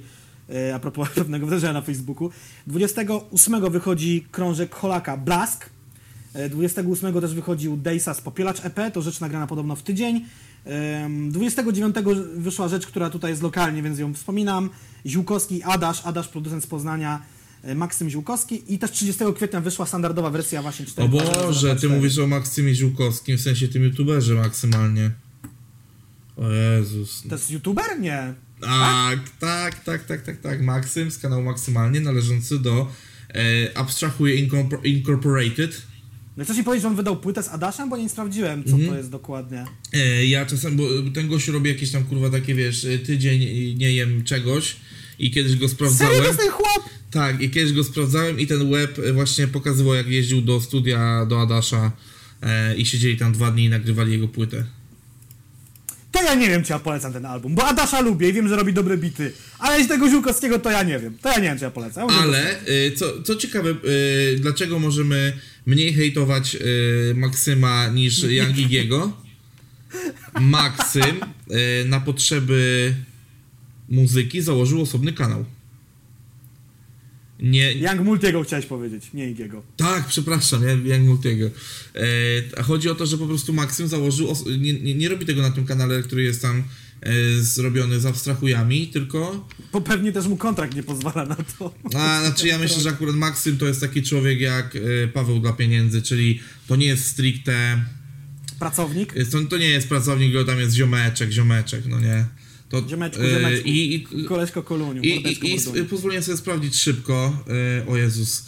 [0.48, 2.30] Yy, a propos pewnego wydarzenia na Facebooku.
[2.66, 5.70] 28 wychodzi krążek Holaka Blask.
[6.34, 10.24] Yy, 28 też wychodził Dejsa z Popielacz EP, to rzecz nagrana podobno w tydzień.
[10.66, 10.72] Yy,
[11.30, 11.96] 29
[12.36, 14.70] wyszła rzecz, która tutaj jest lokalnie, więc ją wspominam.
[15.06, 17.22] Ziółkowski Adasz, Adasz producent z Poznania,
[17.64, 18.74] yy, Maksym Ziółkowski.
[18.74, 21.08] I też 30 kwietnia wyszła standardowa wersja właśnie 4.
[21.08, 25.10] O Boże, ty mówisz o Maksymie Ziółkowskim, w sensie tym youtuberze maksymalnie.
[26.36, 27.22] O Jezus.
[27.28, 28.00] To jest youtuber?
[28.00, 28.34] Nie.
[28.60, 30.62] Tak, tak, tak, tak, tak, tak.
[30.62, 32.92] Maksym z kanału Maksymalnie należący do
[33.34, 35.82] e, Abstrahuję Incorpor- Incorporated.
[36.36, 37.90] No chcesz mi powiedzieć, że on wydał płytę z Adaszem?
[37.90, 38.88] Bo nie sprawdziłem, co Mhm.
[38.90, 39.64] to jest dokładnie.
[39.92, 40.84] E, ja czasem, bo
[41.14, 43.40] ten gość robi jakieś tam kurwa takie, wiesz, e, tydzień
[43.78, 44.76] nie jem czegoś
[45.18, 46.24] i kiedyś go Serio sprawdzałem.
[46.24, 46.88] jest ten chłop?
[47.10, 51.26] Tak, i kiedyś go sprawdzałem i ten web e, właśnie pokazywał jak jeździł do studia
[51.26, 51.92] do Adasza
[52.42, 54.64] e, i siedzieli tam dwa dni i nagrywali jego płytę.
[56.14, 58.56] To ja nie wiem, czy ja polecam ten album, bo Adasza lubię i wiem, że
[58.56, 59.32] robi dobre bity.
[59.58, 61.18] Ale jeśli tego Ziółkowskiego, to ja nie wiem.
[61.22, 62.10] To ja nie wiem, czy ja polecam.
[62.10, 65.32] Ale y, co, co ciekawe, y, dlaczego możemy
[65.66, 69.12] mniej hejtować y, Maksyma niż Yangigiego?
[70.40, 71.20] Maksym
[71.82, 72.94] y, na potrzeby
[73.88, 75.44] muzyki założył osobny kanał.
[77.40, 79.62] Nie, Young Multiego chciałeś powiedzieć, nie Igiego.
[79.76, 81.46] tak, przepraszam, Young Multiego.
[81.46, 82.00] E,
[82.58, 85.50] a chodzi o to, że po prostu Maksym założył, nie, nie, nie robi tego na
[85.50, 86.62] tym kanale, który jest tam
[87.00, 91.74] e, zrobiony z abstrahujami, tylko Bo pewnie też mu kontrakt nie pozwala na to.
[91.94, 95.52] A, znaczy ja myślę, że akurat Maksym to jest taki człowiek jak y, Paweł dla
[95.52, 97.84] pieniędzy, czyli to nie jest stricte,
[98.58, 99.14] Pracownik.
[99.30, 102.24] to, to nie jest pracownik, tylko tam jest ziomeczek, ziomeczek, no nie.
[102.68, 103.68] To, Ziomeczku, y, ziomeczku.
[103.68, 107.44] I, i, Koleżko Koluniu, i, mordeczko i, i pozwoliłem sobie sprawdzić szybko,
[107.82, 108.46] y, o Jezus.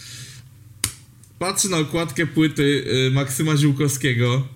[1.39, 4.49] Patrzę na okładkę płyty y, Maksyma Ziółkowskiego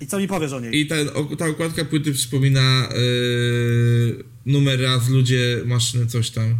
[0.00, 0.80] I co mi powiesz o niej?
[0.80, 1.08] i ten,
[1.38, 6.56] ta okładka płyty przypomina y, numer raz, ludzie, maszyny, coś tam.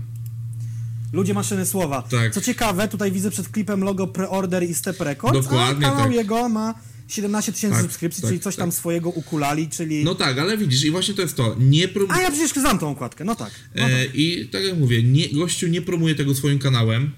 [1.12, 2.02] Ludzie maszyny słowa.
[2.02, 2.34] Tak.
[2.34, 6.14] Co ciekawe, tutaj widzę przed klipem logo Preorder i Step Records, Dokładnie, a kanał tak.
[6.14, 6.74] jego ma
[7.08, 8.78] 17 tysięcy Tak, subskrypcji, tak, czyli coś tam tak.
[8.78, 10.04] swojego ukulali, czyli...
[10.04, 11.56] No tak, ale widzisz, i właśnie to jest to.
[11.60, 12.10] Nie prób...
[12.12, 13.50] A ja przecież znam tą okładkę, no tak.
[13.74, 13.92] No tak.
[13.92, 17.10] E, I tak jak mówię, nie, gościu nie promuje tego swoim kanałem.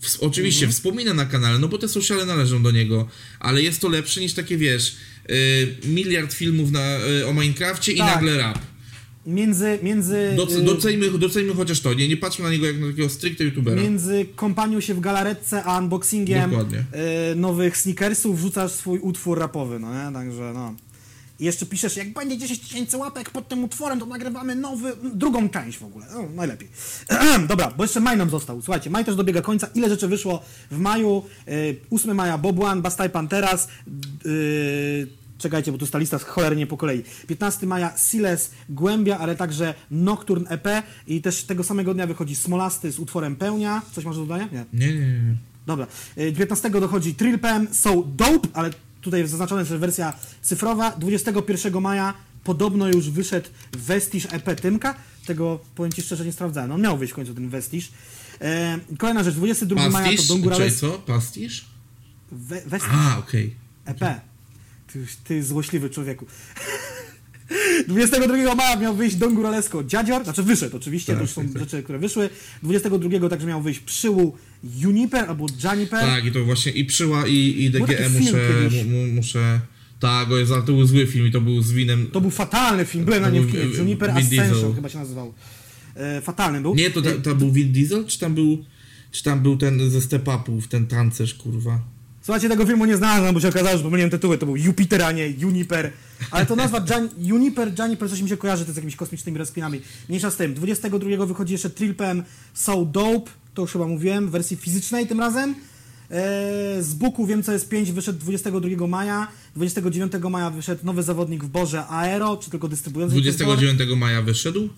[0.00, 0.72] W, oczywiście Mhm.
[0.72, 3.08] wspomina na kanale, no bo te sociale należą do niego,
[3.40, 4.96] ale jest to lepsze niż takie, wiesz,
[5.28, 8.14] e, miliard filmów na, e, o Minecrafcie i Tak.
[8.14, 8.58] nagle rap.
[9.26, 13.08] Między, między, Doc, y, docejmy chociaż to, nie, nie patrzmy na niego jak na takiego
[13.08, 13.82] stricte youtubera.
[13.82, 16.84] między kompanią się w galaretce, a unboxingiem Dokładnie.
[17.32, 20.12] y, nowych sneakersów wrzucasz swój utwór rapowy, no nie?
[20.14, 20.74] Także no.
[21.40, 25.48] I jeszcze piszesz, jak będzie 10 tysięcy łapek pod tym utworem, to nagrywamy nowy, drugą
[25.48, 26.06] część w ogóle.
[26.14, 26.68] No, najlepiej.
[27.48, 28.62] Dobra, bo jeszcze maj nam został.
[28.62, 29.68] Słuchajcie, maj też dobiega końca.
[29.74, 31.22] Ile rzeczy wyszło w maju?
[31.48, 33.68] Y, 8 maja Bobłan, Bastaj Panteras.
[35.42, 37.02] Y, czekajcie, bo tu jest ta lista cholernie po kolei.
[37.26, 40.68] 15 maja Siles Głębia, ale także Nocturne EP
[41.06, 43.82] i też tego samego dnia wychodzi Smolasty z utworem Pełnia.
[43.92, 44.48] Coś masz do dodania?
[44.52, 44.64] Nie.
[44.72, 45.36] Nie, nie, nie.
[45.66, 45.86] Dobra.
[46.18, 48.70] Y, 19 dochodzi Trilpem, So Dope, ale
[49.00, 50.12] tutaj jest zaznaczone, że wersja
[50.42, 50.90] cyfrowa.
[50.90, 52.14] 21 maja
[52.44, 54.94] podobno już wyszedł Vestiż EP Tymka.
[55.26, 56.72] Tego powiem Ci szczerze nie sprawdzałem.
[56.72, 57.92] On miał wyjść w końcu ten Vestiż.
[58.40, 60.28] E, kolejna rzecz, 22 maja to Pastisz?
[60.28, 60.78] Don Gurales.
[60.80, 60.90] co?
[60.92, 61.64] Pastisz?
[62.32, 63.54] We, Vestiż A, okej.
[63.84, 64.31] EP.
[64.92, 66.26] Ty, ty złośliwy człowieku.
[67.88, 71.52] 22 maja miał wyjść Don Guralesco Dziadzior, znaczy wyszedł oczywiście, Tak, to już są tak,
[71.52, 71.62] tak.
[71.62, 72.30] rzeczy, które wyszły.
[72.62, 74.36] 22 także miał wyjść Przyłu
[74.78, 76.00] Juniper albo Janiper.
[76.00, 78.38] Tak, i to właśnie i Przyła i, i DGE muszę,
[78.84, 79.60] mu, mu, muszę...
[80.00, 82.06] Tak, o Jezu, ale to był zły film i to był z winem...
[82.12, 83.64] To był fatalny film, byłem na nim w kinie.
[83.64, 84.74] Juniper Ascension Diesel.
[84.74, 85.34] chyba się nazywał.
[85.96, 86.74] E, fatalny był.
[86.74, 88.64] Nie, to, to, to był Vin Diesel, czy tam był,
[89.10, 91.80] czy tam był ten ze Step Upów, ten tancerz, kurwa.
[92.22, 94.38] Słuchajcie, tego filmu nie znalazłem, bo się okazało, że pomyliłem tytuły.
[94.38, 95.92] To był Jupiter, a nie Juniper.
[96.30, 99.80] Ale to nazwa Jan, Juniper, Juniper, coś mi się kojarzy, to z jakimiś kosmicznymi rozpinami.
[100.08, 100.54] Mniejsza z tym.
[100.54, 102.22] 22 wychodzi jeszcze Trilpem
[102.54, 105.54] So Dope, to już chyba mówiłem, w wersji fizycznej tym razem.
[106.10, 109.28] E, z Buku wiem co jest 5, wyszedł 22 maja.
[109.56, 113.08] 29 maja wyszedł nowy zawodnik w Borze Aero, czy tylko tor.
[113.08, 114.68] 29 maja wyszedł.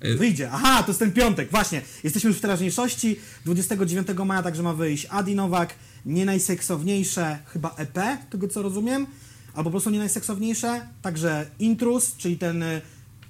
[0.00, 0.50] Wyjdzie.
[0.52, 1.82] Aha, to jest ten piątek, właśnie.
[2.04, 3.16] Jesteśmy już w teraźniejszości.
[3.44, 5.74] 29 maja także ma wyjść Adi Nowak,
[6.06, 7.98] nie najseksowniejsze, chyba EP,
[8.30, 9.06] tego co rozumiem,
[9.54, 10.86] albo po prostu nie najseksowniejsze.
[11.02, 12.80] Także Intrus, czyli ten y,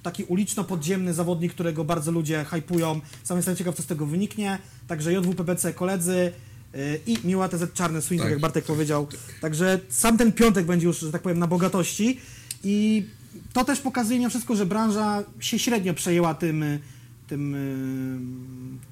[0.03, 3.01] taki uliczno-podziemny zawodnik, którego bardzo ludzie hypują.
[3.23, 4.57] Sam jestem ciekaw, co z tego wyniknie.
[4.87, 6.31] Także JWPBC koledzy
[6.75, 8.25] y, i Miła TZ Czarny Swing, tak.
[8.25, 8.31] Tak.
[8.31, 9.07] jak Bartek powiedział.
[9.41, 12.19] Także sam ten piątek będzie już, że tak powiem, na bogatości.
[12.63, 13.05] I
[13.53, 16.79] to też pokazuje mimo wszystko, że branża się średnio przejęła tym, y,
[17.27, 18.19] tym y,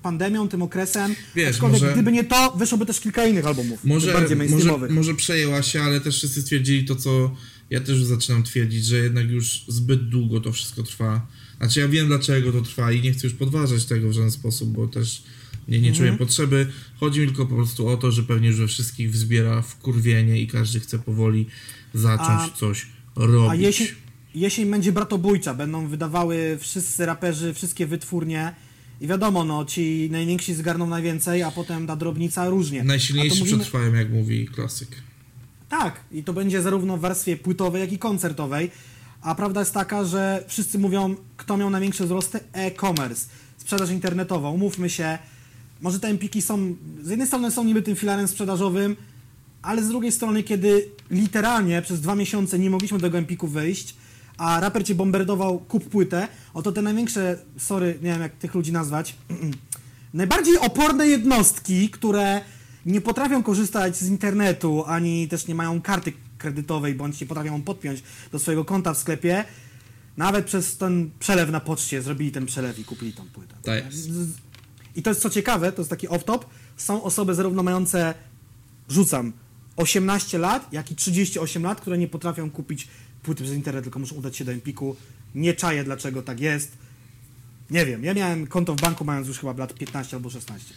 [0.04, 1.16] pandemią, tym okresem.
[1.36, 3.86] Wiesz, Aczkolwiek może- gdyby nie to, wyszłoby też kilka innych albumów.
[3.86, 4.92] Może, bardziej może, mainstreamowych.
[4.92, 7.36] może przejęła się, ale też wszyscy stwierdzili to, co
[7.70, 11.28] ja też zaczynam twierdzić, że jednak już zbyt długo to wszystko trwa.
[11.58, 14.70] Znaczy ja wiem, dlaczego to trwa i nie chcę już podważać tego w żaden sposób,
[14.70, 15.24] bo też
[15.68, 16.68] nie, nie czuję potrzeby.
[17.00, 20.48] Chodzi mi tylko po prostu o to, że pewnie już we wszystkich wzbiera wkurwienie i
[20.48, 21.46] każdy chce powoli
[21.94, 23.52] zacząć A- coś robić.
[23.52, 23.88] A jesień,
[24.36, 28.56] jesień będzie bratobójcza, będą wydawały wszyscy raperzy, wszystkie wytwórnie
[29.02, 32.84] i wiadomo, no ci najwięksi zgarną najwięcej, a potem ta drobnica różnie.
[32.84, 34.90] Najsilniejsi mówimy, przetrwają, jak mówi klasyk.
[35.70, 38.72] Tak, i to będzie zarówno w warstwie płytowej, jak i koncertowej.
[39.22, 42.40] A prawda jest taka, że wszyscy mówią, kto miał największe wzrosty?
[42.54, 44.50] E-commerce, sprzedaż internetowa.
[44.50, 45.18] Umówmy się,
[45.82, 48.96] może te empiki są, z jednej strony są niby tym filarem sprzedażowym,
[49.62, 53.96] ale z drugiej strony, kiedy literalnie przez dwa miesiące nie mogliśmy do tego Empiku wyjść,
[54.40, 58.72] a raper cię bombardował, kup płytę, oto te największe, sorry, nie wiem jak tych ludzi
[58.72, 59.16] nazwać,
[60.14, 62.42] najbardziej oporne jednostki, które
[62.86, 68.04] nie potrafią korzystać z internetu, ani też nie mają karty kredytowej, bądź nie potrafią podpiąć
[68.32, 69.46] do swojego konta w sklepie,
[70.18, 73.56] nawet przez ten przelew na poczcie zrobili ten przelew i kupili tą płytę.
[73.64, 74.10] Tak jest.
[74.96, 76.40] I to jest co ciekawe, to jest taki off-top,
[76.78, 78.14] są osoby zarówno mające,
[78.90, 79.34] rzucam,
[79.76, 82.88] 18 lat, jak i 38 lat, które nie potrafią kupić
[83.24, 84.96] płyty przez internet, tylko muszą udać się do Empiku.
[85.36, 86.78] Nie czaję, dlaczego tak jest.
[87.70, 90.74] Nie wiem, ja miałem konto w banku mając już chyba lat 15 albo 16.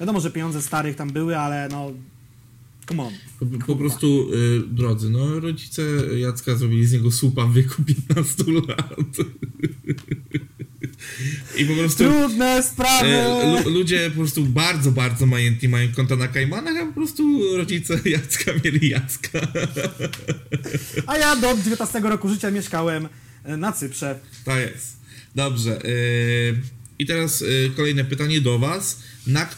[0.00, 1.92] Wiadomo, że pieniądze starych tam były, ale no...
[2.88, 3.12] Come on.
[3.38, 5.82] Po, po prostu, y, drodzy, no rodzice
[6.18, 8.96] Jacka zrobili z niego słupa w wieku 15 lat.
[11.56, 13.08] I po prostu Trudne sprawy!
[13.08, 17.40] e, lu, ludzie po prostu bardzo, bardzo majętni mają konta na Kajmanach, a po prostu
[17.56, 19.40] rodzice Jacka mieli Jacka.
[21.06, 23.08] A ja do 19 roku życia mieszkałem
[23.44, 24.18] e, na Cyprze.
[24.44, 24.96] Tak jest.
[25.34, 25.84] Dobrze.
[25.84, 26.54] y,
[26.98, 27.44] I teraz
[27.76, 28.98] kolejne pytanie do Was.
[29.26, 29.48] Na,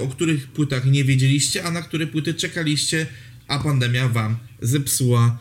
[0.00, 3.06] o których płytach nie wiedzieliście, a na które płyty czekaliście,
[3.48, 5.38] a pandemia Wam zepsuła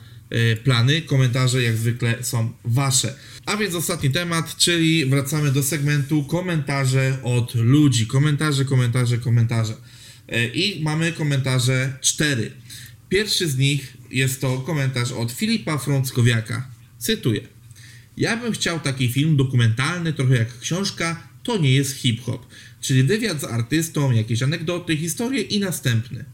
[0.63, 1.01] plany?
[1.01, 3.15] Komentarze jak zwykle są Wasze.
[3.45, 8.07] A więc ostatni temat, czyli wracamy do segmentu komentarze od ludzi.
[8.07, 9.73] Komentarze, komentarze, komentarze.
[10.33, 12.51] Y, I mamy komentarze cztery.
[13.09, 16.67] Pierwszy z nich jest to komentarz od Filipa Frąckowiaka.
[16.99, 17.41] Cytuję.
[18.17, 22.45] Ja bym chciał taki film dokumentalny, trochę jak książka, to nie jest hip-hop.
[22.81, 26.25] Czyli wywiad z artystą, jakieś anegdoty, historie i następny.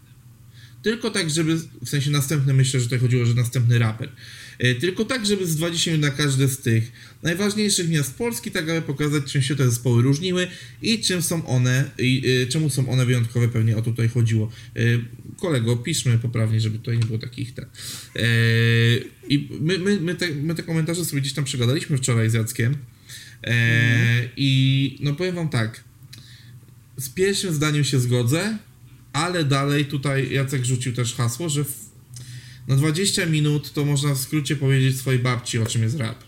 [0.81, 4.11] Tylko tak, żeby, w sensie następny, myślę, że tutaj chodziło, że następny raper.
[4.60, 6.91] E, Tylko tak, żeby z 20 minut na każde z tych
[7.23, 10.48] najważniejszych miast Polski, tak aby pokazać, czym się te zespoły różniły
[10.81, 14.52] i czym są one, i e, czemu są one wyjątkowe, pewnie o to tutaj chodziło.
[14.76, 14.80] E,
[15.38, 17.53] Kolego, piszmy poprawnie, żeby tutaj nie było takich.
[17.60, 17.64] E,
[19.30, 22.77] I my, my, my, te, my te komentarze sobie gdzieś tam przegadaliśmy wczoraj z Jackiem.
[23.44, 25.84] E, I no powiem wam tak,
[26.98, 28.57] z pierwszym zdaniem się zgodzę,
[29.14, 31.65] ale dalej tutaj Jacek rzucił też hasło, że
[32.69, 36.23] na 20 minut to można w skrócie powiedzieć swojej babci, o czym jest rap.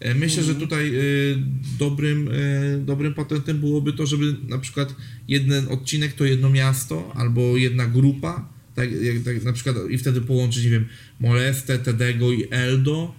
[0.00, 1.38] E, Myślę, że tutaj y,
[1.78, 4.94] dobrym, y, dobrym patentem byłoby to, żeby na przykład
[5.28, 10.20] jeden odcinek to jedno miasto albo jedna grupa, tak, jak, tak na przykład i wtedy
[10.20, 10.84] połączyć, nie wiem,
[11.20, 13.14] Molestę, Tedego i Eldo.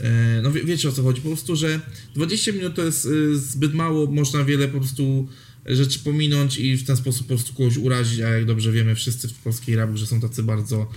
[0.00, 1.80] E, No wie, wiecie o co chodzi, po prostu, że
[2.14, 5.28] 20 minut to jest zbyt mało, można wiele po prostu
[5.66, 9.28] rzeczy pominąć i w ten sposób po prostu kogoś urazić, a jak dobrze wiemy wszyscy
[9.28, 10.90] w polskiej rap, że są tacy bardzo,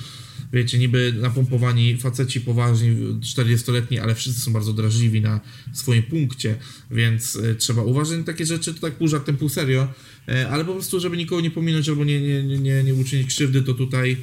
[0.54, 5.40] wiecie, niby napompowani faceci poważni, 40-letni, ale wszyscy są bardzo drażliwi na
[5.74, 6.56] swoim punkcie,
[6.92, 9.88] więc y, trzeba uważać na takie rzeczy, to tak pół żartem, pół serio,
[10.28, 13.62] e, ale po prostu, żeby nikogo nie pominąć albo nie, nie, nie, nie, uczynić krzywdy,
[13.62, 14.18] to tutaj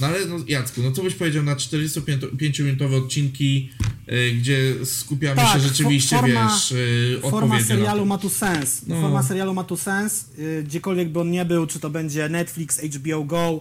[0.00, 3.70] no ale no, Jacku, no co byś powiedział na 45-minutowe odcinki,
[4.12, 8.82] y, gdzie skupiamy Tak, się rzeczywiście, forma- wiesz, y, Forma serialu ma tu sens.
[8.86, 9.00] No.
[9.00, 10.24] Forma serialu ma tu sens,
[10.64, 13.60] gdziekolwiek by on nie był, czy to będzie Netflix, HBO Go,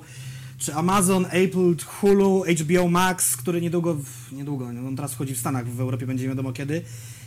[0.57, 5.39] czy Amazon, Apple, Hulu, HBO Max, który niedługo, w, niedługo, no, on teraz wchodzi w
[5.39, 6.81] Stanach, w Europie będzie nie wiadomo kiedy,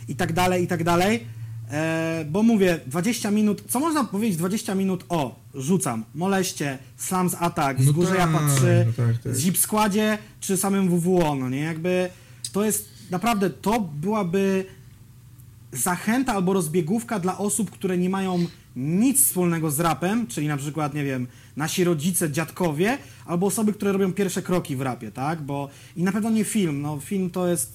[0.07, 1.25] i tak dalej, i tak dalej.
[1.71, 7.79] E, bo mówię, 20 minut, co można powiedzieć 20 minut o, rzucam, Moleście, Slams Attack,
[7.79, 9.35] No Wzgórze tak, Japa 3, no tak, tak.
[9.35, 12.09] Zip Składzie, czy samym WWO, no nie, jakby
[12.51, 14.65] to jest, naprawdę, to byłaby
[15.71, 18.45] zachęta albo rozbiegówka dla osób, które nie mają
[18.79, 23.91] nic wspólnego z rapem, czyli na przykład, nie wiem, nasi rodzice, dziadkowie, albo osoby, które
[23.91, 25.41] robią pierwsze kroki w rapie, tak?
[25.41, 27.73] Bo i na pewno nie film, no film to jest,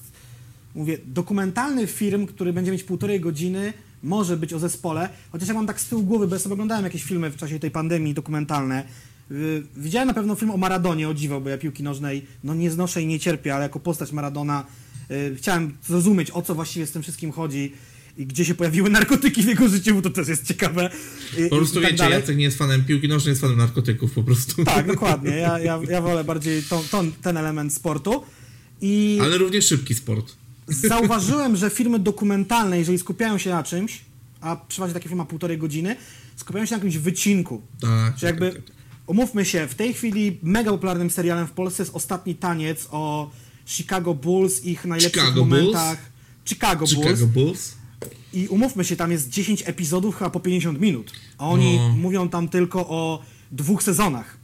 [0.74, 3.72] mówię, dokumentalny film, który będzie mieć półtorej godziny,
[4.02, 6.84] może być o zespole, chociaż ja mam tak z tyłu głowy, bo ja sobie oglądałem
[6.84, 8.84] jakieś filmy w czasie tej pandemii dokumentalne.
[9.30, 12.70] Yy, Widziałem na pewno film o Maradonie, o dziwo, bo ja piłki nożnej no nie
[12.70, 14.64] znoszę i nie cierpię, ale jako postać Maradona
[15.10, 17.72] yy, chciałem zrozumieć, o co właściwie z tym wszystkim chodzi
[18.18, 20.90] gdzie się pojawiły narkotyki w jego życiu, bo to też jest ciekawe.
[21.38, 22.20] Yy, Po prostu i tak wiecie, dalej.
[22.20, 24.64] Jacek nie jest fanem piłki nożnej, jest fanem narkotyków po prostu.
[24.64, 25.30] Tak, dokładnie.
[25.30, 28.22] Ja, ja, ja wolę bardziej tą, tą, ten element sportu.
[28.80, 30.32] I Ale również szybki sport.
[30.68, 34.00] zauważyłem, że filmy dokumentalne, jeżeli skupiają się na czymś,
[34.40, 35.96] a przeważnie takie filmy ma półtorej godziny,
[36.36, 37.62] skupiają się na jakimś wycinku.
[37.80, 38.74] Tak, Czy jakby, tak, tak, tak.
[39.06, 43.30] umówmy się, w tej chwili mega popularnym serialem w Polsce jest Ostatni Taniec o
[43.66, 45.98] Chicago Bulls, ich najlepszych Chicago momentach.
[46.44, 46.90] Chicago, Bulls.
[46.90, 47.74] Chicago Bulls.
[48.34, 51.12] I umówmy się, tam jest 10 epizodów chyba po 50 minut.
[51.38, 51.88] A oni No.
[51.88, 54.36] mówią tam tylko o dwóch sezonach.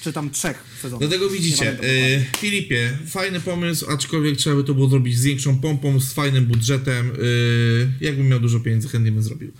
[0.00, 1.08] Czy tam trzech sezonach.
[1.08, 6.00] Dlatego widzicie, y, Filipie, fajny pomysł, aczkolwiek trzeba by to było zrobić z większą pompą,
[6.00, 7.10] z fajnym budżetem.
[7.22, 9.52] Y, jakbym miał dużo pieniędzy, chętnie bym zrobił.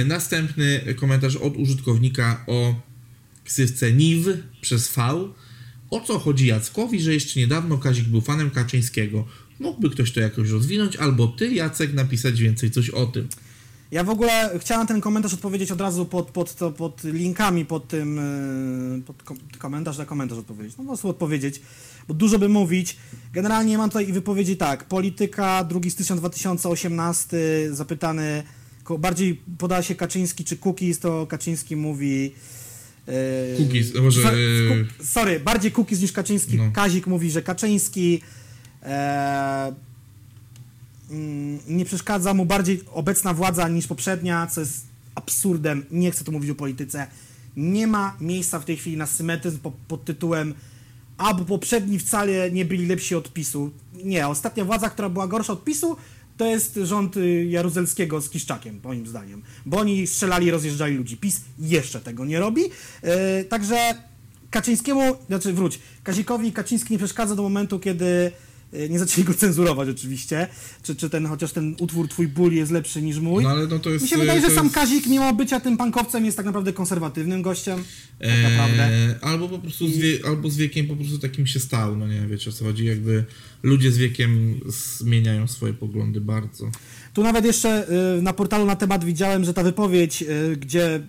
[0.00, 2.74] Y, Następny komentarz od użytkownika o
[3.44, 4.28] ksywce NIW
[4.60, 5.02] przez V.
[5.90, 9.26] O co chodzi Jackowi, że jeszcze niedawno Kazik był fanem Kaczyńskiego?
[9.60, 13.28] Mógłby ktoś to jakoś rozwinąć, albo ty, Jacek, napisać więcej coś o tym.
[13.90, 17.88] Ja w ogóle chciałem ten komentarz odpowiedzieć od razu pod, pod, to, pod linkami, pod
[17.88, 18.16] tym,
[18.96, 20.76] yy, pod kom komentarz na komentarz odpowiedzieć.
[20.78, 21.60] No po prostu odpowiedzieć,
[22.08, 22.96] bo dużo by mówić.
[23.32, 27.36] Generalnie mam tutaj i wypowiedzi tak, polityka, 2 stycznia 2018,
[27.72, 28.42] zapytany,
[28.98, 32.32] bardziej poda się Kaczyński czy Cookies, to Kaczyński mówi...
[33.58, 36.56] Cookies, no może, so- Ku- Sorry, bardziej Cookies niż Kaczyński.
[36.56, 36.70] No.
[36.72, 38.20] Kazik mówi, że Kaczyński...
[38.82, 39.72] E,
[41.10, 45.84] mm, nie przeszkadza mu bardziej obecna władza niż poprzednia, co jest absurdem.
[45.90, 47.06] Nie chcę tu mówić o polityce.
[47.56, 50.54] Nie ma miejsca w tej chwili na symetryzm po, pod tytułem
[51.18, 53.70] albo poprzedni wcale nie byli lepsi od PiSu.
[54.04, 55.96] Nie, ostatnia władza, która była gorsza od PiSu,
[56.36, 59.42] to jest rząd y, Jaruzelskiego z Kiszczakiem, moim zdaniem.
[59.66, 61.16] Bo oni strzelali, rozjeżdżali ludzi.
[61.16, 62.62] PiS jeszcze tego nie robi.
[62.62, 63.94] Yy, także
[64.50, 68.32] Kaczyńskiemu, znaczy wróć, Kazikowi Kaczyński nie przeszkadza do momentu, kiedy
[68.90, 70.48] nie zaczęli go cenzurować oczywiście,
[70.82, 73.42] czy, czy ten, chociaż ten utwór Twój ból jest lepszy niż mój.
[73.42, 74.02] No ale no to jest...
[74.02, 76.72] Mi się wydaje, że to sam jest- Kazik, mimo bycia tym pankowcem, jest tak naprawdę
[76.72, 77.84] konserwatywnym gościem.
[78.18, 78.86] Tak naprawdę.
[78.86, 82.08] Eee, albo po prostu z, wie, albo z wiekiem po prostu takim się stał, no
[82.08, 83.24] nie, wiecie o co chodzi, jakby
[83.62, 84.60] ludzie z wiekiem
[85.00, 86.70] zmieniają swoje poglądy bardzo.
[87.14, 87.86] Tu nawet jeszcze
[88.18, 91.00] y, na portalu na temat widziałem, że ta wypowiedź, y, gdzie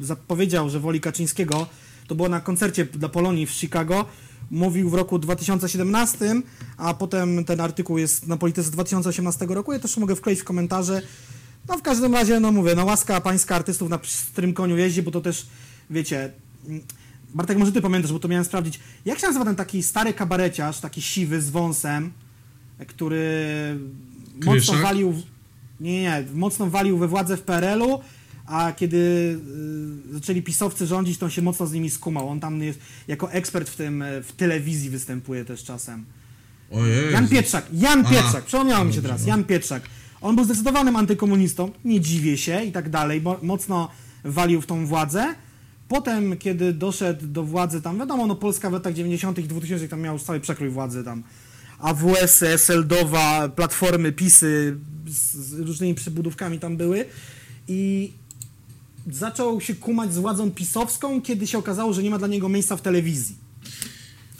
[0.00, 1.66] zapowiedział, że woli Kaczyńskiego,
[2.06, 4.06] to było na koncercie dla Polonii w Chicago.
[4.54, 6.34] Mówił w roku 2017,
[6.76, 9.72] a potem ten artykuł jest na polityce z 2018 roku.
[9.72, 11.02] Ja też mogę wkleić w komentarze.
[11.68, 15.10] No w każdym razie, no mówię, no łaska pańska artystów na pstrym koniu jeździ, bo
[15.10, 15.46] to też,
[15.90, 16.32] wiecie...
[16.68, 16.80] mm,
[17.34, 18.80] Bartek, może ty pamiętasz, bo to miałem sprawdzić.
[19.04, 22.12] Jak się nazywa ten taki stary kabareciarz, taki siwy z wąsem,
[22.86, 23.34] który
[24.34, 24.82] mocno Kryszak?
[24.82, 25.12] walił...
[25.12, 25.22] w-
[25.80, 28.00] Nie, nie, nie, mocno walił we władzę w PRL-u,
[28.46, 28.96] a kiedy
[30.10, 32.28] y, zaczęli pisowcy rządzić, to on się mocno z nimi skumał.
[32.28, 36.04] On tam jest, jako ekspert w tym, e, w telewizji występuje też czasem.
[36.70, 37.12] Ojej.
[37.12, 39.28] Jan Pietrzak, Jan A, Pietrzak, przypomniało mi się teraz, no.
[39.28, 39.82] Jan Pietrzak.
[40.20, 43.90] On był zdecydowanym antykomunistą, nie dziwię się i tak dalej, bo mocno
[44.24, 45.34] walił w tą władzę.
[45.88, 49.38] Potem, kiedy doszedł do władzy, tam wiadomo, no Polska w latach 90.
[49.38, 51.22] i 2000 tam miał już cały przekrój władzy tam.
[51.78, 54.76] AWS, SLDowa, Platformy, PiSy
[55.06, 57.04] z, z różnymi przybudówkami tam były
[57.68, 58.12] i
[59.12, 62.76] zaczął się kumać z władzą pisowską, kiedy się okazało, że nie ma dla niego miejsca
[62.76, 63.36] w telewizji.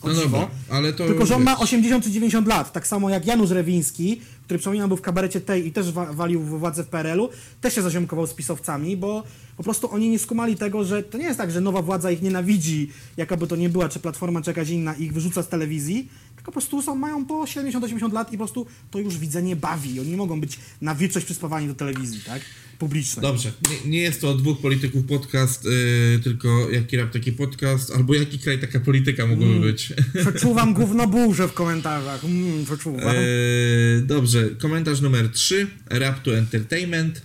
[0.03, 1.07] O No dobra, ale to...
[1.07, 4.59] Tylko, że on ma wiesz, 80 czy 90 lat, tak samo jak Janusz Rewiński, który
[4.59, 7.29] przypominam był w kabarecie tej i też wa- walił w władzę w PRL-u,
[7.61, 9.23] też się zaziomkował z pisowcami, bo
[9.57, 12.23] po prostu oni nie skumali tego, że to nie jest tak, że nowa władza ich
[12.23, 16.09] nienawidzi, jakaby to nie była, czy Platforma, czy jakaś inna, i ich wyrzuca z telewizji,
[16.45, 20.01] tylko po prostu są, mają po 70-80 lat i po prostu to już widzenie bawi.
[20.01, 22.43] Oni nie mogą być na wieczność przyspawani do telewizji, tak?
[22.79, 23.23] Publicznej.
[23.23, 27.91] Dobrze, nie, nie jest to od dwóch polityków podcast, yy, tylko jaki rap taki podcast,
[27.91, 29.63] albo jaki kraj taka polityka mogłaby Mm.
[29.63, 29.93] być.
[30.21, 32.25] Przeczuwam gówno burzę w komentarzach.
[32.25, 33.01] Mm, przeczuwam.
[33.09, 35.67] Eee, dobrze, komentarz numer 3.
[35.87, 37.23] Rap to Entertainment.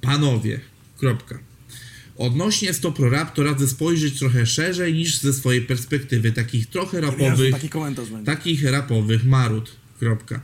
[0.00, 0.60] Panowie.
[0.98, 1.38] Kropka.
[2.18, 7.52] Odnośnie Stopro Rap to radzę spojrzeć trochę szerzej niż ze swojej perspektywy takich trochę rapowych,
[7.52, 7.70] taki
[8.24, 9.70] takich rapowych marut.
[9.98, 10.40] Kropka.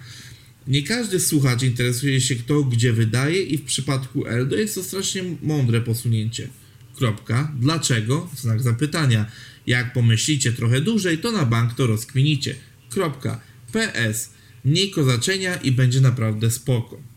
[0.66, 5.22] Nie każdy słuchacz interesuje się kto gdzie wydaje i w przypadku Eldo jest to strasznie
[5.42, 6.48] mądre posunięcie.
[6.96, 7.52] Kropka.
[7.60, 8.30] Dlaczego?
[8.36, 9.26] Znak zapytania.
[9.66, 12.54] Jak pomyślicie trochę dłużej, to na bank to rozkminicie.
[12.90, 13.40] Kropka.
[13.72, 14.30] PS.
[14.64, 17.13] Mniej kozaczenia i będzie naprawdę spoko.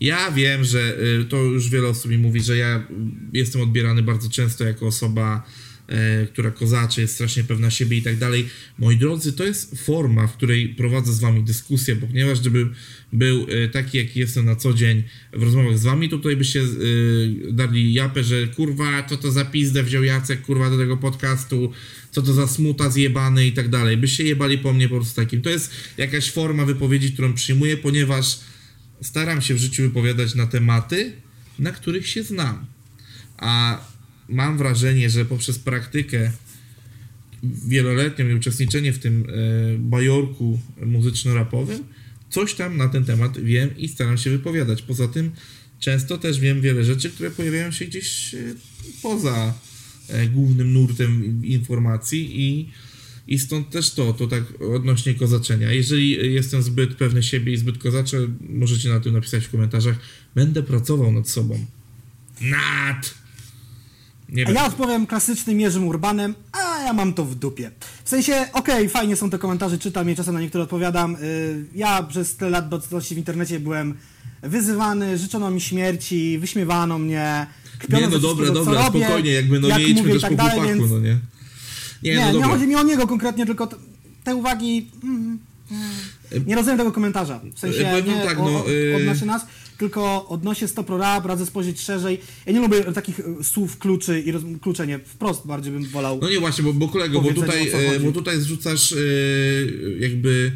[0.00, 2.86] Ja wiem, że y, to już wiele osób mi mówi, że ja
[3.32, 5.46] jestem odbierany bardzo często jako osoba,
[5.88, 8.48] e, która kozaczy, jest strasznie pewna siebie i tak dalej.
[8.78, 12.74] Moi drodzy, to jest forma, w której prowadzę z wami dyskusję, ponieważ gdybym
[13.12, 15.02] był e, taki, jaki jestem na co dzień
[15.32, 16.62] w rozmowach z wami, to tutaj byście
[17.52, 21.72] dali japę, że kurwa, co to za pizdę wziął Jacek, kurwa, do tego podcastu,
[22.10, 23.96] co to za smuta zjebany i tak dalej.
[23.96, 25.42] Byście jebali po mnie po prostu takim.
[25.42, 28.40] To jest jakaś forma wypowiedzi, którą przyjmuję, ponieważ
[29.02, 31.12] staram się w życiu wypowiadać na tematy,
[31.58, 32.66] na których się znam.
[33.36, 33.80] A
[34.28, 36.32] mam wrażenie, że poprzez praktykę
[37.42, 41.84] wieloletnią i uczestniczenie w tym e, bajorku muzyczno-rapowym,
[42.30, 44.82] coś tam na ten temat wiem i staram się wypowiadać.
[44.82, 45.30] Poza tym
[45.80, 48.38] często też wiem wiele rzeczy, które pojawiają się gdzieś e,
[49.02, 49.54] poza
[50.08, 52.68] e, głównym nurtem informacji i
[53.28, 54.42] i stąd też to, to tak
[54.74, 55.72] odnośnie kozaczenia.
[55.72, 59.96] Jeżeli jestem zbyt pewny siebie i zbyt kozaczę, możecie na tym napisać w komentarzach.
[60.34, 61.66] Będę pracował nad sobą.
[62.40, 63.14] Nad!
[64.28, 67.70] Nie A ja odpowiem klasycznym Jerzym Urbanem, a ja mam to w dupie.
[68.04, 71.16] W sensie, okej, fajnie są te komentarze, czytam je, czasem na niektóre odpowiadam.
[71.22, 73.94] Y, Ja przez tyle lat obecności w internecie byłem
[74.42, 77.46] wyzywany, życzono mi śmierci, wyśmiewano mnie,
[77.78, 80.36] kpiono Nie, no dobra, dobra, robię, spokojnie, jakby no jak nie idźmy też tak po
[80.36, 81.18] dalej, chłopaku, więc no nie?
[82.02, 83.68] Nie, Nie, no nie, chodzi mi o niego konkretnie, tylko
[84.24, 84.90] te uwagi...
[85.04, 85.38] Mm,
[85.70, 87.40] mm, nie rozumiem tego komentarza.
[87.54, 89.46] W sensie powiem nie tak, no, y- odnośnie nas,
[89.78, 92.20] tylko odnośnie Stop Rap, radzę spojrzeć szerzej.
[92.46, 94.42] Ja nie lubię takich y, słów kluczy i roz...
[94.60, 94.98] kluczenie.
[95.04, 96.18] Wprost bardziej bym wolał.
[96.22, 98.04] No nie właśnie, bo, bo kolego, bo tutaj, chodzi.
[98.04, 98.94] bo tutaj zrzucasz
[100.00, 100.52] jakby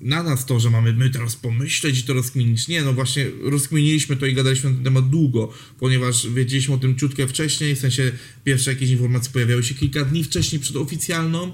[0.00, 2.68] na nas to, że mamy my teraz pomyśleć i to rozkminić.
[2.68, 6.96] Nie, no właśnie rozkminiliśmy to i gadaliśmy na ten temat długo, ponieważ wiedzieliśmy o tym
[6.96, 8.12] ciutkę wcześniej, w sensie
[8.44, 11.52] pierwsze jakieś informacje pojawiały się kilka dni wcześniej przed oficjalną.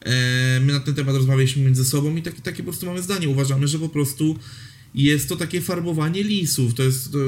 [0.00, 3.28] E, my na ten temat rozmawialiśmy między sobą i takie, takie po prostu mamy zdanie.
[3.28, 4.38] Uważamy, że po prostu
[4.94, 6.74] jest to takie farbowanie lisów.
[6.74, 7.18] To jest, to,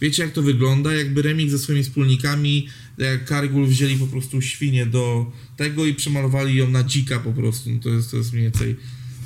[0.00, 0.94] wiecie jak to wygląda?
[0.94, 2.68] Jakby remix ze swoimi wspólnikami,
[2.98, 7.70] jak Kargul wzięli po prostu świnię do tego i przemalowali ją na dzika po prostu.
[7.70, 8.76] No to, jest, to jest mniej więcej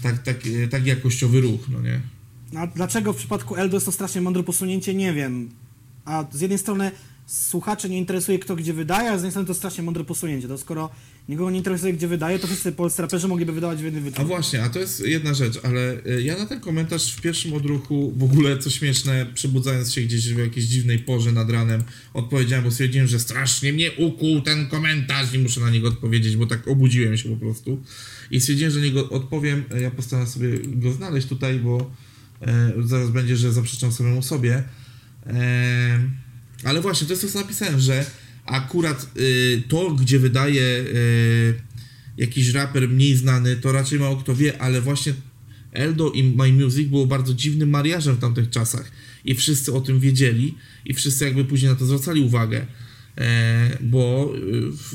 [0.03, 0.37] tak, tak,
[0.71, 2.01] tak jakościowy ruch, no nie?
[2.57, 5.49] A dlaczego w przypadku Eldo jest to strasznie mądre posunięcie, nie wiem.
[6.05, 6.91] A z jednej strony
[7.27, 10.49] słuchacze nie interesuje kto gdzie wydaje, a z drugiej strony to strasznie mądre posunięcie.
[10.49, 10.91] To skoro
[11.29, 14.29] nikogo nie interesuje gdzie wydaje, to wszyscy polscy raperzy mogliby wydawać w jednym A wytwórni.
[14.29, 18.13] właśnie, a to jest jedna rzecz, ale e, ja na ten komentarz w pierwszym odruchu,
[18.17, 21.83] w ogóle co śmieszne, przebudzając się gdzieś w jakiejś dziwnej porze nad ranem,
[22.15, 26.47] odpowiedziałem, bo stwierdziłem, że strasznie mnie ukuł ten komentarz i muszę na niego odpowiedzieć, bo
[26.47, 27.83] tak obudziłem się po prostu.
[28.31, 31.91] I stwierdziłem, że niego odpowiem, ja postaram sobie go znaleźć tutaj, bo
[32.41, 34.63] e, zaraz będzie, że zaprzeczam samemu sobie.
[35.27, 36.01] E,
[36.65, 38.07] ale właśnie, to jest to, co napisałem, że
[38.47, 41.55] akurat y, to, gdzie wydaje y,
[42.17, 45.15] jakiś raper mniej znany, to raczej mało kto wie, ale właśnie
[45.73, 48.93] Eldo i My Music było bardzo dziwnym mariażem w tamtych czasach.
[49.25, 50.55] I wszyscy o tym wiedzieli
[50.85, 52.67] i wszyscy jakby później na to zwracali uwagę,
[53.19, 54.33] e, bo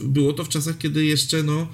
[0.03, 1.67] y, było to w czasach, kiedy jeszcze no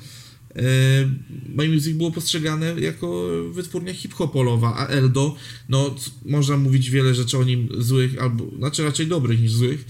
[1.56, 5.36] My Music było postrzegane jako wytwórnia hip-hopolowa, a Eldo,
[5.70, 5.96] no
[6.26, 9.86] można mówić wiele rzeczy o nim złych, albo znaczy raczej dobrych niż złych,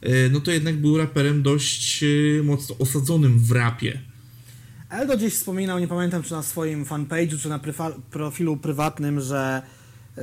[0.00, 4.12] e, no to jednak był raperem dość e, mocno osadzonym w rapie.
[4.92, 7.60] Eldo gdzieś wspominał, nie pamiętam czy na swoim fanpage'u, czy na
[8.10, 9.62] profilu prywatnym, że
[10.18, 10.22] y,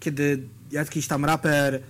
[0.00, 0.42] kiedy
[0.72, 1.80] jakiś tam raper,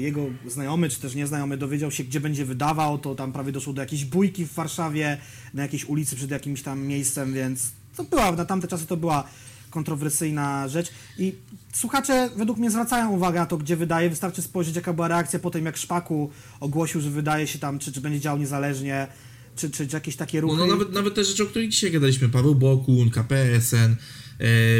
[0.00, 3.82] jego znajomy czy też nieznajomy dowiedział się, gdzie będzie wydawał, to tam prawie doszło do
[3.82, 5.18] jakiejś bójki w Warszawie,
[5.54, 9.24] na jakiejś ulicy przed jakimś tam miejscem, więc to była, na tamte czasy to była
[9.70, 10.90] kontrowersyjna rzecz.
[11.18, 11.32] I
[11.72, 15.50] słuchacze według mnie zwracają uwagę na to, gdzie wydaje, wystarczy spojrzeć jaka była reakcja po
[15.50, 16.30] tym, jak Szpaku
[16.60, 19.06] ogłosił, że wydaje się tam, czy, czy będzie działał niezależnie,
[19.56, 20.58] czy, czy, czy jakieś takie No, ruchy.
[20.58, 23.96] no nawet, nawet te rzeczy, o których dzisiaj gadaliśmy, Paweł Bokun, KPSN,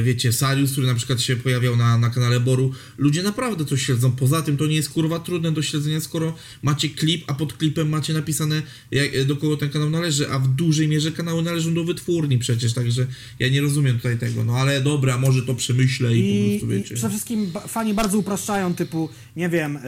[0.03, 4.13] wiecie, Sarius, który na przykład się pojawiał na, na kanale Boru, ludzie naprawdę to śledzą,
[4.13, 7.89] poza tym to nie jest kurwa trudne do śledzenia, skoro macie klip, a pod klipem
[7.89, 11.85] macie napisane jak, do kogo ten kanał należy, a w dużej mierze kanały należą do
[11.85, 13.07] wytwórni przecież, także
[13.39, 16.67] ja nie rozumiem tutaj tego, no ale dobra, może to przemyślę i, po I, prostu
[16.67, 16.95] I wiecie.
[16.95, 19.81] przede wszystkim fani bardzo upraszczają, typu, nie wiem, y,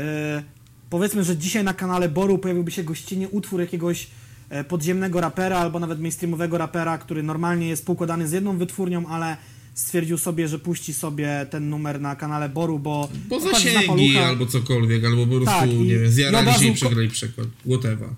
[0.91, 4.07] powiedzmy, że dzisiaj na kanale Boru pojawiłby się gościnnie utwór jakiegoś
[4.49, 9.37] e, podziemnego rapera albo nawet mainstreamowego rapera, który normalnie jest poukładany z jedną wytwórnią, ale
[9.77, 15.05] stwierdził sobie, że puści sobie ten numer na kanale Boru, bo Bo zasięgi albo cokolwiek,
[15.05, 18.09] albo po prostu, Tak, i- nie wiem, zjarali się i przegrali przykład, whatever.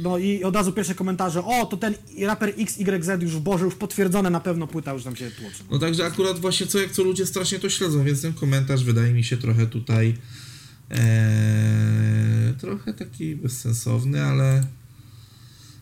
[0.00, 3.74] No i od razu pierwsze komentarze, o, to ten raper XYZ już w Boże, już
[3.74, 5.56] potwierdzone na pewno płyta, już tam się tłoczy.
[5.70, 9.12] No także akurat właśnie co jak co ludzie strasznie to śledzą, więc ten komentarz wydaje
[9.12, 10.14] mi się trochę tutaj
[10.90, 14.66] e, trochę taki bezsensowny, ale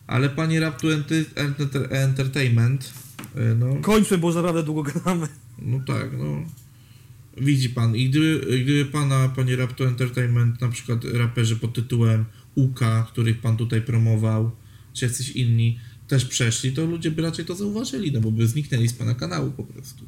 [0.07, 2.93] ale panie Rap to enter, enter, Entertainment
[3.59, 5.27] no, Kończmy, bo już naprawdę długo gadamy.
[5.59, 6.45] no tak, no
[7.37, 12.25] widzi pan i gdyby, gdyby pana, panie Rap to Entertainment na przykład raperzy pod tytułem
[12.55, 14.51] UK, których pan tutaj promował,
[14.93, 18.87] czy jacyś inni też przeszli, to ludzie by raczej to zauważyli, no bo by zniknęli
[18.87, 20.05] z pana kanału po prostu.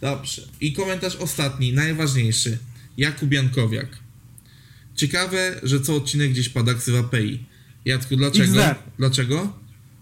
[0.00, 0.42] Dobrze.
[0.60, 2.58] I komentarz ostatni, najważniejszy.
[2.96, 3.98] Jakub Jankowiak.
[4.94, 7.44] Ciekawe, że co odcinek gdzieś pada ksywa PEI.
[7.84, 8.74] Jacku, dlaczego?
[8.98, 9.58] Dlaczego?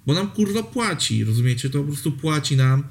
[0.06, 1.70] Bo nam kurwa płaci, rozumiecie?
[1.70, 2.82] To po prostu płaci nam.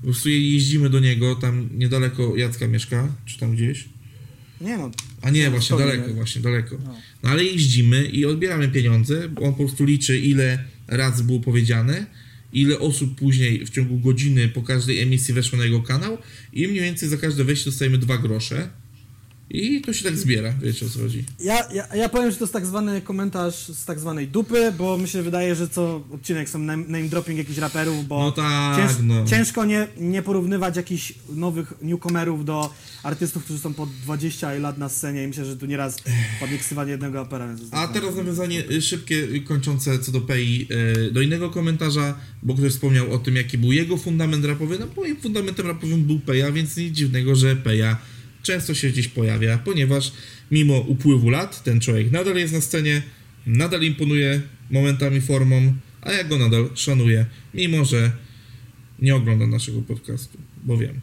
[0.00, 3.84] Po prostu jeździmy do niego, tam niedaleko Jacka mieszka, czy tam gdzieś.
[4.60, 4.90] Nie no,
[5.22, 6.14] A nie, No, właśnie daleko, nie?
[6.14, 6.78] właśnie daleko.
[6.84, 6.94] No.
[7.22, 12.06] No ale jeździmy i odbieramy pieniądze, bo on po prostu liczy ile razy było powiedziane,
[12.52, 16.18] ile osób później w ciągu godziny po każdej emisji weszło na jego kanał
[16.52, 18.68] i mniej więcej za każde wejście dostajemy dwa grosze.
[19.50, 21.24] I to się tak zbiera, wiecie o co chodzi.
[21.40, 24.98] Ja, ja, ja powiem, że to jest tak zwany komentarz z tak zwanej dupy, bo
[24.98, 28.76] mi się wydaje, że co odcinek są name, name dropping jakichś raperów, bo No tak,
[28.76, 29.24] cięż, no.
[29.24, 34.88] ciężko nie, nie porównywać jakichś nowych newcomerów do artystów, którzy są po 20 lat na
[34.88, 35.96] scenie i myślę, że tu nieraz
[36.40, 37.48] padnie ksywanie jednego rapera.
[37.70, 40.68] A teraz nawiązanie y, szybkie, y, kończące co do PEI
[41.06, 44.78] y, do innego komentarza, bo ktoś wspomniał o tym, jaki był jego fundament rapowy.
[44.78, 47.96] No moim fundamentem rapowym był Peja, więc nic dziwnego, że Peja
[48.48, 50.12] często się gdzieś pojawia, ponieważ
[50.50, 53.02] mimo upływu lat ten człowiek nadal jest na scenie,
[53.46, 58.12] nadal imponuje momentami formą, a ja go nadal szanuję, mimo że
[58.98, 61.00] nie ogląda naszego podcastu, bo wiem.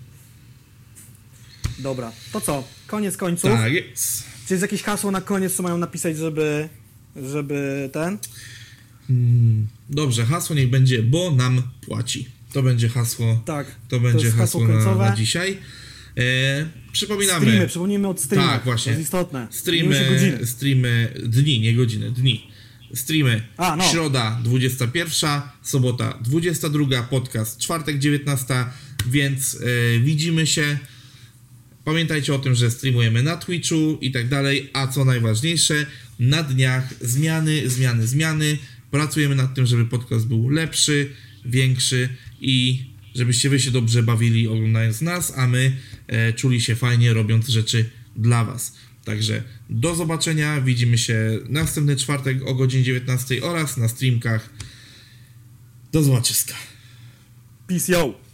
[1.80, 2.63] Dobra, to co?
[2.88, 3.51] Koniec końców.
[3.51, 4.23] Tak jest.
[4.47, 6.69] Czy jest jakieś hasło na koniec, co mają napisać, żeby,
[7.15, 8.17] żeby ten?
[9.09, 12.30] Mm, Dobrze, hasło niech będzie, bo nam płaci.
[12.53, 13.41] To będzie hasło.
[13.45, 13.67] Tak.
[13.88, 15.09] To będzie jest hasło, hasło na, końcowe.
[15.09, 15.57] na dzisiaj.
[16.17, 17.45] E, przypominamy.
[17.45, 18.51] Streamy, przypomnijmy od streamów.
[18.51, 18.91] Tak, właśnie.
[18.91, 19.47] To jest istotne.
[19.49, 22.47] Streamy, streamy, dni, nie godziny, dni.
[22.93, 23.83] Streamy A, no.
[23.83, 28.53] środa 21, sobota 22, podcast czwartek 19,
[29.07, 30.77] więc e, widzimy się.
[31.83, 35.85] Pamiętajcie o tym, że streamujemy na Twitchu i tak dalej, a co najważniejsze,
[36.19, 38.57] na dniach zmiany, zmiany, zmiany.
[38.91, 41.09] Pracujemy nad tym, żeby podcast był lepszy,
[41.45, 42.09] większy
[42.41, 42.85] i
[43.15, 45.77] żebyście wy się dobrze bawili oglądając nas, a my
[46.07, 48.75] e, czuli się fajnie robiąc rzeczy dla was.
[49.05, 54.49] Także do zobaczenia, widzimy się następny czwartek o godzinie 19 oraz na streamkach.
[55.91, 56.53] Do zobaczyska.
[57.67, 58.24] Peace, yo!